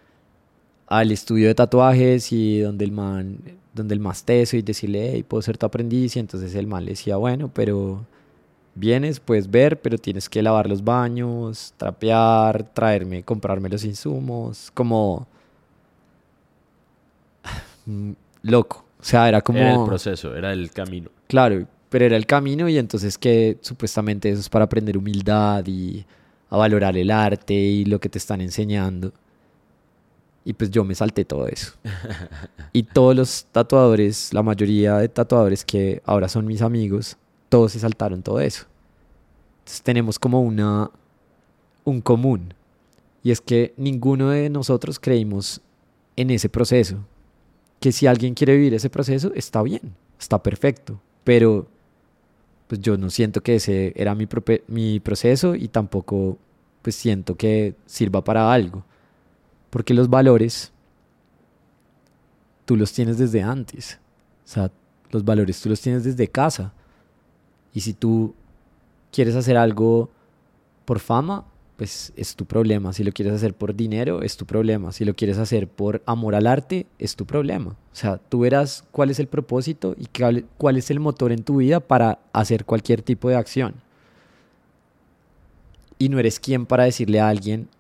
al 0.89 1.13
estudio 1.13 1.47
de 1.47 1.55
tatuajes 1.55 2.33
y 2.33 2.61
donde 2.61 2.85
el 2.85 2.91
man, 2.91 3.39
donde 3.73 3.95
el 3.95 4.01
más 4.01 4.25
teso 4.25 4.57
y 4.57 4.63
decirle, 4.63 5.13
hey, 5.13 5.23
puedo 5.23 5.41
ser 5.41 5.57
tu 5.57 5.67
aprendiz. 5.67 6.17
Y 6.17 6.19
entonces 6.19 6.55
el 6.57 6.67
man 6.67 6.85
le 6.85 6.91
decía, 6.91 7.17
bueno, 7.17 7.49
pero 7.55 8.05
vienes, 8.75 9.21
puedes 9.21 9.49
ver, 9.49 9.81
pero 9.81 9.99
tienes 9.99 10.29
que 10.29 10.43
lavar 10.43 10.69
los 10.69 10.83
baños, 10.83 11.75
trapear, 11.77 12.65
traerme, 12.75 13.23
comprarme 13.23 13.69
los 13.69 13.85
insumos, 13.85 14.73
como 14.75 15.29
loco. 18.43 18.85
O 18.99 19.05
sea, 19.05 19.29
era 19.29 19.41
como... 19.43 19.61
Era 19.61 19.77
el 19.77 19.85
proceso, 19.85 20.35
era 20.35 20.53
el 20.53 20.73
camino. 20.73 21.09
Claro, 21.29 21.67
pero 21.91 22.05
era 22.07 22.17
el 22.17 22.25
camino 22.25 22.69
y 22.69 22.79
entonces 22.79 23.19
que 23.19 23.59
supuestamente 23.61 24.31
eso 24.31 24.41
es 24.41 24.49
para 24.49 24.65
aprender 24.65 24.97
humildad 24.97 25.67
y 25.67 26.07
a 26.49 26.57
valorar 26.57 26.97
el 26.97 27.11
arte 27.11 27.53
y 27.53 27.85
lo 27.85 28.01
que 28.01 28.09
te 28.09 28.19
están 28.19 28.41
enseñando. 28.41 29.13
Y 30.45 30.55
pues 30.55 30.71
yo 30.71 30.85
me 30.85 30.95
salté 30.95 31.25
todo 31.25 31.47
eso. 31.47 31.73
y 32.73 32.85
todos 32.85 33.15
los 33.15 33.47
tatuadores, 33.53 34.33
la 34.33 34.43
mayoría 34.43 34.97
de 34.97 35.09
tatuadores 35.09 35.65
que 35.65 36.01
ahora 36.07 36.29
son 36.29 36.47
mis 36.47 36.63
amigos, 36.63 37.19
todos 37.49 37.73
se 37.73 37.81
saltaron 37.81 38.23
todo 38.23 38.41
eso. 38.41 38.67
Entonces 39.59 39.83
tenemos 39.83 40.19
como 40.19 40.41
una 40.41 40.91
un 41.85 42.01
común 42.01 42.55
y 43.23 43.31
es 43.33 43.41
que 43.41 43.75
ninguno 43.77 44.31
de 44.31 44.49
nosotros 44.49 44.99
creímos 44.99 45.61
en 46.17 46.31
ese 46.31 46.49
proceso. 46.49 47.05
Que 47.81 47.93
si 47.93 48.07
alguien 48.07 48.35
quiere 48.35 48.57
vivir 48.57 48.75
ese 48.75 48.91
proceso, 48.91 49.33
está 49.35 49.63
bien, 49.63 49.95
está 50.19 50.43
perfecto, 50.43 51.01
pero 51.25 51.67
pues 52.71 52.81
yo 52.81 52.97
no 52.97 53.11
siento 53.11 53.41
que 53.41 53.57
ese 53.57 53.93
era 53.97 54.15
mi, 54.15 54.29
mi 54.69 55.01
proceso 55.01 55.57
y 55.57 55.67
tampoco 55.67 56.39
pues 56.83 56.95
siento 56.95 57.35
que 57.35 57.75
sirva 57.85 58.23
para 58.23 58.53
algo. 58.53 58.85
Porque 59.71 59.93
los 59.93 60.09
valores 60.09 60.71
tú 62.67 62.77
los 62.77 62.93
tienes 62.93 63.19
desde 63.19 63.43
antes. 63.43 63.99
O 64.45 64.49
sea, 64.49 64.71
los 65.11 65.25
valores 65.25 65.61
tú 65.61 65.69
los 65.69 65.81
tienes 65.81 66.05
desde 66.05 66.29
casa. 66.29 66.73
Y 67.75 67.81
si 67.81 67.93
tú 67.93 68.37
quieres 69.11 69.35
hacer 69.35 69.57
algo 69.57 70.09
por 70.85 71.01
fama, 71.01 71.47
pues 71.81 72.13
es 72.15 72.37
tu 72.37 72.45
problema. 72.45 72.93
Si 72.93 73.03
lo 73.03 73.11
quieres 73.11 73.33
hacer 73.33 73.55
por 73.55 73.75
dinero, 73.75 74.21
es 74.21 74.37
tu 74.37 74.45
problema. 74.45 74.93
Si 74.93 75.07
lo 75.07 75.15
quieres 75.15 75.39
hacer 75.39 75.67
por 75.67 76.03
amor 76.05 76.35
al 76.35 76.47
arte, 76.47 76.85
es 76.99 77.17
tu 77.17 77.25
problema. 77.25 77.71
O 77.71 77.97
sea, 77.97 78.19
tú 78.19 78.41
verás 78.41 78.85
cuál 78.91 79.09
es 79.09 79.19
el 79.19 79.29
propósito 79.29 79.97
y 79.99 80.05
cuál 80.59 80.77
es 80.77 80.91
el 80.91 81.01
motor 81.01 81.33
en 81.33 81.43
tu 81.43 81.57
vida 81.57 81.81
para 81.81 82.19
hacer 82.35 82.67
cualquier 82.67 83.01
tipo 83.01 83.31
de 83.31 83.37
acción. 83.37 83.77
Y 85.99 86.11
no 86.11 86.19
eres 86.19 86.39
quien 86.39 86.67
para 86.67 86.85
decirle 86.85 87.19
a 87.19 87.31
alguien 87.31 87.71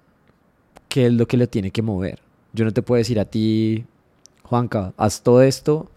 qué 0.89 1.05
es 1.05 1.13
lo 1.13 1.29
que 1.29 1.37
lo 1.37 1.47
tiene 1.51 1.71
que 1.71 1.83
mover. 1.83 2.21
Yo 2.55 2.65
no 2.65 2.73
te 2.73 2.81
puedo 2.81 2.97
decir 2.97 3.21
a 3.21 3.27
ti, 3.27 3.85
Juanca, 4.45 4.95
haz 4.97 5.23
todo 5.23 5.43
esto 5.43 5.91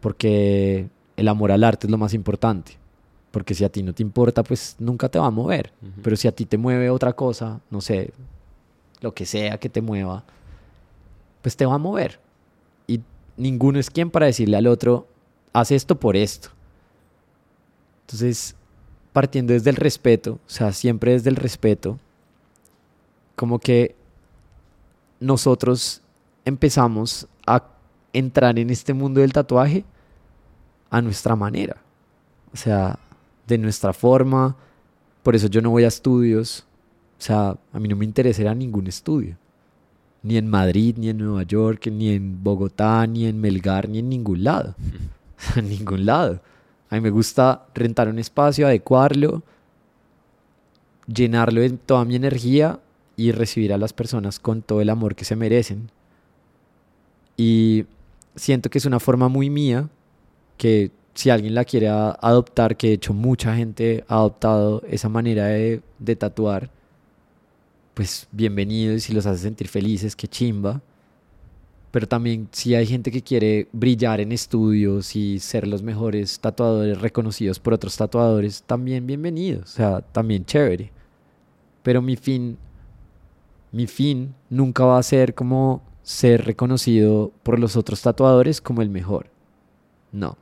porque 0.00 0.90
el 1.16 1.28
amor 1.28 1.50
al 1.50 1.64
arte 1.64 1.86
es 1.86 1.90
lo 1.90 1.96
más 1.96 2.12
importante. 2.12 2.77
Porque 3.38 3.54
si 3.54 3.62
a 3.62 3.68
ti 3.68 3.84
no 3.84 3.92
te 3.92 4.02
importa, 4.02 4.42
pues 4.42 4.74
nunca 4.80 5.08
te 5.08 5.16
va 5.16 5.26
a 5.26 5.30
mover. 5.30 5.72
Pero 6.02 6.16
si 6.16 6.26
a 6.26 6.32
ti 6.32 6.44
te 6.44 6.58
mueve 6.58 6.90
otra 6.90 7.12
cosa, 7.12 7.60
no 7.70 7.80
sé, 7.80 8.12
lo 9.00 9.14
que 9.14 9.26
sea 9.26 9.58
que 9.58 9.68
te 9.68 9.80
mueva, 9.80 10.24
pues 11.40 11.56
te 11.56 11.64
va 11.64 11.74
a 11.74 11.78
mover. 11.78 12.18
Y 12.88 13.00
ninguno 13.36 13.78
es 13.78 13.90
quien 13.90 14.10
para 14.10 14.26
decirle 14.26 14.56
al 14.56 14.66
otro, 14.66 15.06
haz 15.52 15.70
esto 15.70 16.00
por 16.00 16.16
esto. 16.16 16.48
Entonces, 18.00 18.56
partiendo 19.12 19.52
desde 19.52 19.70
el 19.70 19.76
respeto, 19.76 20.40
o 20.44 20.50
sea, 20.50 20.72
siempre 20.72 21.12
desde 21.12 21.30
el 21.30 21.36
respeto, 21.36 21.96
como 23.36 23.60
que 23.60 23.94
nosotros 25.20 26.02
empezamos 26.44 27.28
a 27.46 27.62
entrar 28.12 28.58
en 28.58 28.70
este 28.70 28.94
mundo 28.94 29.20
del 29.20 29.32
tatuaje 29.32 29.84
a 30.90 31.00
nuestra 31.00 31.36
manera. 31.36 31.76
O 32.52 32.56
sea, 32.56 32.98
de 33.48 33.58
nuestra 33.58 33.92
forma. 33.92 34.56
Por 35.22 35.34
eso 35.34 35.48
yo 35.48 35.60
no 35.60 35.70
voy 35.70 35.84
a 35.84 35.88
estudios. 35.88 36.64
O 37.18 37.22
sea, 37.22 37.56
a 37.72 37.80
mí 37.80 37.88
no 37.88 37.96
me 37.96 38.04
interesará 38.04 38.54
ningún 38.54 38.86
estudio. 38.86 39.36
Ni 40.22 40.36
en 40.36 40.48
Madrid, 40.48 40.96
ni 40.98 41.08
en 41.08 41.18
Nueva 41.18 41.42
York, 41.42 41.88
ni 41.90 42.10
en 42.10 42.42
Bogotá, 42.42 43.06
ni 43.06 43.26
en 43.26 43.40
Melgar, 43.40 43.88
ni 43.88 43.98
en 43.98 44.08
ningún 44.08 44.44
lado. 44.44 44.74
en 45.56 45.68
ningún 45.68 46.06
lado. 46.06 46.40
A 46.90 46.94
mí 46.94 47.00
me 47.00 47.10
gusta 47.10 47.66
rentar 47.74 48.08
un 48.08 48.18
espacio, 48.18 48.66
adecuarlo, 48.66 49.42
llenarlo 51.06 51.60
de 51.60 51.70
toda 51.70 52.04
mi 52.04 52.16
energía 52.16 52.80
y 53.16 53.32
recibir 53.32 53.72
a 53.72 53.78
las 53.78 53.92
personas 53.92 54.38
con 54.38 54.62
todo 54.62 54.80
el 54.80 54.90
amor 54.90 55.14
que 55.14 55.24
se 55.24 55.36
merecen. 55.36 55.90
Y 57.36 57.86
siento 58.36 58.70
que 58.70 58.78
es 58.78 58.86
una 58.86 59.00
forma 59.00 59.28
muy 59.28 59.50
mía 59.50 59.88
que 60.56 60.90
si 61.18 61.30
alguien 61.30 61.52
la 61.52 61.64
quiere 61.64 61.88
adoptar, 61.88 62.76
que 62.76 62.86
de 62.86 62.92
hecho 62.92 63.12
mucha 63.12 63.56
gente 63.56 64.04
ha 64.06 64.18
adoptado 64.18 64.84
esa 64.88 65.08
manera 65.08 65.46
de, 65.46 66.16
tatuar, 66.16 66.70
pues 67.94 68.28
bienvenido 68.30 68.94
y 68.94 69.00
si 69.00 69.12
los 69.12 69.26
hace 69.26 69.42
sentir 69.42 69.66
felices, 69.66 70.14
qué 70.14 70.28
chimba. 70.28 70.80
Pero 71.90 72.06
también 72.06 72.48
si 72.52 72.76
hay 72.76 72.86
gente 72.86 73.10
que 73.10 73.20
quiere 73.20 73.66
brillar 73.72 74.20
en 74.20 74.30
estudios 74.30 75.16
y 75.16 75.40
ser 75.40 75.66
los 75.66 75.82
mejores 75.82 76.38
tatuadores 76.38 77.00
reconocidos 77.00 77.58
por 77.58 77.72
otros 77.72 77.96
tatuadores, 77.96 78.62
también 78.62 79.04
bienvenido, 79.04 79.62
o 79.62 79.66
sea, 79.66 80.02
también 80.02 80.44
chévere. 80.44 80.92
Pero 81.82 82.00
mi 82.00 82.14
fin, 82.14 82.56
mi 83.72 83.88
fin 83.88 84.36
nunca 84.50 84.84
va 84.84 84.98
a 84.98 85.02
ser 85.02 85.34
como 85.34 85.82
ser 86.00 86.44
reconocido 86.44 87.32
por 87.42 87.58
los 87.58 87.74
otros 87.74 88.02
tatuadores 88.02 88.60
como 88.60 88.82
el 88.82 88.88
mejor. 88.88 89.26
No 90.12 90.38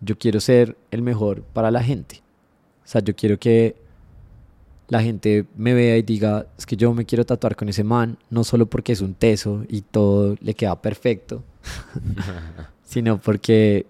yo 0.00 0.18
quiero 0.18 0.40
ser 0.40 0.76
el 0.90 1.02
mejor 1.02 1.42
para 1.42 1.70
la 1.70 1.82
gente. 1.82 2.22
O 2.84 2.88
sea, 2.88 3.02
yo 3.02 3.14
quiero 3.14 3.38
que 3.38 3.76
la 4.88 5.02
gente 5.02 5.46
me 5.56 5.72
vea 5.72 5.96
y 5.96 6.02
diga, 6.02 6.46
es 6.58 6.66
que 6.66 6.76
yo 6.76 6.92
me 6.92 7.04
quiero 7.04 7.24
tatuar 7.24 7.54
con 7.54 7.68
ese 7.68 7.84
man, 7.84 8.18
no 8.28 8.42
solo 8.42 8.66
porque 8.66 8.92
es 8.92 9.00
un 9.00 9.14
teso 9.14 9.64
y 9.68 9.82
todo 9.82 10.36
le 10.40 10.54
queda 10.54 10.80
perfecto, 10.82 11.44
sino 12.84 13.20
porque 13.20 13.86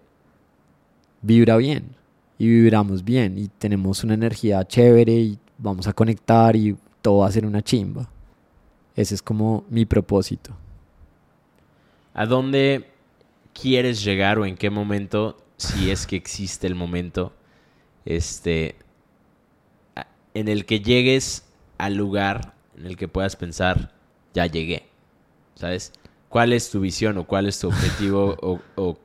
vibra 1.23 1.57
bien 1.57 1.97
y 2.39 2.49
vibramos 2.49 3.05
bien 3.05 3.39
y 3.39 3.49
tenemos 3.49 4.05
una 4.05 4.15
energía 4.15 4.67
chévere 4.67 5.13
y 5.13 5.39
vamos 5.57 5.87
a 5.87 5.93
conectar 5.93 6.55
y 6.57 6.77
todo 7.01 7.19
va 7.19 7.29
a 7.29 7.33
ser 7.33 7.47
una 7.47 7.63
chimba. 7.63 8.09
Ese 8.95 9.15
es 9.15 9.23
como 9.23 9.65
mi 9.71 9.87
propósito. 9.87 10.53
¿A 12.13 12.27
dónde 12.27 12.91
quieres 13.55 14.05
llegar 14.05 14.39
o 14.39 14.45
en 14.45 14.57
qué 14.57 14.69
momento 14.69 15.37
si 15.61 15.91
es 15.91 16.07
que 16.07 16.17
existe 16.17 16.67
el 16.67 16.75
momento, 16.75 17.33
este, 18.05 18.77
en 20.33 20.49
el 20.49 20.65
que 20.65 20.81
llegues 20.81 21.45
al 21.79 21.97
lugar 21.97 22.55
en 22.77 22.87
el 22.87 22.97
que 22.97 23.09
puedas 23.09 23.37
pensar, 23.37 23.93
ya 24.33 24.47
llegué, 24.47 24.89
¿sabes? 25.55 25.93
¿Cuál 26.29 26.53
es 26.53 26.71
tu 26.71 26.81
visión 26.81 27.19
o 27.19 27.27
cuál 27.27 27.47
es 27.47 27.59
tu 27.59 27.69
objetivo 27.69 28.37
o, 28.43 28.61
o 28.77 28.99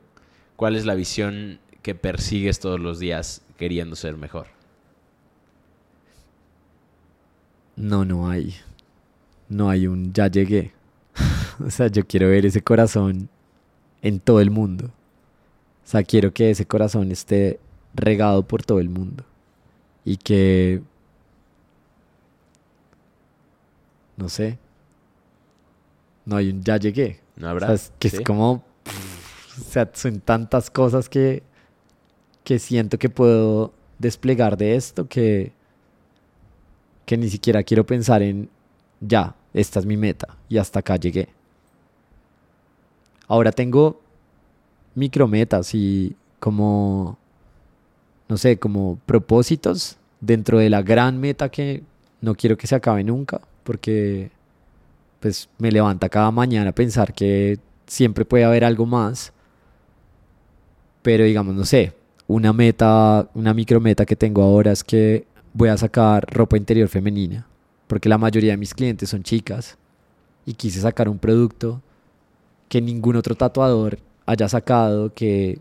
cuál 0.56 0.76
es 0.76 0.86
la 0.86 0.95
visión 0.95 1.60
que 1.82 1.93
persigues 1.93 2.60
todos 2.60 2.80
los 2.80 2.99
días 2.99 3.41
queriendo 3.58 3.95
ser 3.95 4.16
mejor? 4.16 4.47
No, 7.76 8.06
no 8.06 8.30
hay. 8.30 8.56
No 9.49 9.70
hay 9.70 9.88
un 9.88 10.14
ya 10.14 10.28
llegué. 10.28 10.72
o 11.66 11.70
sea, 11.70 11.88
yo 11.88 12.08
quiero 12.08 12.30
ver 12.30 12.45
ese 12.45 12.62
corazón 12.62 13.28
en 14.01 14.22
todo 14.22 14.39
el 14.39 14.51
mundo. 14.51 14.91
O 15.86 15.88
sea, 15.88 16.04
quiero 16.04 16.34
que 16.34 16.50
ese 16.50 16.66
corazón 16.66 17.12
esté 17.12 17.60
regado 17.94 18.44
por 18.44 18.64
todo 18.64 18.80
el 18.80 18.90
mundo. 18.90 19.24
Y 20.04 20.18
que... 20.18 20.82
No 24.18 24.30
sé. 24.30 24.58
No 26.26 26.38
hay 26.38 26.50
un 26.50 26.64
ya 26.64 26.78
llegué. 26.78 27.20
No 27.36 27.50
habrá. 27.50 27.72
O 27.72 27.78
sea, 27.78 27.94
que 28.00 28.08
es 28.08 28.22
como... 28.22 28.64
o 29.60 29.64
sea, 29.70 29.90
son 29.94 30.20
tantas 30.22 30.70
cosas 30.70 31.08
que, 31.08 31.44
que 32.44 32.60
siento 32.60 32.98
que 32.98 33.10
puedo 33.10 33.74
desplegar 34.00 34.58
de 34.58 34.76
esto 34.76 35.08
que 35.08 35.54
que 37.06 37.18
ni 37.18 37.30
siquiera 37.30 37.64
quiero 37.64 37.86
pensar 37.86 38.22
en, 38.22 38.50
ya, 39.00 39.36
esta 39.54 39.80
es 39.80 39.86
mi 39.86 39.96
meta 39.96 40.38
y 40.50 40.58
hasta 40.58 40.80
acá 40.80 40.98
llegué. 40.98 41.30
Ahora 43.28 43.52
tengo 43.52 44.02
micrometas 44.96 45.76
y 45.76 46.16
como, 46.39 47.18
no 48.28 48.38
sé, 48.38 48.58
como 48.58 48.98
propósitos 49.06 49.98
dentro 50.22 50.58
de 50.58 50.70
la 50.70 50.82
gran 50.82 51.20
meta 51.20 51.50
que 51.50 51.84
no 52.22 52.36
quiero 52.36 52.58
que 52.58 52.68
se 52.68 52.76
acabe 52.76 53.04
nunca, 53.04 53.41
porque 53.64 54.32
pues 55.20 55.50
me 55.58 55.72
levanta 55.72 56.10
cada 56.10 56.32
mañana 56.32 56.72
pensar 56.72 57.14
que 57.14 57.60
siempre 57.88 58.26
puede 58.26 58.43
haber 58.43 58.64
algo 58.64 58.86
más. 58.86 59.34
Pero 61.02 61.24
digamos, 61.24 61.54
no 61.56 61.66
sé, 61.66 61.93
una 62.28 62.54
meta, 62.54 63.30
una 63.36 63.54
micrometa 63.54 64.06
que 64.06 64.16
tengo 64.16 64.41
ahora 64.41 64.72
es 64.72 64.84
que 64.84 65.26
voy 65.54 65.70
a 65.70 65.78
sacar 65.78 66.26
ropa 66.32 66.58
interior 66.58 66.89
femenina, 66.89 67.48
porque 67.88 68.10
la 68.10 68.18
mayoría 68.18 68.52
de 68.52 68.58
mis 68.58 68.74
clientes 68.74 69.10
son 69.10 69.24
chicas 69.24 69.78
y 70.46 70.54
quise 70.54 70.82
sacar 70.82 71.08
un 71.08 71.20
producto 71.20 71.82
que 72.68 72.82
ningún 72.82 73.16
otro 73.16 73.36
tatuador 73.36 74.00
haya 74.26 74.49
sacado, 74.49 75.13
que, 75.13 75.59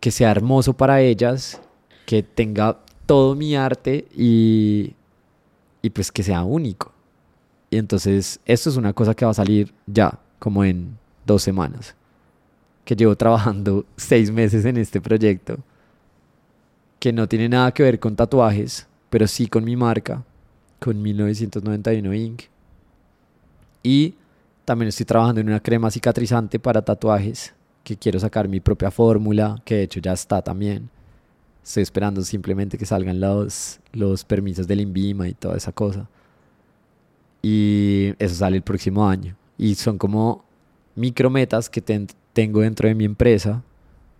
que 0.00 0.10
sea 0.10 0.30
hermoso 0.30 0.72
para 0.72 1.00
ellas, 1.00 1.60
que 2.06 2.22
tenga 2.22 2.78
todo 3.06 3.34
mi 3.34 3.56
arte 3.56 4.06
y, 4.16 4.94
y 5.82 5.90
pues 5.90 6.10
que 6.10 6.22
sea 6.22 6.44
único. 6.44 6.92
Y 7.70 7.78
entonces 7.78 8.40
esto 8.44 8.70
es 8.70 8.76
una 8.76 8.92
cosa 8.92 9.14
que 9.14 9.24
va 9.24 9.30
a 9.30 9.34
salir 9.34 9.72
ya, 9.86 10.18
como 10.38 10.64
en 10.64 10.98
dos 11.24 11.42
semanas, 11.42 11.94
que 12.84 12.96
llevo 12.96 13.16
trabajando 13.16 13.84
seis 13.96 14.30
meses 14.30 14.64
en 14.64 14.76
este 14.76 15.00
proyecto, 15.00 15.58
que 16.98 17.12
no 17.12 17.28
tiene 17.28 17.48
nada 17.48 17.72
que 17.72 17.82
ver 17.82 17.98
con 17.98 18.14
tatuajes, 18.14 18.86
pero 19.10 19.26
sí 19.26 19.46
con 19.46 19.64
mi 19.64 19.76
marca, 19.76 20.22
con 20.78 21.00
1991 21.00 22.14
Inc. 22.14 22.42
Y 23.82 24.14
también 24.72 24.88
estoy 24.88 25.04
trabajando 25.04 25.42
en 25.42 25.48
una 25.48 25.60
crema 25.60 25.90
cicatrizante 25.90 26.58
para 26.58 26.80
tatuajes, 26.80 27.54
que 27.84 27.94
quiero 27.94 28.18
sacar 28.18 28.48
mi 28.48 28.58
propia 28.58 28.90
fórmula, 28.90 29.60
que 29.66 29.74
de 29.74 29.82
hecho 29.82 30.00
ya 30.00 30.14
está 30.14 30.40
también. 30.40 30.88
Estoy 31.62 31.82
esperando 31.82 32.22
simplemente 32.22 32.78
que 32.78 32.86
salgan 32.86 33.20
los, 33.20 33.80
los 33.92 34.24
permisos 34.24 34.66
del 34.66 34.80
INVIMA 34.80 35.28
y 35.28 35.34
toda 35.34 35.58
esa 35.58 35.72
cosa. 35.72 36.08
Y 37.42 38.14
eso 38.18 38.34
sale 38.34 38.56
el 38.56 38.62
próximo 38.62 39.06
año. 39.06 39.36
Y 39.58 39.74
son 39.74 39.98
como 39.98 40.42
micrometas 40.94 41.68
que 41.68 41.82
tengo 41.82 42.60
dentro 42.60 42.88
de 42.88 42.94
mi 42.94 43.04
empresa, 43.04 43.62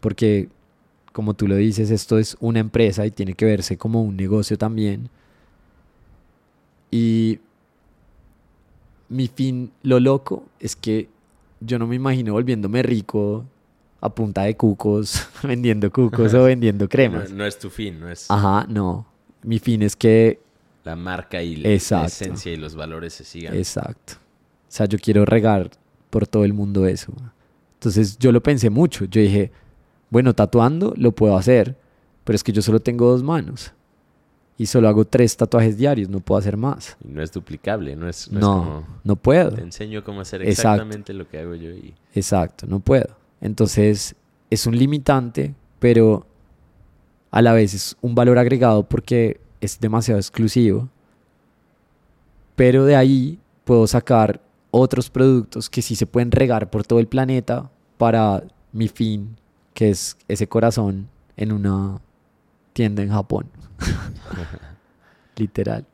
porque 0.00 0.50
como 1.14 1.32
tú 1.32 1.48
lo 1.48 1.56
dices, 1.56 1.90
esto 1.90 2.18
es 2.18 2.36
una 2.40 2.60
empresa 2.60 3.06
y 3.06 3.10
tiene 3.10 3.32
que 3.32 3.46
verse 3.46 3.78
como 3.78 4.02
un 4.02 4.18
negocio 4.18 4.58
también. 4.58 5.08
Y 6.90 7.40
mi 9.12 9.28
fin, 9.28 9.70
lo 9.82 10.00
loco, 10.00 10.46
es 10.58 10.74
que 10.74 11.08
yo 11.60 11.78
no 11.78 11.86
me 11.86 11.96
imagino 11.96 12.32
volviéndome 12.32 12.82
rico 12.82 13.44
a 14.00 14.12
punta 14.12 14.42
de 14.42 14.56
cucos, 14.56 15.28
vendiendo 15.42 15.90
cucos 15.92 16.34
o 16.34 16.44
vendiendo 16.44 16.88
cremas. 16.88 17.30
No, 17.30 17.44
es 17.44 17.58
tu 17.58 17.70
fin, 17.70 18.00
no 18.00 18.08
es. 18.08 18.30
Ajá, 18.30 18.66
no. 18.68 19.06
Mi 19.42 19.58
fin 19.58 19.82
es 19.82 19.94
que. 19.94 20.40
La 20.84 20.96
marca 20.96 21.42
y 21.42 21.56
la 21.56 21.68
esencia 21.68 22.52
y 22.52 22.56
los 22.56 22.74
valores 22.74 23.12
se 23.12 23.24
sigan. 23.24 23.54
Exacto. 23.54 24.14
O 24.14 24.74
sea, 24.74 24.86
yo 24.86 24.98
quiero 24.98 25.24
regar 25.24 25.70
por 26.10 26.26
todo 26.26 26.44
el 26.44 26.54
mundo 26.54 26.86
eso. 26.86 27.12
Entonces 27.74 28.18
yo 28.18 28.32
lo 28.32 28.42
pensé 28.42 28.70
mucho. 28.70 29.04
Yo 29.04 29.20
dije, 29.20 29.52
bueno, 30.10 30.34
tatuando 30.34 30.94
lo 30.96 31.12
puedo 31.12 31.36
hacer, 31.36 31.76
pero 32.24 32.34
es 32.34 32.42
que 32.42 32.50
yo 32.50 32.62
solo 32.62 32.80
tengo 32.80 33.10
dos 33.10 33.22
manos 33.22 33.72
y 34.58 34.66
solo 34.66 34.88
hago 34.88 35.04
tres 35.04 35.36
tatuajes 35.36 35.76
diarios, 35.76 36.08
no 36.08 36.20
puedo 36.20 36.38
hacer 36.38 36.56
más. 36.56 36.96
Y 37.04 37.08
no 37.08 37.22
es 37.22 37.32
duplicable, 37.32 37.96
no 37.96 38.08
es, 38.08 38.30
no, 38.30 38.84
no, 39.02 39.16
puedo. 39.16 39.52
Te 39.52 39.62
enseño 39.62 40.04
cómo 40.04 40.20
hacer 40.20 40.42
exactamente 40.42 41.12
lo 41.12 41.28
que 41.28 41.38
hago 41.38 41.54
yo. 41.54 41.70
Y... 41.70 41.94
Exacto, 42.14 42.66
no 42.66 42.80
puedo. 42.80 43.16
Entonces 43.40 44.14
es 44.50 44.66
un 44.66 44.76
limitante, 44.76 45.54
pero 45.78 46.26
a 47.30 47.42
la 47.42 47.52
vez 47.52 47.74
es 47.74 47.96
un 48.02 48.14
valor 48.14 48.38
agregado 48.38 48.84
porque 48.84 49.40
es 49.60 49.80
demasiado 49.80 50.20
exclusivo. 50.20 50.88
Pero 52.54 52.84
de 52.84 52.94
ahí 52.94 53.38
puedo 53.64 53.86
sacar 53.86 54.40
otros 54.70 55.10
productos 55.10 55.70
que 55.70 55.82
sí 55.82 55.96
se 55.96 56.06
pueden 56.06 56.30
regar 56.30 56.70
por 56.70 56.84
todo 56.84 56.98
el 56.98 57.06
planeta 57.06 57.70
para 57.96 58.44
mi 58.72 58.88
fin, 58.88 59.36
que 59.74 59.90
es 59.90 60.16
ese 60.28 60.46
corazón 60.46 61.08
en 61.36 61.52
una 61.52 62.00
tienda 62.72 63.02
en 63.02 63.10
Japón. 63.10 63.46
Literal. 65.36 65.86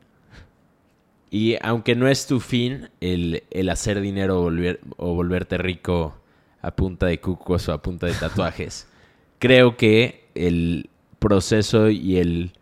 Y 1.31 1.57
aunque 1.61 1.95
no 1.95 2.07
es 2.07 2.25
tu 2.25 2.39
fin 2.39 2.89
el, 3.01 3.43
hacer 3.69 4.01
dinero 4.01 4.39
o, 4.39 4.43
volver, 4.43 4.79
o 4.97 5.13
volverte 5.13 5.57
rico 5.57 6.15
a 6.61 6.71
punta 6.71 7.05
de 7.05 7.19
cucos 7.19 7.69
o 7.69 7.73
a 7.73 7.81
punta 7.81 8.07
de 8.07 8.13
tatuajes, 8.13 8.87
creo 9.39 9.77
que 9.77 10.27
el 10.35 10.89
proceso 11.19 11.89
y 11.89 12.17
el 12.17 12.53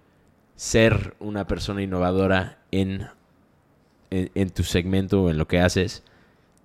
ser 0.55 1.15
una 1.20 1.47
persona 1.47 1.82
innovadora 1.82 2.57
en, 2.72 3.07
en, 4.09 4.49
tu 4.49 4.63
segmento 4.63 5.24
o 5.24 5.30
en 5.30 5.38
lo 5.38 5.47
que 5.47 5.59
haces, 5.59 6.03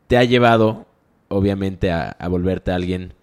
te 0.09 0.17
ha 0.17 0.25
llevado, 0.25 0.87
obviamente, 1.29 1.93
a, 1.93 2.11
a 2.11 2.29
volverte 2.29 2.73
alguien 2.73 3.15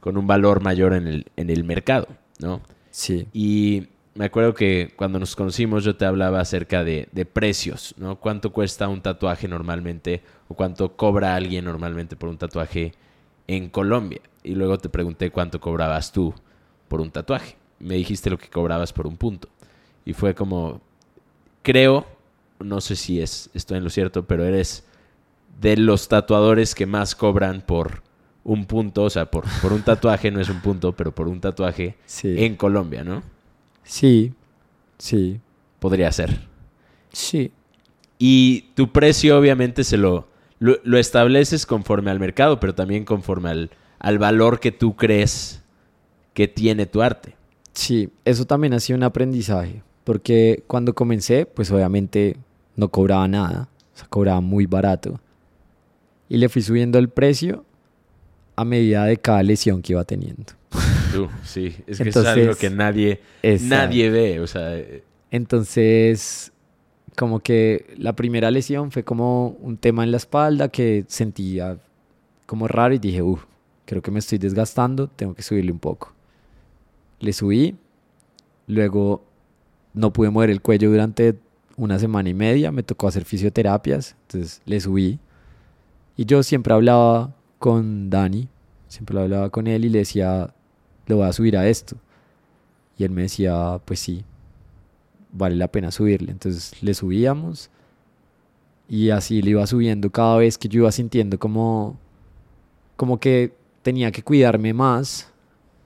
con 0.00 0.16
un 0.16 0.26
valor 0.26 0.62
mayor 0.62 0.94
en 0.94 1.06
el, 1.06 1.26
en 1.36 1.50
el 1.50 1.64
mercado, 1.64 2.08
¿no? 2.38 2.60
Sí. 2.90 3.28
Y 3.32 3.88
me 4.16 4.24
acuerdo 4.24 4.54
que 4.54 4.94
cuando 4.96 5.18
nos 5.18 5.36
conocimos 5.36 5.84
yo 5.84 5.94
te 5.96 6.06
hablaba 6.06 6.40
acerca 6.40 6.82
de, 6.84 7.06
precios, 7.30 7.94
¿no? 7.98 8.16
¿Cuánto 8.16 8.50
cuesta 8.50 8.88
un 8.88 9.02
tatuaje 9.02 9.46
normalmente 9.46 10.22
o 10.48 10.54
cuánto 10.54 10.96
cobra 10.96 11.34
alguien 11.34 11.66
normalmente 11.66 12.16
por 12.16 12.30
un 12.30 12.38
tatuaje 12.38 12.92
en 13.46 13.68
Colombia? 13.68 14.20
Y 14.42 14.54
luego 14.54 14.78
te 14.78 14.88
pregunté 14.88 15.30
cuánto 15.30 15.60
cobrabas 15.60 16.12
tú 16.12 16.34
por 16.88 17.02
un 17.02 17.10
tatuaje. 17.10 17.56
Me 17.78 17.96
dijiste 17.96 18.30
lo 18.30 18.38
que 18.38 18.48
cobrabas 18.48 18.92
por 18.92 19.06
un 19.06 19.18
punto. 19.18 19.48
Y 20.06 20.14
fue 20.14 20.34
como, 20.34 20.80
creo, 21.62 22.06
no 22.58 22.80
sé 22.80 22.96
si 22.96 23.20
es, 23.20 23.50
estoy 23.52 23.76
en 23.78 23.84
lo 23.84 23.90
cierto, 23.90 24.24
pero 24.24 24.44
eres 24.44 24.84
de 25.60 25.76
los 25.76 26.08
tatuadores 26.08 26.74
que 26.74 26.86
más 26.86 27.14
cobran 27.14 27.60
por 27.60 28.02
un 28.44 28.64
punto, 28.64 29.02
o 29.02 29.10
sea, 29.10 29.30
por, 29.30 29.44
por 29.60 29.74
un 29.74 29.82
tatuaje, 29.82 30.30
no 30.30 30.40
es 30.40 30.48
un 30.48 30.60
punto, 30.62 30.92
pero 30.92 31.14
por 31.14 31.28
un 31.28 31.40
tatuaje 31.40 31.96
en 32.22 32.56
Colombia, 32.56 33.04
¿no? 33.04 33.35
Sí, 33.86 34.34
sí. 34.98 35.40
Podría 35.78 36.12
ser. 36.12 36.38
Sí. 37.12 37.52
Y 38.18 38.62
tu 38.74 38.92
precio 38.92 39.38
obviamente 39.38 39.84
se 39.84 39.96
lo, 39.96 40.28
lo, 40.58 40.98
estableces 40.98 41.66
conforme 41.66 42.10
al 42.10 42.20
mercado, 42.20 42.60
pero 42.60 42.74
también 42.74 43.04
conforme 43.04 43.50
al, 43.50 43.70
al 43.98 44.18
valor 44.18 44.60
que 44.60 44.72
tú 44.72 44.96
crees 44.96 45.62
que 46.34 46.48
tiene 46.48 46.86
tu 46.86 47.02
arte. 47.02 47.36
Sí, 47.72 48.10
eso 48.24 48.46
también 48.46 48.72
ha 48.72 48.80
sido 48.80 48.96
un 48.96 49.02
aprendizaje, 49.02 49.82
porque 50.04 50.64
cuando 50.66 50.94
comencé, 50.94 51.44
pues 51.46 51.70
obviamente 51.70 52.36
no 52.74 52.88
cobraba 52.88 53.28
nada, 53.28 53.68
o 53.94 53.98
sea, 53.98 54.08
cobraba 54.08 54.40
muy 54.40 54.66
barato. 54.66 55.20
Y 56.28 56.38
le 56.38 56.48
fui 56.48 56.62
subiendo 56.62 56.98
el 56.98 57.08
precio 57.08 57.64
a 58.56 58.64
medida 58.64 59.04
de 59.04 59.18
cada 59.18 59.42
lesión 59.42 59.82
que 59.82 59.92
iba 59.92 60.04
teniendo 60.04 60.54
sí. 61.44 61.76
Es 61.86 62.00
que 62.00 62.08
es 62.10 62.16
algo 62.16 62.54
que 62.54 62.70
nadie, 62.70 63.20
nadie 63.62 64.10
ve. 64.10 64.40
O 64.40 64.46
sea. 64.46 64.76
Eh, 64.76 65.02
Entonces, 65.30 66.52
como 67.16 67.40
que 67.40 67.94
la 67.96 68.14
primera 68.14 68.50
lesión 68.50 68.90
fue 68.92 69.02
como 69.02 69.48
un 69.60 69.76
tema 69.78 70.04
en 70.04 70.10
la 70.10 70.18
espalda 70.18 70.68
que 70.68 71.04
sentía 71.08 71.78
como 72.46 72.68
raro 72.68 72.94
y 72.94 72.98
dije, 72.98 73.22
uff, 73.22 73.44
creo 73.86 74.02
que 74.02 74.10
me 74.10 74.18
estoy 74.18 74.38
desgastando, 74.38 75.08
tengo 75.08 75.34
que 75.34 75.42
subirle 75.42 75.72
un 75.72 75.78
poco. 75.78 76.12
Le 77.20 77.32
subí, 77.32 77.76
luego 78.66 79.24
no 79.94 80.12
pude 80.12 80.30
mover 80.30 80.50
el 80.50 80.60
cuello 80.60 80.90
durante 80.90 81.36
una 81.76 81.98
semana 81.98 82.28
y 82.28 82.34
media, 82.34 82.70
me 82.70 82.82
tocó 82.82 83.08
hacer 83.08 83.24
fisioterapias, 83.24 84.16
entonces 84.22 84.62
le 84.64 84.80
subí. 84.80 85.18
Y 86.16 86.24
yo 86.24 86.42
siempre 86.42 86.74
hablaba 86.74 87.34
con 87.58 88.10
Dani, 88.10 88.48
siempre 88.88 89.18
hablaba 89.20 89.50
con 89.50 89.66
él 89.66 89.84
y 89.84 89.88
le 89.88 89.98
decía, 90.00 90.54
lo 91.06 91.16
voy 91.16 91.26
a 91.26 91.32
subir 91.32 91.56
a 91.56 91.68
esto. 91.68 91.96
Y 92.98 93.04
él 93.04 93.10
me 93.10 93.22
decía, 93.22 93.80
pues 93.84 94.00
sí, 94.00 94.24
vale 95.32 95.56
la 95.56 95.68
pena 95.68 95.90
subirle. 95.90 96.32
Entonces 96.32 96.82
le 96.82 96.94
subíamos 96.94 97.70
y 98.88 99.10
así 99.10 99.42
le 99.42 99.50
iba 99.50 99.66
subiendo 99.66 100.10
cada 100.10 100.38
vez 100.38 100.58
que 100.58 100.68
yo 100.68 100.82
iba 100.82 100.92
sintiendo 100.92 101.38
como, 101.38 101.98
como 102.96 103.18
que 103.18 103.52
tenía 103.82 104.10
que 104.12 104.22
cuidarme 104.22 104.72
más. 104.72 105.30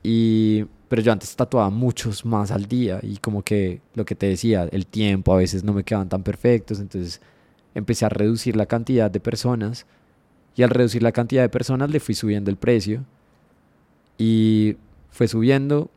Y, 0.02 0.64
pero 0.88 1.02
yo 1.02 1.12
antes 1.12 1.34
tatuaba 1.36 1.70
muchos 1.70 2.24
más 2.24 2.50
al 2.50 2.66
día 2.66 3.00
y 3.02 3.16
como 3.18 3.42
que 3.42 3.80
lo 3.94 4.04
que 4.04 4.14
te 4.14 4.26
decía, 4.26 4.68
el 4.70 4.86
tiempo 4.86 5.32
a 5.32 5.36
veces 5.36 5.64
no 5.64 5.72
me 5.72 5.84
quedaban 5.84 6.08
tan 6.08 6.22
perfectos. 6.22 6.80
Entonces 6.80 7.20
empecé 7.74 8.04
a 8.04 8.08
reducir 8.08 8.56
la 8.56 8.66
cantidad 8.66 9.10
de 9.10 9.20
personas 9.20 9.86
y 10.56 10.62
al 10.62 10.70
reducir 10.70 11.02
la 11.02 11.12
cantidad 11.12 11.42
de 11.42 11.48
personas 11.48 11.90
le 11.90 12.00
fui 12.00 12.14
subiendo 12.14 12.50
el 12.50 12.56
precio. 12.56 13.04
Y 14.18 14.76
fue 15.10 15.28
subiendo 15.28 15.90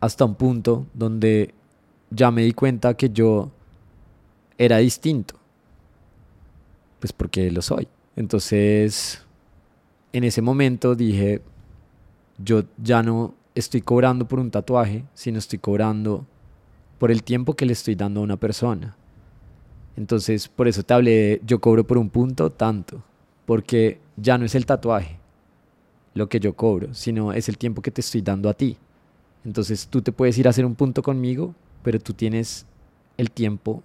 hasta 0.00 0.24
un 0.24 0.34
punto 0.34 0.86
donde 0.94 1.54
ya 2.10 2.30
me 2.30 2.42
di 2.42 2.52
cuenta 2.52 2.94
que 2.94 3.10
yo 3.10 3.50
era 4.58 4.78
distinto. 4.78 5.34
Pues 7.00 7.12
porque 7.12 7.50
lo 7.50 7.62
soy. 7.62 7.88
Entonces, 8.16 9.24
en 10.12 10.24
ese 10.24 10.42
momento 10.42 10.94
dije, 10.94 11.42
yo 12.38 12.64
ya 12.78 13.02
no 13.02 13.34
estoy 13.54 13.80
cobrando 13.80 14.26
por 14.26 14.38
un 14.38 14.50
tatuaje, 14.50 15.04
sino 15.14 15.38
estoy 15.38 15.58
cobrando 15.58 16.26
por 16.98 17.10
el 17.10 17.22
tiempo 17.22 17.54
que 17.54 17.66
le 17.66 17.72
estoy 17.72 17.94
dando 17.94 18.20
a 18.20 18.24
una 18.24 18.36
persona. 18.36 18.96
Entonces, 19.96 20.48
por 20.48 20.68
eso 20.68 20.82
te 20.82 20.94
hablé 20.94 21.10
de 21.10 21.42
yo 21.44 21.60
cobro 21.60 21.84
por 21.84 21.98
un 21.98 22.10
punto 22.10 22.50
tanto, 22.50 23.02
porque 23.46 24.00
ya 24.16 24.36
no 24.38 24.44
es 24.44 24.54
el 24.54 24.66
tatuaje 24.66 25.21
lo 26.14 26.28
que 26.28 26.40
yo 26.40 26.54
cobro, 26.54 26.94
sino 26.94 27.32
es 27.32 27.48
el 27.48 27.58
tiempo 27.58 27.82
que 27.82 27.90
te 27.90 28.00
estoy 28.00 28.22
dando 28.22 28.48
a 28.48 28.54
ti. 28.54 28.76
Entonces, 29.44 29.88
tú 29.88 30.02
te 30.02 30.12
puedes 30.12 30.36
ir 30.38 30.46
a 30.46 30.50
hacer 30.50 30.64
un 30.64 30.74
punto 30.74 31.02
conmigo, 31.02 31.54
pero 31.82 31.98
tú 31.98 32.12
tienes 32.12 32.66
el 33.16 33.30
tiempo 33.30 33.82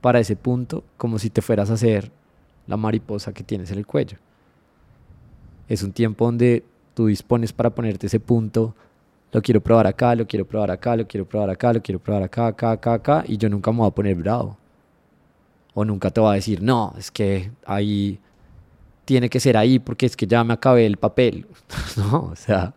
para 0.00 0.20
ese 0.20 0.36
punto 0.36 0.84
como 0.96 1.18
si 1.18 1.30
te 1.30 1.42
fueras 1.42 1.70
a 1.70 1.74
hacer 1.74 2.10
la 2.66 2.76
mariposa 2.76 3.32
que 3.32 3.42
tienes 3.42 3.70
en 3.70 3.78
el 3.78 3.86
cuello. 3.86 4.18
Es 5.68 5.82
un 5.82 5.92
tiempo 5.92 6.24
donde 6.24 6.64
tú 6.94 7.06
dispones 7.06 7.52
para 7.52 7.70
ponerte 7.70 8.06
ese 8.06 8.20
punto. 8.20 8.74
Lo 9.32 9.42
quiero 9.42 9.60
probar 9.60 9.86
acá, 9.86 10.14
lo 10.14 10.26
quiero 10.26 10.46
probar 10.46 10.70
acá, 10.70 10.96
lo 10.96 11.06
quiero 11.06 11.28
probar 11.28 11.50
acá, 11.50 11.72
lo 11.72 11.82
quiero 11.82 11.98
probar 11.98 12.22
acá, 12.22 12.46
acá, 12.46 12.70
acá, 12.70 12.94
acá. 12.94 13.24
Y 13.26 13.36
yo 13.36 13.48
nunca 13.48 13.70
me 13.72 13.78
voy 13.78 13.88
a 13.88 13.90
poner 13.90 14.14
bravo. 14.14 14.56
O 15.74 15.84
nunca 15.84 16.10
te 16.10 16.20
voy 16.20 16.30
a 16.30 16.34
decir, 16.34 16.62
no, 16.62 16.94
es 16.96 17.10
que 17.10 17.50
ahí 17.66 18.18
tiene 19.08 19.30
que 19.30 19.40
ser 19.40 19.56
ahí 19.56 19.78
porque 19.78 20.04
es 20.04 20.14
que 20.14 20.26
ya 20.26 20.44
me 20.44 20.52
acabé 20.52 20.84
el 20.84 20.98
papel. 20.98 21.46
no, 21.96 22.24
o 22.24 22.36
sea, 22.36 22.74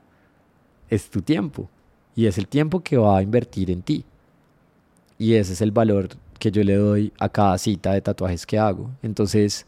es 0.90 1.10
tu 1.10 1.22
tiempo. 1.22 1.70
Y 2.16 2.26
es 2.26 2.38
el 2.38 2.48
tiempo 2.48 2.80
que 2.80 2.96
va 2.96 3.18
a 3.18 3.22
invertir 3.22 3.70
en 3.70 3.82
ti. 3.82 4.06
Y 5.18 5.34
ese 5.34 5.52
es 5.52 5.60
el 5.60 5.72
valor 5.72 6.08
que 6.40 6.50
yo 6.50 6.64
le 6.64 6.76
doy 6.76 7.12
a 7.20 7.28
cada 7.28 7.58
cita 7.58 7.92
de 7.92 8.00
tatuajes 8.00 8.46
que 8.46 8.58
hago. 8.58 8.90
Entonces, 9.04 9.66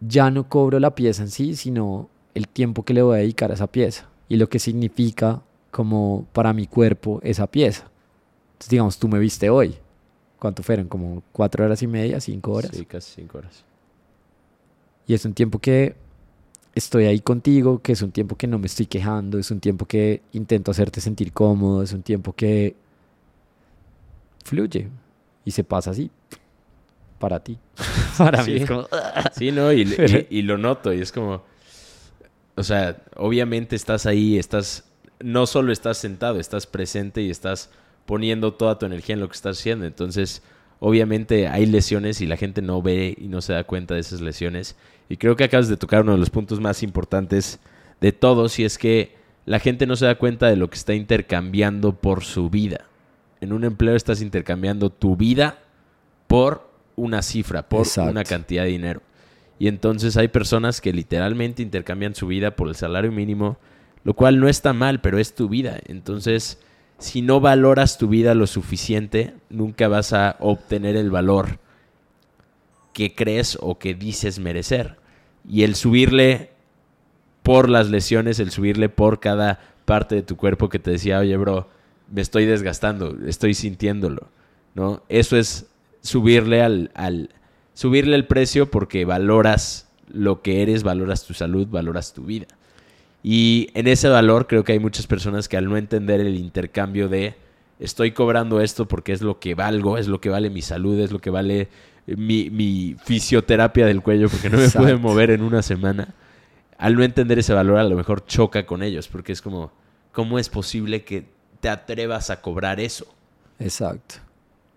ya 0.00 0.30
no 0.30 0.48
cobro 0.48 0.80
la 0.80 0.94
pieza 0.94 1.24
en 1.24 1.30
sí, 1.30 1.54
sino 1.54 2.08
el 2.34 2.48
tiempo 2.48 2.86
que 2.86 2.94
le 2.94 3.02
voy 3.02 3.16
a 3.16 3.20
dedicar 3.20 3.50
a 3.50 3.54
esa 3.54 3.66
pieza 3.66 4.08
y 4.30 4.38
lo 4.38 4.48
que 4.48 4.58
significa 4.58 5.42
como 5.70 6.26
para 6.32 6.54
mi 6.54 6.66
cuerpo 6.66 7.20
esa 7.22 7.46
pieza. 7.46 7.90
Entonces, 8.52 8.70
digamos, 8.70 8.98
tú 8.98 9.08
me 9.08 9.18
viste 9.18 9.50
hoy. 9.50 9.76
¿Cuánto 10.38 10.62
fueron? 10.62 10.88
¿Como 10.88 11.22
cuatro 11.32 11.66
horas 11.66 11.82
y 11.82 11.86
media? 11.86 12.18
¿Cinco 12.18 12.52
horas? 12.52 12.70
Sí, 12.72 12.86
casi 12.86 13.12
cinco 13.14 13.36
horas. 13.36 13.67
Y 15.08 15.14
es 15.14 15.24
un 15.24 15.34
tiempo 15.34 15.58
que 15.58 15.96
estoy 16.74 17.06
ahí 17.06 17.18
contigo, 17.18 17.82
que 17.82 17.92
es 17.92 18.02
un 18.02 18.12
tiempo 18.12 18.36
que 18.36 18.46
no 18.46 18.58
me 18.60 18.66
estoy 18.66 18.86
quejando, 18.86 19.38
es 19.38 19.50
un 19.50 19.58
tiempo 19.58 19.86
que 19.86 20.22
intento 20.32 20.70
hacerte 20.70 21.00
sentir 21.00 21.32
cómodo, 21.32 21.82
es 21.82 21.92
un 21.92 22.02
tiempo 22.02 22.34
que 22.34 22.76
fluye 24.44 24.88
y 25.44 25.50
se 25.50 25.64
pasa 25.64 25.90
así 25.90 26.10
para 27.18 27.40
ti. 27.42 27.58
para 28.18 28.44
mí 28.44 28.52
es 28.56 28.66
como... 28.68 28.86
Sí, 29.34 29.50
¿no? 29.50 29.72
Y, 29.72 29.82
y- 29.82 30.26
y 30.38 30.42
lo 30.42 30.56
noto 30.58 30.92
y 30.92 31.00
es 31.00 31.10
como... 31.10 31.42
O 32.54 32.62
sea, 32.62 33.02
obviamente 33.16 33.74
estás 33.76 34.06
ahí, 34.06 34.38
estás... 34.38 34.84
No 35.20 35.46
solo 35.46 35.72
estás 35.72 35.98
sentado, 35.98 36.38
estás 36.38 36.66
presente 36.66 37.22
y 37.22 37.30
estás 37.30 37.70
poniendo 38.06 38.54
toda 38.54 38.78
tu 38.78 38.86
energía 38.86 39.14
en 39.14 39.20
lo 39.20 39.28
que 39.28 39.34
estás 39.34 39.58
haciendo. 39.58 39.84
Entonces, 39.84 40.42
obviamente 40.80 41.48
hay 41.48 41.66
lesiones 41.66 42.20
y 42.20 42.26
la 42.26 42.36
gente 42.36 42.62
no 42.62 42.82
ve 42.82 43.16
y 43.18 43.28
no 43.28 43.40
se 43.40 43.52
da 43.52 43.64
cuenta 43.64 43.94
de 43.94 44.00
esas 44.00 44.20
lesiones. 44.20 44.76
Y 45.08 45.16
creo 45.16 45.36
que 45.36 45.44
acabas 45.44 45.68
de 45.68 45.76
tocar 45.76 46.02
uno 46.02 46.12
de 46.12 46.18
los 46.18 46.30
puntos 46.30 46.60
más 46.60 46.82
importantes 46.82 47.58
de 48.00 48.12
todos 48.12 48.58
y 48.58 48.64
es 48.64 48.78
que 48.78 49.16
la 49.46 49.58
gente 49.58 49.86
no 49.86 49.96
se 49.96 50.06
da 50.06 50.16
cuenta 50.16 50.48
de 50.48 50.56
lo 50.56 50.68
que 50.68 50.76
está 50.76 50.94
intercambiando 50.94 51.94
por 51.94 52.22
su 52.22 52.50
vida. 52.50 52.84
En 53.40 53.52
un 53.52 53.64
empleo 53.64 53.96
estás 53.96 54.20
intercambiando 54.20 54.90
tu 54.90 55.16
vida 55.16 55.58
por 56.26 56.68
una 56.96 57.22
cifra, 57.22 57.68
por 57.68 57.80
Exacto. 57.80 58.10
una 58.10 58.24
cantidad 58.24 58.64
de 58.64 58.70
dinero. 58.70 59.02
Y 59.58 59.68
entonces 59.68 60.16
hay 60.16 60.28
personas 60.28 60.80
que 60.80 60.92
literalmente 60.92 61.62
intercambian 61.62 62.14
su 62.14 62.26
vida 62.26 62.54
por 62.54 62.68
el 62.68 62.74
salario 62.74 63.10
mínimo, 63.10 63.58
lo 64.04 64.14
cual 64.14 64.38
no 64.38 64.48
está 64.48 64.72
mal, 64.72 65.00
pero 65.00 65.18
es 65.18 65.34
tu 65.34 65.48
vida. 65.48 65.78
Entonces, 65.86 66.58
si 66.98 67.22
no 67.22 67.40
valoras 67.40 67.98
tu 67.98 68.08
vida 68.08 68.34
lo 68.34 68.46
suficiente, 68.46 69.34
nunca 69.50 69.88
vas 69.88 70.12
a 70.12 70.36
obtener 70.40 70.96
el 70.96 71.10
valor 71.10 71.58
que 72.92 73.14
crees 73.14 73.56
o 73.60 73.78
que 73.78 73.94
dices 73.94 74.40
merecer. 74.40 74.96
Y 75.48 75.62
el 75.62 75.76
subirle 75.76 76.50
por 77.44 77.68
las 77.68 77.88
lesiones, 77.88 78.40
el 78.40 78.50
subirle 78.50 78.88
por 78.88 79.20
cada 79.20 79.60
parte 79.84 80.16
de 80.16 80.22
tu 80.22 80.36
cuerpo 80.36 80.68
que 80.68 80.80
te 80.80 80.90
decía, 80.90 81.20
oye, 81.20 81.36
bro, 81.36 81.68
me 82.12 82.20
estoy 82.20 82.44
desgastando, 82.46 83.16
estoy 83.26 83.54
sintiéndolo, 83.54 84.28
¿no? 84.74 85.02
Eso 85.08 85.36
es 85.36 85.66
subirle 86.00 86.62
al, 86.62 86.90
al 86.94 87.30
subirle 87.74 88.16
el 88.16 88.26
precio 88.26 88.70
porque 88.70 89.04
valoras 89.04 89.88
lo 90.12 90.42
que 90.42 90.62
eres, 90.62 90.82
valoras 90.82 91.24
tu 91.24 91.34
salud, 91.34 91.68
valoras 91.68 92.12
tu 92.12 92.24
vida. 92.24 92.48
Y 93.22 93.70
en 93.74 93.88
ese 93.88 94.08
valor 94.08 94.46
creo 94.46 94.64
que 94.64 94.72
hay 94.72 94.78
muchas 94.78 95.06
personas 95.06 95.48
que 95.48 95.56
al 95.56 95.68
no 95.68 95.76
entender 95.76 96.20
el 96.20 96.36
intercambio 96.36 97.08
de 97.08 97.34
estoy 97.78 98.12
cobrando 98.12 98.60
esto 98.60 98.86
porque 98.86 99.12
es 99.12 99.22
lo 99.22 99.38
que 99.40 99.54
valgo, 99.54 99.98
es 99.98 100.08
lo 100.08 100.20
que 100.20 100.28
vale 100.28 100.50
mi 100.50 100.62
salud, 100.62 100.98
es 101.00 101.10
lo 101.10 101.18
que 101.18 101.30
vale 101.30 101.68
mi, 102.06 102.50
mi 102.50 102.96
fisioterapia 103.04 103.86
del 103.86 104.02
cuello 104.02 104.28
porque 104.28 104.50
no 104.50 104.58
me 104.58 104.68
pude 104.68 104.82
Exacto. 104.82 104.98
mover 105.00 105.30
en 105.30 105.42
una 105.42 105.62
semana. 105.62 106.14
Al 106.78 106.94
no 106.94 107.02
entender 107.02 107.38
ese 107.40 107.52
valor 107.52 107.78
a 107.78 107.84
lo 107.84 107.96
mejor 107.96 108.24
choca 108.24 108.66
con 108.66 108.82
ellos 108.82 109.08
porque 109.08 109.32
es 109.32 109.42
como, 109.42 109.72
¿cómo 110.12 110.38
es 110.38 110.48
posible 110.48 111.04
que 111.04 111.26
te 111.60 111.68
atrevas 111.68 112.30
a 112.30 112.40
cobrar 112.40 112.78
eso? 112.78 113.06
Exacto. 113.58 114.16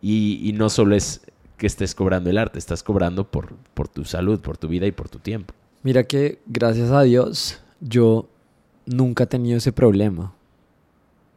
Y, 0.01 0.41
y 0.43 0.53
no 0.53 0.69
solo 0.69 0.95
es 0.95 1.21
que 1.57 1.67
estés 1.67 1.93
cobrando 1.93 2.31
el 2.31 2.39
arte, 2.39 2.57
estás 2.57 2.81
cobrando 2.81 3.29
por, 3.29 3.53
por 3.75 3.87
tu 3.87 4.03
salud, 4.03 4.39
por 4.39 4.57
tu 4.57 4.67
vida 4.67 4.87
y 4.87 4.91
por 4.91 5.09
tu 5.09 5.19
tiempo. 5.19 5.53
Mira 5.83 6.03
que 6.03 6.39
gracias 6.47 6.89
a 6.89 7.03
Dios 7.03 7.60
yo 7.81 8.29
nunca 8.85 9.25
he 9.25 9.27
tenido 9.27 9.57
ese 9.57 9.73
problema. 9.73 10.33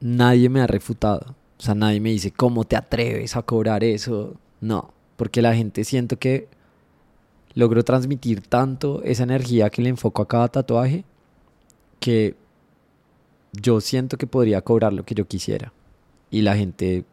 Nadie 0.01 0.49
me 0.49 0.61
ha 0.61 0.66
refutado. 0.66 1.34
O 1.59 1.62
sea, 1.62 1.74
nadie 1.74 2.01
me 2.01 2.11
dice, 2.11 2.30
¿cómo 2.30 2.64
te 2.64 2.76
atreves 2.76 3.36
a 3.36 3.42
cobrar 3.42 3.82
eso? 3.82 4.34
No, 4.61 4.92
porque 5.16 5.42
la 5.42 5.55
gente 5.55 5.84
siento 5.84 6.18
que 6.18 6.49
logro 7.55 7.82
transmitir 7.84 8.42
tanto 8.42 9.03
esa 9.03 9.22
energía 9.22 9.70
que 9.70 9.82
le 9.82 9.88
enfoco 9.88 10.22
a 10.22 10.28
cada 10.28 10.49
tatuaje 10.49 11.05
que 12.01 12.34
yo 13.53 13.80
siento 13.80 14.18
que 14.18 14.26
podría 14.26 14.61
cobrar 14.61 14.92
lo 14.92 15.05
que 15.05 15.14
yo 15.14 15.26
quisiera. 15.26 15.72
Y 16.30 16.42
la 16.42 16.57
gente 16.57 17.05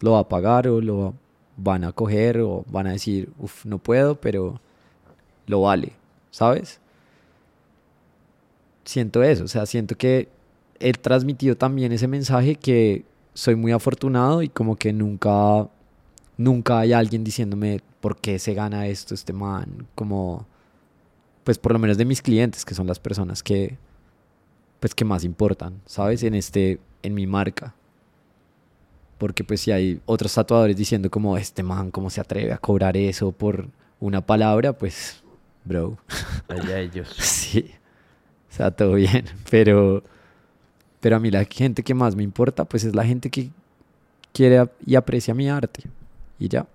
lo 0.00 0.12
va 0.12 0.20
a 0.20 0.28
pagar 0.28 0.68
o 0.68 0.80
lo 0.80 1.14
van 1.56 1.84
a 1.84 1.92
coger 1.92 2.40
o 2.40 2.64
van 2.70 2.86
a 2.86 2.92
decir, 2.92 3.30
uff, 3.38 3.64
no 3.66 3.78
puedo, 3.78 4.14
pero 4.14 4.60
lo 5.46 5.62
vale, 5.62 5.92
¿sabes? 6.30 6.80
Siento 8.88 9.22
eso, 9.22 9.44
o 9.44 9.48
sea, 9.48 9.66
siento 9.66 9.98
que 9.98 10.30
he 10.80 10.94
transmitido 10.94 11.58
también 11.58 11.92
ese 11.92 12.08
mensaje 12.08 12.54
que 12.54 13.04
soy 13.34 13.54
muy 13.54 13.70
afortunado 13.72 14.40
y 14.40 14.48
como 14.48 14.76
que 14.76 14.94
nunca, 14.94 15.68
nunca 16.38 16.78
hay 16.78 16.94
alguien 16.94 17.22
diciéndome 17.22 17.82
por 18.00 18.16
qué 18.16 18.38
se 18.38 18.54
gana 18.54 18.86
esto 18.86 19.14
este 19.14 19.34
man, 19.34 19.86
como, 19.94 20.46
pues 21.44 21.58
por 21.58 21.72
lo 21.72 21.78
menos 21.78 21.98
de 21.98 22.06
mis 22.06 22.22
clientes, 22.22 22.64
que 22.64 22.74
son 22.74 22.86
las 22.86 22.98
personas 22.98 23.42
que, 23.42 23.76
pues 24.80 24.94
que 24.94 25.04
más 25.04 25.22
importan, 25.22 25.82
¿sabes? 25.84 26.22
En 26.22 26.32
este, 26.32 26.80
en 27.02 27.12
mi 27.12 27.26
marca. 27.26 27.74
Porque 29.18 29.44
pues 29.44 29.60
si 29.60 29.70
hay 29.70 30.00
otros 30.06 30.32
tatuadores 30.32 30.78
diciendo 30.78 31.10
como, 31.10 31.36
este 31.36 31.62
man, 31.62 31.90
¿cómo 31.90 32.08
se 32.08 32.22
atreve 32.22 32.54
a 32.54 32.56
cobrar 32.56 32.96
eso 32.96 33.32
por 33.32 33.68
una 34.00 34.24
palabra? 34.24 34.72
Pues, 34.72 35.22
bro, 35.66 35.98
Allá 36.48 36.80
ellos. 36.80 37.14
Sí. 37.18 37.74
O 38.50 38.54
sea, 38.54 38.70
todo 38.70 38.94
bien. 38.94 39.24
Pero, 39.50 40.02
pero 41.00 41.16
a 41.16 41.20
mí 41.20 41.30
la 41.30 41.44
gente 41.44 41.84
que 41.84 41.94
más 41.94 42.16
me 42.16 42.24
importa, 42.24 42.64
pues 42.64 42.82
es 42.82 42.94
la 42.94 43.04
gente 43.04 43.30
que 43.30 43.50
quiere 44.32 44.68
y 44.84 44.96
aprecia 44.96 45.32
mi 45.32 45.48
arte. 45.48 45.84
Y 46.38 46.48
ya. 46.48 46.66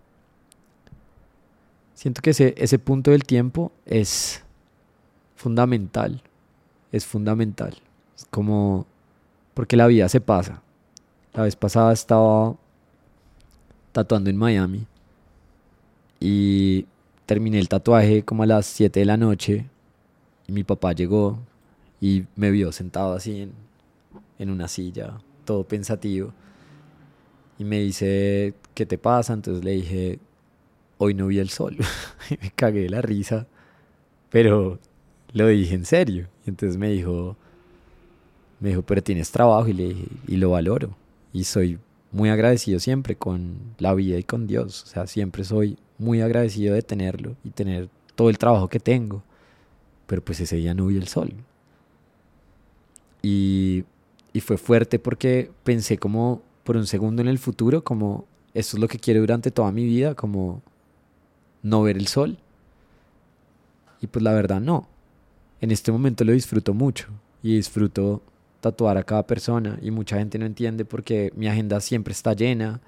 Siento 1.94 2.22
que 2.22 2.30
ese, 2.30 2.54
ese 2.58 2.80
punto 2.80 3.12
del 3.12 3.26
tiempo 3.26 3.72
es 3.86 4.42
fundamental. 5.36 6.22
Es 6.92 7.06
fundamental. 7.06 7.76
Es 8.16 8.26
como... 8.30 8.86
Porque 9.54 9.76
la 9.76 9.88
vida 9.88 10.08
se 10.08 10.22
pasa. 10.22 10.62
La 11.34 11.44
vez 11.44 11.56
pasada 11.56 11.92
estaba 11.92 12.56
tatuando 13.92 14.30
en 14.30 14.38
Miami. 14.38 14.86
Y 16.20 16.86
terminé 17.26 17.60
el 17.60 17.70
tatuaje 17.70 18.24
como 18.24 18.44
a 18.44 18.46
las 18.46 18.66
7 18.66 19.00
de 19.00 19.06
la 19.06 19.18
noche. 19.18 19.66
Y 20.48 20.54
mi 20.54 20.64
papá 20.64 20.94
llegó 20.94 21.40
y 22.04 22.26
me 22.36 22.52
vio 22.52 22.74
sentado 22.74 23.14
así 23.14 23.44
en, 23.44 23.54
en 24.38 24.50
una 24.50 24.68
silla, 24.68 25.22
todo 25.46 25.64
pensativo. 25.64 26.34
Y 27.58 27.64
me 27.64 27.80
dice, 27.80 28.56
¿qué 28.74 28.86
te 28.86 28.98
pasa? 28.98 29.32
Entonces 29.32 29.64
le 29.64 29.72
dije, 29.72 30.20
hoy 30.98 31.14
no 31.14 31.28
vi 31.28 31.40
el 31.40 31.48
sol. 31.48 31.78
y 32.30 32.38
me 32.42 32.52
cagué 32.52 32.82
de 32.82 32.90
la 32.90 33.02
risa. 33.02 33.48
Pero 34.30 34.80
lo 35.32 35.48
dije 35.48 35.76
en 35.76 35.86
serio. 35.86 36.28
Y 36.46 36.50
entonces 36.50 36.76
me 36.76 36.90
dijo, 36.90 37.38
me 38.60 38.72
dijo, 38.72 38.82
pero 38.82 39.02
tienes 39.02 39.32
trabajo. 39.32 39.70
Y 39.70 39.74
le 39.74 39.84
dije, 39.94 40.08
y 40.28 40.36
lo 40.36 40.50
valoro. 40.50 40.98
Y 41.32 41.46
soy 41.46 41.80
muy 42.12 42.28
agradecido 42.28 42.82
siempre 42.82 43.16
con 43.16 43.76
la 43.78 43.94
vida 43.94 44.20
y 44.20 44.24
con 44.24 44.46
Dios. 44.46 44.84
O 44.84 44.88
sea, 44.88 45.08
siempre 45.08 45.46
soy 45.46 45.78
muy 45.98 46.20
agradecido 46.20 46.76
de 46.76 46.82
tenerlo 46.82 47.38
y 47.46 47.52
tener 47.52 47.88
todo 48.16 48.30
el 48.30 48.38
trabajo 48.38 48.68
que 48.68 48.82
tengo. 48.82 49.24
Pero 50.06 50.22
pues 50.22 50.42
ese 50.42 50.58
día 50.58 50.74
no 50.74 50.88
vi 50.88 50.98
el 50.98 51.08
sol. 51.08 51.34
Y, 53.24 53.86
y 54.34 54.42
fue 54.42 54.58
fuerte 54.58 55.00
porque 55.00 55.50
pensé 55.64 55.98
como 55.98 56.44
por 56.64 56.78
un 56.78 56.86
segundo 56.86 57.22
en 57.22 57.28
el 57.28 57.40
futuro, 57.40 57.84
como 57.84 58.26
esto 58.54 58.78
es 58.78 58.82
lo 58.82 58.88
que 58.88 59.00
quiero 59.00 59.22
durante 59.22 59.50
toda 59.50 59.72
mi 59.72 59.86
vida, 59.86 60.14
como 60.14 60.62
no 61.64 61.82
ver 61.82 61.98
el 61.98 62.08
sol. 62.08 62.38
Y 64.02 64.08
pues 64.08 64.22
la 64.22 64.34
verdad 64.34 64.62
no. 64.62 64.88
En 65.62 65.72
este 65.72 65.92
momento 65.92 66.24
lo 66.24 66.34
disfruto 66.34 66.74
mucho 66.74 67.08
y 67.42 67.56
disfruto 67.56 68.22
tatuar 68.60 68.98
a 68.98 69.04
cada 69.04 69.26
persona 69.26 69.80
y 69.82 69.92
mucha 69.92 70.18
gente 70.18 70.38
no 70.38 70.46
entiende 70.46 70.86
porque 70.86 71.32
mi 71.36 71.48
agenda 71.48 71.80
siempre 71.80 72.12
está 72.12 72.34
llena 72.34 72.82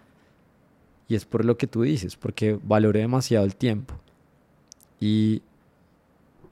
y 1.07 1.15
es 1.15 1.25
por 1.25 1.45
lo 1.45 1.57
que 1.57 1.67
tú 1.67 1.83
dices, 1.83 2.15
porque 2.15 2.59
valoro 2.63 2.99
demasiado 2.99 3.45
el 3.45 3.55
tiempo. 3.55 3.95
Y 4.99 5.41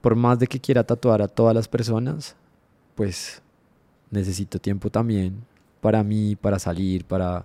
por 0.00 0.14
más 0.14 0.38
de 0.38 0.46
que 0.46 0.60
quiera 0.60 0.84
tatuar 0.84 1.22
a 1.22 1.28
todas 1.28 1.54
las 1.54 1.68
personas, 1.68 2.36
pues 2.94 3.42
necesito 4.14 4.58
tiempo 4.58 4.90
también 4.90 5.44
para 5.80 6.02
mí, 6.02 6.34
para 6.34 6.58
salir, 6.58 7.04
para 7.04 7.44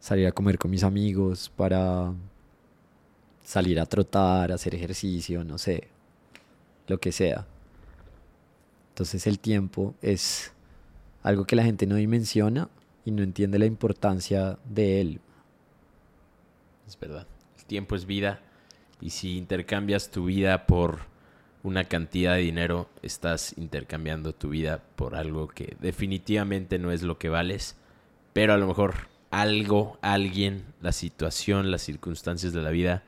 salir 0.00 0.26
a 0.26 0.32
comer 0.32 0.58
con 0.58 0.70
mis 0.70 0.82
amigos, 0.82 1.48
para 1.56 2.12
salir 3.44 3.78
a 3.78 3.86
trotar, 3.86 4.50
hacer 4.50 4.74
ejercicio, 4.74 5.44
no 5.44 5.58
sé, 5.58 5.88
lo 6.88 6.98
que 6.98 7.12
sea. 7.12 7.46
Entonces 8.90 9.28
el 9.28 9.38
tiempo 9.38 9.94
es 10.02 10.52
algo 11.22 11.44
que 11.44 11.54
la 11.54 11.62
gente 11.62 11.86
no 11.86 11.94
dimensiona 11.94 12.68
y 13.04 13.12
no 13.12 13.22
entiende 13.22 13.60
la 13.60 13.66
importancia 13.66 14.58
de 14.68 15.00
él. 15.00 15.20
Es 16.86 16.98
verdad. 16.98 17.26
El 17.58 17.64
tiempo 17.64 17.94
es 17.94 18.06
vida 18.06 18.40
y 19.00 19.10
si 19.10 19.36
intercambias 19.36 20.10
tu 20.10 20.24
vida 20.24 20.66
por 20.66 20.98
una 21.62 21.84
cantidad 21.84 22.34
de 22.34 22.42
dinero, 22.42 22.88
estás 23.02 23.56
intercambiando 23.58 24.32
tu 24.32 24.50
vida 24.50 24.82
por 24.96 25.14
algo 25.14 25.48
que 25.48 25.76
definitivamente 25.80 26.78
no 26.78 26.92
es 26.92 27.02
lo 27.02 27.18
que 27.18 27.28
vales, 27.28 27.76
pero 28.32 28.54
a 28.54 28.58
lo 28.58 28.66
mejor 28.66 28.94
algo, 29.30 29.98
alguien, 30.00 30.64
la 30.80 30.92
situación, 30.92 31.70
las 31.70 31.82
circunstancias 31.82 32.52
de 32.52 32.62
la 32.62 32.70
vida 32.70 33.02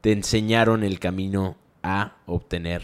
te 0.00 0.12
enseñaron 0.12 0.84
el 0.84 1.00
camino 1.00 1.56
a 1.82 2.16
obtener 2.26 2.82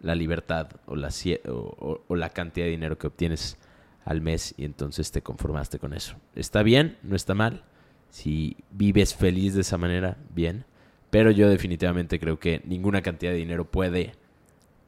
la 0.00 0.14
libertad 0.14 0.68
o 0.86 0.96
la, 0.96 1.10
o, 1.46 2.16
la 2.16 2.30
cantidad 2.30 2.66
de 2.66 2.70
dinero 2.70 2.98
que 2.98 3.06
obtienes 3.06 3.58
al 4.04 4.20
mes 4.20 4.54
y 4.56 4.64
entonces 4.64 5.10
te 5.12 5.22
conformaste 5.22 5.78
con 5.78 5.92
eso. 5.92 6.16
¿Está 6.34 6.62
bien? 6.62 6.98
¿No 7.02 7.16
está 7.16 7.34
mal? 7.34 7.64
Si 8.10 8.56
vives 8.70 9.14
feliz 9.14 9.54
de 9.54 9.60
esa 9.60 9.78
manera, 9.78 10.16
bien. 10.34 10.64
Pero 11.10 11.30
yo 11.30 11.48
definitivamente 11.48 12.20
creo 12.20 12.38
que 12.38 12.62
ninguna 12.64 13.02
cantidad 13.02 13.32
de 13.32 13.38
dinero 13.38 13.64
puede 13.64 14.12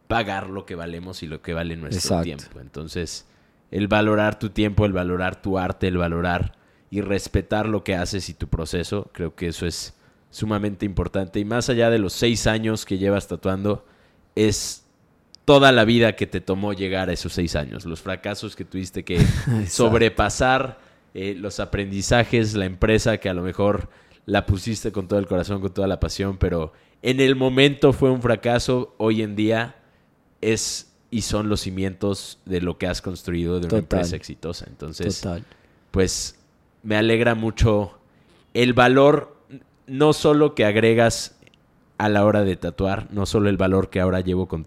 pagar 0.07 0.49
lo 0.49 0.67
que 0.67 0.75
valemos 0.75 1.23
y 1.23 1.27
lo 1.27 1.43
que 1.43 1.55
vale 1.55 1.77
nuestro 1.77 2.23
tiempo. 2.23 2.61
Entonces, 2.61 3.27
el 3.71 3.89
valorar 3.89 4.39
tu 4.39 4.51
tiempo, 4.51 4.87
el 4.87 4.93
valorar 4.93 5.41
tu 5.41 5.59
arte, 5.59 5.89
el 5.89 5.97
valorar 5.97 6.53
y 6.91 7.01
respetar 7.01 7.67
lo 7.67 7.83
que 7.83 7.97
haces 7.97 8.29
y 8.29 8.35
tu 8.35 8.49
proceso, 8.49 9.11
creo 9.13 9.35
que 9.35 9.49
eso 9.49 9.67
es 9.67 9.95
sumamente 10.31 10.85
importante. 10.85 11.41
Y 11.41 11.45
más 11.45 11.71
allá 11.71 11.91
de 11.91 11.99
los 11.99 12.13
seis 12.13 12.47
años 12.47 12.85
que 12.85 12.99
llevas 12.99 13.29
tatuando, 13.29 13.87
es 14.37 14.85
toda 15.45 15.73
la 15.73 15.85
vida 15.85 16.15
que 16.17 16.27
te 16.27 16.41
tomó 16.41 16.73
llegar 16.73 17.09
a 17.09 17.13
esos 17.13 17.33
seis 17.33 17.57
años, 17.57 17.85
los 17.85 18.01
fracasos 18.01 18.55
que 18.55 18.65
tuviste 18.65 19.05
que 19.05 19.19
sobrepasar, 19.69 20.79
eh, 21.15 21.35
los 21.35 21.61
aprendizajes, 21.61 22.55
la 22.55 22.67
empresa 22.67 23.19
que 23.19 23.29
a 23.29 23.35
lo 23.35 23.43
mejor 23.43 23.89
la 24.27 24.47
pusiste 24.47 24.93
con 24.93 25.09
todo 25.09 25.19
el 25.19 25.27
corazón, 25.27 25.61
con 25.61 25.73
toda 25.73 25.87
la 25.87 26.01
pasión, 26.01 26.39
pero 26.39 26.73
en 27.03 27.21
el 27.21 27.37
momento 27.37 27.93
fue 27.93 28.11
un 28.11 28.23
fracaso, 28.23 28.95
hoy 28.99 29.23
en 29.23 29.35
día 29.35 29.77
es 30.41 30.93
y 31.13 31.21
son 31.21 31.51
los 31.51 31.61
cimientos 31.61 32.39
de 32.47 32.63
lo 32.63 32.79
que 32.79 32.87
has 32.87 33.03
construido 33.03 33.61
de 33.61 33.67
una 33.67 33.79
empresa 33.79 34.17
exitosa. 34.17 34.65
Entonces, 34.67 35.23
pues 35.91 36.39
me 36.83 36.97
alegra 36.97 37.35
mucho 37.35 37.99
el 38.55 38.73
valor, 38.73 39.37
no 39.87 40.15
solo 40.15 40.55
que 40.55 40.65
agregas 40.65 41.39
a 41.99 42.09
la 42.09 42.25
hora 42.25 42.45
de 42.45 42.57
tatuar, 42.57 43.09
no 43.13 43.27
solo 43.27 43.51
el 43.51 43.59
valor 43.59 43.91
que 43.91 44.01
ahora 44.01 44.21
llevo 44.21 44.49
con, 44.49 44.67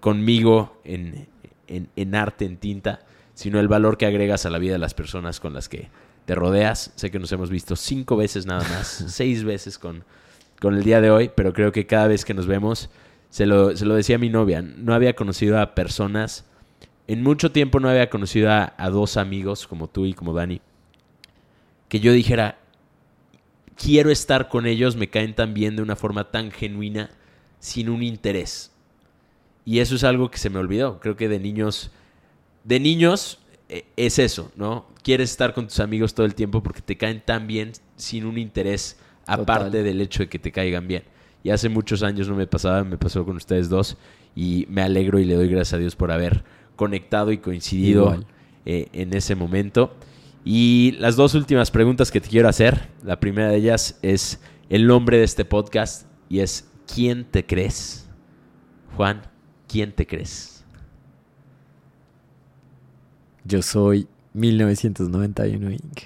conmigo 0.00 0.80
en, 0.84 1.28
en, 1.68 2.14
arte, 2.14 2.46
en 2.46 2.56
tinta, 2.56 3.00
sino 3.34 3.60
el 3.60 3.68
valor 3.68 3.98
que 3.98 4.06
agregas 4.06 4.46
a 4.46 4.50
la 4.50 4.58
vida 4.58 4.72
de 4.72 4.78
las 4.78 4.94
personas 4.94 5.38
con 5.38 5.52
las 5.52 5.68
que 5.68 5.90
te 6.24 6.34
rodeas. 6.34 6.92
Sé 6.96 7.10
que 7.10 7.18
nos 7.18 7.32
hemos 7.32 7.50
visto 7.50 7.76
cinco 7.76 8.16
veces 8.16 8.46
nada 8.46 8.66
más, 8.68 9.04
seis 9.08 9.44
veces 9.44 9.78
con, 9.78 10.04
con 10.60 10.74
el 10.74 10.84
día 10.84 11.00
de 11.00 11.10
hoy, 11.10 11.30
pero 11.34 11.52
creo 11.52 11.72
que 11.72 11.86
cada 11.86 12.08
vez 12.08 12.24
que 12.24 12.34
nos 12.34 12.46
vemos, 12.46 12.90
se 13.30 13.46
lo, 13.46 13.76
se 13.76 13.86
lo 13.86 13.94
decía 13.94 14.16
a 14.16 14.18
mi 14.18 14.28
novia, 14.28 14.62
no 14.62 14.94
había 14.94 15.14
conocido 15.14 15.60
a 15.60 15.74
personas, 15.74 16.44
en 17.06 17.22
mucho 17.22 17.50
tiempo 17.50 17.80
no 17.80 17.88
había 17.88 18.10
conocido 18.10 18.50
a, 18.50 18.74
a 18.76 18.90
dos 18.90 19.16
amigos 19.16 19.66
como 19.66 19.88
tú 19.88 20.06
y 20.06 20.14
como 20.14 20.32
Dani, 20.32 20.60
que 21.88 22.00
yo 22.00 22.12
dijera, 22.12 22.58
quiero 23.76 24.10
estar 24.10 24.48
con 24.48 24.66
ellos, 24.66 24.96
me 24.96 25.10
caen 25.10 25.34
tan 25.34 25.54
bien 25.54 25.76
de 25.76 25.82
una 25.82 25.96
forma 25.96 26.30
tan 26.30 26.50
genuina, 26.50 27.10
sin 27.58 27.88
un 27.88 28.02
interés. 28.02 28.72
Y 29.64 29.78
eso 29.78 29.94
es 29.94 30.04
algo 30.04 30.30
que 30.30 30.38
se 30.38 30.50
me 30.50 30.58
olvidó. 30.58 30.98
Creo 31.00 31.16
que 31.16 31.28
de 31.28 31.38
niños, 31.38 31.90
de 32.64 32.80
niños 32.80 33.38
es 33.96 34.18
eso, 34.18 34.50
¿no? 34.56 34.86
Quieres 35.02 35.30
estar 35.30 35.54
con 35.54 35.66
tus 35.66 35.80
amigos 35.80 36.14
todo 36.14 36.26
el 36.26 36.34
tiempo 36.34 36.62
porque 36.62 36.80
te 36.80 36.96
caen 36.96 37.22
tan 37.24 37.46
bien 37.46 37.72
sin 37.96 38.26
un 38.26 38.38
interés 38.38 38.98
aparte 39.26 39.82
del 39.82 40.00
hecho 40.00 40.24
de 40.24 40.28
que 40.28 40.38
te 40.38 40.52
caigan 40.52 40.86
bien. 40.86 41.04
Y 41.44 41.50
hace 41.50 41.68
muchos 41.68 42.02
años 42.02 42.28
no 42.28 42.36
me 42.36 42.46
pasaba, 42.46 42.84
me 42.84 42.98
pasó 42.98 43.24
con 43.24 43.36
ustedes 43.36 43.68
dos 43.68 43.96
y 44.34 44.66
me 44.68 44.82
alegro 44.82 45.18
y 45.18 45.24
le 45.24 45.34
doy 45.34 45.48
gracias 45.48 45.74
a 45.74 45.78
Dios 45.78 45.96
por 45.96 46.12
haber 46.12 46.44
conectado 46.76 47.32
y 47.32 47.38
coincidido 47.38 48.24
eh, 48.64 48.88
en 48.92 49.14
ese 49.14 49.34
momento. 49.34 49.94
Y 50.44 50.96
las 50.98 51.16
dos 51.16 51.34
últimas 51.34 51.70
preguntas 51.70 52.10
que 52.10 52.20
te 52.20 52.28
quiero 52.28 52.48
hacer, 52.48 52.88
la 53.04 53.20
primera 53.20 53.48
de 53.48 53.56
ellas 53.56 53.98
es 54.02 54.40
el 54.68 54.86
nombre 54.86 55.18
de 55.18 55.24
este 55.24 55.44
podcast 55.44 56.06
y 56.28 56.40
es 56.40 56.68
¿quién 56.92 57.24
te 57.24 57.46
crees? 57.46 58.08
Juan, 58.96 59.22
¿quién 59.68 59.92
te 59.92 60.06
crees? 60.06 60.51
Yo 63.44 63.62
soy 63.62 64.08
1991 64.34 65.70
Inc. 65.70 66.00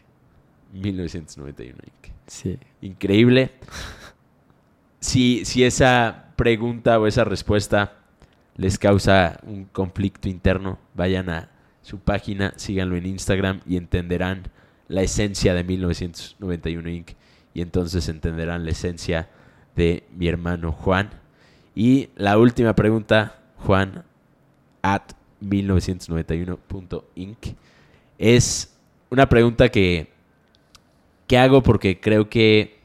1991 0.73 1.79
Inc. 1.85 2.13
Sí. 2.27 2.59
Increíble. 2.81 3.53
Si, 5.01 5.45
si 5.45 5.65
esa 5.65 6.33
pregunta 6.37 6.99
o 6.99 7.07
esa 7.07 7.25
respuesta 7.25 7.99
les 8.57 8.79
causa 8.79 9.39
un 9.47 9.67
conflicto 9.67 10.29
interno, 10.29 10.79
vayan 10.95 11.31
a 11.31 11.51
su 11.83 11.99
página, 11.99 12.53
síganlo 12.57 12.97
en 12.97 13.07
Instagram 13.07 13.61
y 13.67 13.77
entenderán 13.77 14.51
la 14.89 15.03
esencia 15.03 15.55
de 15.55 15.65
1991 15.65 16.89
Inc. 16.89 17.11
Y 17.55 17.63
entonces 17.63 18.09
entenderán 18.09 18.65
la 18.65 18.73
esencia 18.73 19.29
de 19.77 20.05
mi 20.17 20.29
hermano 20.29 20.73
Juan. 20.73 21.11
Y 21.75 22.09
la 22.17 22.39
última 22.39 22.75
pregunta, 22.75 23.39
Juan, 23.59 24.05
at 24.83 25.13
1991.inc. 25.49 27.57
Es 28.19 28.77
una 29.11 29.29
pregunta 29.29 29.69
que, 29.69 30.09
que 31.27 31.39
hago 31.39 31.63
porque 31.63 32.01
creo 32.01 32.29
que 32.29 32.77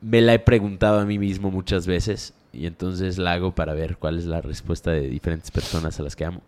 me 0.00 0.20
la 0.20 0.34
he 0.34 0.38
preguntado 0.38 1.00
a 1.00 1.04
mí 1.04 1.18
mismo 1.18 1.50
muchas 1.50 1.86
veces 1.86 2.34
y 2.52 2.66
entonces 2.66 3.18
la 3.18 3.32
hago 3.32 3.54
para 3.54 3.74
ver 3.74 3.96
cuál 3.96 4.18
es 4.18 4.26
la 4.26 4.40
respuesta 4.40 4.90
de 4.90 5.08
diferentes 5.08 5.50
personas 5.50 5.98
a 6.00 6.02
las 6.02 6.16
que 6.16 6.24
amo. 6.24 6.42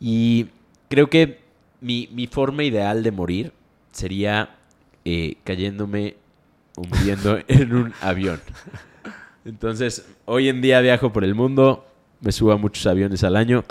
Y 0.00 0.48
creo 0.88 1.08
que 1.08 1.40
mi, 1.80 2.28
forma 2.30 2.64
ideal 2.64 3.02
de 3.02 3.10
morir 3.10 3.52
sería 3.92 4.56
eh, 5.04 5.36
cayéndome 5.44 6.16
o 6.76 6.82
muriendo 6.82 7.38
en 7.48 7.74
un 7.74 7.92
avión. 8.00 8.40
Entonces, 9.44 10.06
hoy 10.24 10.48
en 10.48 10.60
día 10.60 10.80
viajo 10.80 11.12
por 11.12 11.24
el 11.24 11.34
mundo, 11.34 11.86
me 12.20 12.32
subo 12.32 12.52
a 12.52 12.56
muchos 12.56 12.86
aviones 12.86 13.22
al 13.24 13.36
año 13.36 13.64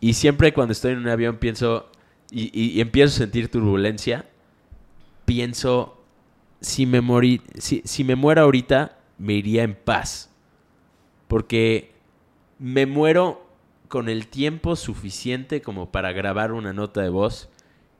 y 0.00 0.14
siempre 0.14 0.52
cuando 0.52 0.72
estoy 0.72 0.92
en 0.92 0.98
un 0.98 1.08
avión 1.08 1.36
pienso 1.38 1.90
y, 2.30 2.80
empiezo 2.80 3.14
a 3.14 3.18
sentir 3.18 3.50
turbulencia, 3.50 4.26
pienso, 5.24 6.00
si 6.60 6.86
me, 6.86 7.00
morí, 7.00 7.42
si, 7.58 7.82
si 7.84 8.04
me 8.04 8.14
muero 8.14 8.42
ahorita, 8.42 8.98
me 9.18 9.34
iría 9.34 9.64
en 9.64 9.74
paz. 9.74 10.30
Porque 11.26 11.92
me 12.58 12.86
muero 12.86 13.46
con 13.88 14.08
el 14.08 14.28
tiempo 14.28 14.76
suficiente 14.76 15.60
como 15.60 15.90
para 15.90 16.12
grabar 16.12 16.52
una 16.52 16.72
nota 16.72 17.02
de 17.02 17.08
voz 17.08 17.48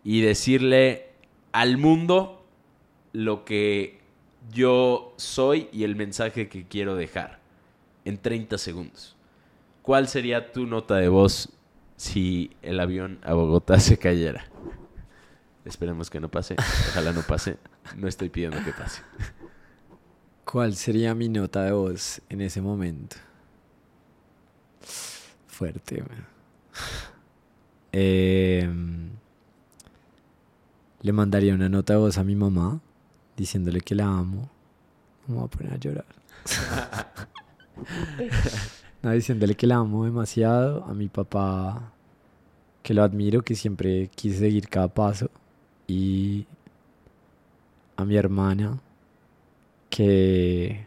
y 0.04 0.20
decirle 0.20 1.10
al 1.52 1.76
mundo 1.76 2.46
lo 3.12 3.44
que 3.44 3.98
yo 4.52 5.12
soy 5.16 5.68
y 5.72 5.84
el 5.84 5.96
mensaje 5.96 6.48
que 6.48 6.66
quiero 6.66 6.94
dejar 6.94 7.40
en 8.04 8.18
30 8.18 8.58
segundos. 8.58 9.16
¿Cuál 9.82 10.08
sería 10.08 10.52
tu 10.52 10.66
nota 10.66 10.96
de 10.96 11.08
voz 11.08 11.48
si 12.00 12.56
el 12.62 12.80
avión 12.80 13.18
a 13.22 13.34
Bogotá 13.34 13.78
se 13.80 13.98
cayera? 13.98 14.46
Esperemos 15.66 16.08
que 16.08 16.18
no 16.18 16.30
pase. 16.30 16.56
Ojalá 16.88 17.12
no 17.12 17.20
pase. 17.20 17.58
No 17.94 18.08
estoy 18.08 18.30
pidiendo 18.30 18.56
que 18.64 18.72
pase. 18.72 19.02
¿Cuál 20.46 20.74
sería 20.74 21.14
mi 21.14 21.28
nota 21.28 21.62
de 21.62 21.72
voz 21.72 22.22
en 22.30 22.40
ese 22.40 22.62
momento? 22.62 23.16
Fuerte. 25.46 25.96
weón. 25.96 26.26
Em, 27.92 29.10
le 31.02 31.12
mandaría 31.12 31.54
una 31.54 31.68
nota 31.68 31.92
de 31.92 31.98
voz 31.98 32.16
a 32.16 32.24
mi 32.24 32.34
mamá 32.34 32.80
diciéndole 33.36 33.82
que 33.82 33.94
la 33.94 34.06
amo. 34.06 34.48
Me 35.26 35.34
voy 35.34 35.44
a 35.44 35.48
poner 35.48 35.74
a 35.74 35.76
llorar. 35.76 36.06
diciéndole 39.02 39.54
que 39.54 39.66
la 39.66 39.76
amo 39.76 40.04
demasiado. 40.04 40.84
A 40.84 40.94
mi 40.94 41.08
papá, 41.08 41.92
que 42.82 42.94
lo 42.94 43.02
admiro, 43.02 43.42
que 43.42 43.54
siempre 43.54 44.08
quise 44.14 44.38
seguir 44.38 44.68
cada 44.68 44.88
paso. 44.88 45.30
Y 45.86 46.46
a 47.96 48.04
mi 48.04 48.16
hermana, 48.16 48.78
que, 49.88 50.86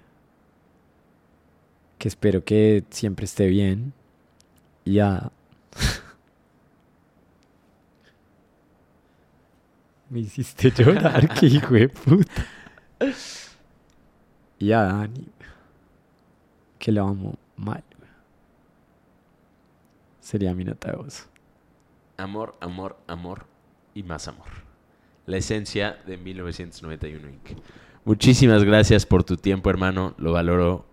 que 1.98 2.08
espero 2.08 2.44
que 2.44 2.84
siempre 2.90 3.26
esté 3.26 3.48
bien. 3.48 3.94
Y 4.86 5.00
a... 5.00 5.32
Me 10.10 10.20
hiciste 10.20 10.72
llorar, 10.72 11.28
que 11.34 11.48
hijo 11.48 11.74
de 11.74 11.90
puta. 11.90 12.46
Y 14.60 14.72
a 14.72 14.84
Dani, 14.84 15.28
que 16.80 16.92
lo 16.92 17.08
amo 17.08 17.36
mal. 17.58 17.84
Sería 20.24 20.56
mi 20.56 20.64
nota 20.64 20.90
de 20.90 20.96
voz. 20.96 21.28
Amor, 22.16 22.56
amor, 22.62 22.98
amor 23.08 23.46
y 23.94 24.04
más 24.04 24.30
amor. 24.30 24.48
La 25.26 25.36
esencia 25.36 25.98
de 26.08 26.16
1991 26.16 27.28
Inc. 27.28 27.60
Muchísimas 28.06 28.64
gracias 28.64 29.06
por 29.06 29.26
tu 29.26 29.36
tiempo, 29.36 29.70
hermano. 29.70 30.14
Lo 30.18 30.32
valoro 30.32 30.86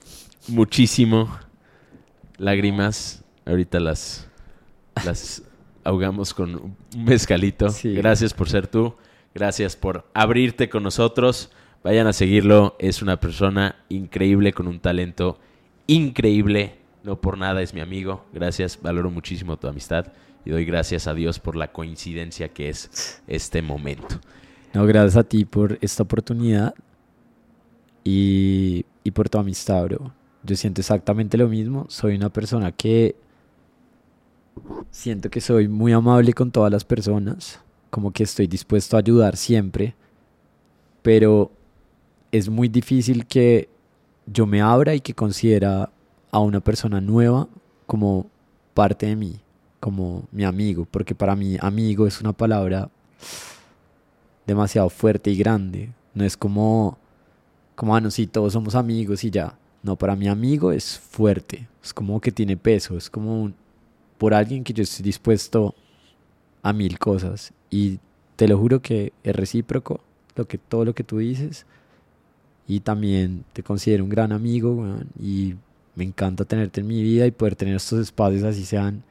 muchísimo. 0.48 1.38
Lágrimas, 2.38 3.22
ahorita 3.46 3.78
las, 3.78 4.28
las 5.04 5.44
ahogamos 5.84 6.34
con 6.34 6.56
un 6.56 6.76
mezcalito. 6.96 7.68
Sí. 7.68 7.94
Gracias 7.94 8.34
por 8.34 8.48
ser 8.48 8.66
tú. 8.66 8.96
Gracias 9.32 9.76
por 9.76 10.10
abrirte 10.12 10.68
con 10.68 10.82
nosotros. 10.82 11.52
Vayan 11.84 12.08
a 12.08 12.12
seguirlo. 12.12 12.74
Es 12.80 13.00
una 13.00 13.20
persona 13.20 13.76
increíble 13.90 14.52
con 14.52 14.66
un 14.66 14.80
talento 14.80 15.38
increíble. 15.86 16.79
No 17.02 17.20
por 17.20 17.38
nada 17.38 17.62
es 17.62 17.74
mi 17.74 17.80
amigo. 17.80 18.24
Gracias. 18.32 18.78
Valoro 18.80 19.10
muchísimo 19.10 19.56
tu 19.58 19.68
amistad. 19.68 20.12
Y 20.44 20.50
doy 20.50 20.64
gracias 20.64 21.06
a 21.06 21.14
Dios 21.14 21.38
por 21.38 21.56
la 21.56 21.72
coincidencia 21.72 22.48
que 22.48 22.68
es 22.68 23.22
este 23.26 23.62
momento. 23.62 24.20
No, 24.72 24.86
gracias 24.86 25.16
a 25.16 25.24
ti 25.24 25.44
por 25.44 25.78
esta 25.80 26.02
oportunidad 26.02 26.74
y, 28.04 28.84
y 29.04 29.10
por 29.10 29.28
tu 29.28 29.38
amistad, 29.38 29.84
bro. 29.84 30.12
Yo 30.42 30.56
siento 30.56 30.80
exactamente 30.80 31.36
lo 31.36 31.48
mismo. 31.48 31.86
Soy 31.88 32.14
una 32.14 32.30
persona 32.30 32.72
que 32.72 33.16
siento 34.90 35.30
que 35.30 35.40
soy 35.40 35.68
muy 35.68 35.92
amable 35.92 36.32
con 36.32 36.50
todas 36.50 36.72
las 36.72 36.84
personas, 36.84 37.60
como 37.90 38.12
que 38.12 38.22
estoy 38.22 38.46
dispuesto 38.46 38.96
a 38.96 39.00
ayudar 39.00 39.36
siempre, 39.36 39.94
pero 41.02 41.50
es 42.32 42.48
muy 42.48 42.68
difícil 42.68 43.26
que 43.26 43.68
yo 44.26 44.46
me 44.46 44.60
abra 44.60 44.94
y 44.94 45.00
que 45.00 45.14
considera 45.14 45.90
a 46.30 46.38
una 46.40 46.60
persona 46.60 47.00
nueva 47.00 47.48
como 47.86 48.26
parte 48.74 49.06
de 49.06 49.16
mí, 49.16 49.40
como 49.80 50.24
mi 50.32 50.44
amigo, 50.44 50.86
porque 50.90 51.14
para 51.14 51.34
mí 51.36 51.56
amigo 51.60 52.06
es 52.06 52.20
una 52.20 52.32
palabra 52.32 52.88
demasiado 54.46 54.88
fuerte 54.90 55.30
y 55.30 55.36
grande. 55.36 55.90
No 56.14 56.24
es 56.24 56.36
como, 56.36 56.98
como, 57.74 57.94
ah, 57.94 58.00
no, 58.00 58.10
sí, 58.10 58.26
todos 58.26 58.52
somos 58.52 58.74
amigos 58.74 59.24
y 59.24 59.30
ya. 59.30 59.56
No, 59.82 59.96
para 59.96 60.16
mí 60.16 60.28
amigo 60.28 60.72
es 60.72 60.98
fuerte, 60.98 61.66
es 61.82 61.94
como 61.94 62.20
que 62.20 62.32
tiene 62.32 62.56
peso, 62.56 62.96
es 62.96 63.08
como 63.08 63.42
un- 63.42 63.54
por 64.18 64.34
alguien 64.34 64.62
que 64.64 64.74
yo 64.74 64.82
estoy 64.82 65.02
dispuesto 65.04 65.74
a 66.62 66.72
mil 66.72 66.98
cosas. 66.98 67.52
Y 67.70 67.98
te 68.36 68.46
lo 68.48 68.58
juro 68.58 68.80
que 68.82 69.12
es 69.24 69.34
recíproco 69.34 70.00
lo 70.36 70.46
que, 70.46 70.58
todo 70.58 70.84
lo 70.84 70.94
que 70.94 71.04
tú 71.04 71.18
dices. 71.18 71.64
Y 72.68 72.80
también 72.80 73.44
te 73.52 73.62
considero 73.62 74.04
un 74.04 74.10
gran 74.10 74.32
amigo, 74.32 74.72
weón, 74.74 75.08
y 75.18 75.54
me 76.00 76.04
encanta 76.06 76.46
tenerte 76.46 76.80
en 76.80 76.86
mi 76.86 77.02
vida 77.02 77.26
y 77.26 77.30
poder 77.30 77.54
tener 77.56 77.76
estos 77.76 78.00
espacios 78.00 78.42
así 78.42 78.64
sean 78.64 79.02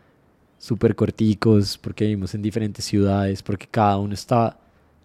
súper 0.58 0.96
corticos, 0.96 1.78
porque 1.78 2.06
vivimos 2.06 2.34
en 2.34 2.42
diferentes 2.42 2.84
ciudades, 2.84 3.44
porque 3.44 3.68
cada 3.68 3.98
uno 3.98 4.16
está 4.16 4.58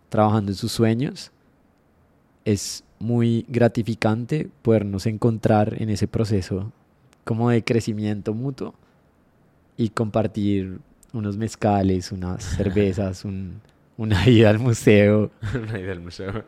trabajando 0.09 0.51
en 0.51 0.57
sus 0.57 0.73
sueños. 0.73 1.31
Es 2.47 2.85
muy 2.99 3.45
gratificante 3.49 4.49
podernos 4.63 5.05
encontrar 5.07 5.81
en 5.83 5.91
ese 5.91 6.09
proceso 6.09 6.73
como 7.25 7.51
de 7.51 7.63
crecimiento 7.63 8.33
mutuo 8.33 8.75
y 9.77 9.91
compartir 9.91 10.79
unos 11.13 11.37
mezcales, 11.37 12.13
unas 12.13 12.43
cervezas, 12.57 13.25
un- 13.27 13.61
una 13.97 14.27
ida 14.29 14.49
al 14.51 14.59
museo, 14.59 15.31
Una 15.55 15.79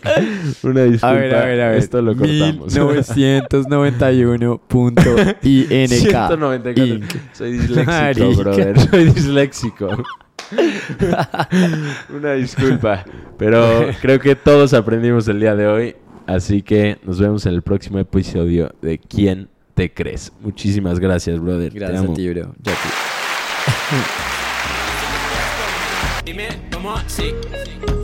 Una 0.63 0.83
disculpa. 0.83 1.09
A 1.09 1.13
ver, 1.13 1.35
a 1.35 1.45
ver, 1.45 1.61
a 1.61 1.69
ver. 1.69 1.77
Esto 1.77 2.01
lo 2.01 2.15
cortamos. 2.15 2.75
1991.ink. 2.75 4.61
194. 5.41 6.85
Inc. 6.85 7.11
Soy 7.33 7.51
disléxico, 7.53 7.91
Marica. 7.91 8.41
brother. 8.41 8.79
Soy 8.79 9.05
disléxico. 9.05 10.03
Una 12.15 12.33
disculpa. 12.33 13.05
Pero 13.37 13.89
creo 14.01 14.19
que 14.19 14.35
todos 14.35 14.73
aprendimos 14.73 15.27
el 15.27 15.39
día 15.39 15.55
de 15.55 15.67
hoy. 15.67 15.95
Así 16.25 16.61
que 16.61 16.99
nos 17.03 17.19
vemos 17.19 17.45
en 17.45 17.53
el 17.53 17.61
próximo 17.63 17.99
episodio 17.99 18.73
de 18.81 18.97
¿Quién 18.97 19.49
te 19.73 19.93
crees? 19.93 20.31
Muchísimas 20.39 20.99
gracias, 20.99 21.39
brother. 21.39 21.71
Te 21.73 21.79
Gracias 21.79 22.01
amo. 22.01 22.13
a 22.13 22.15
ti, 22.15 22.29
bro. 22.29 22.55
Yo. 22.63 22.71
Dime. 26.25 28.02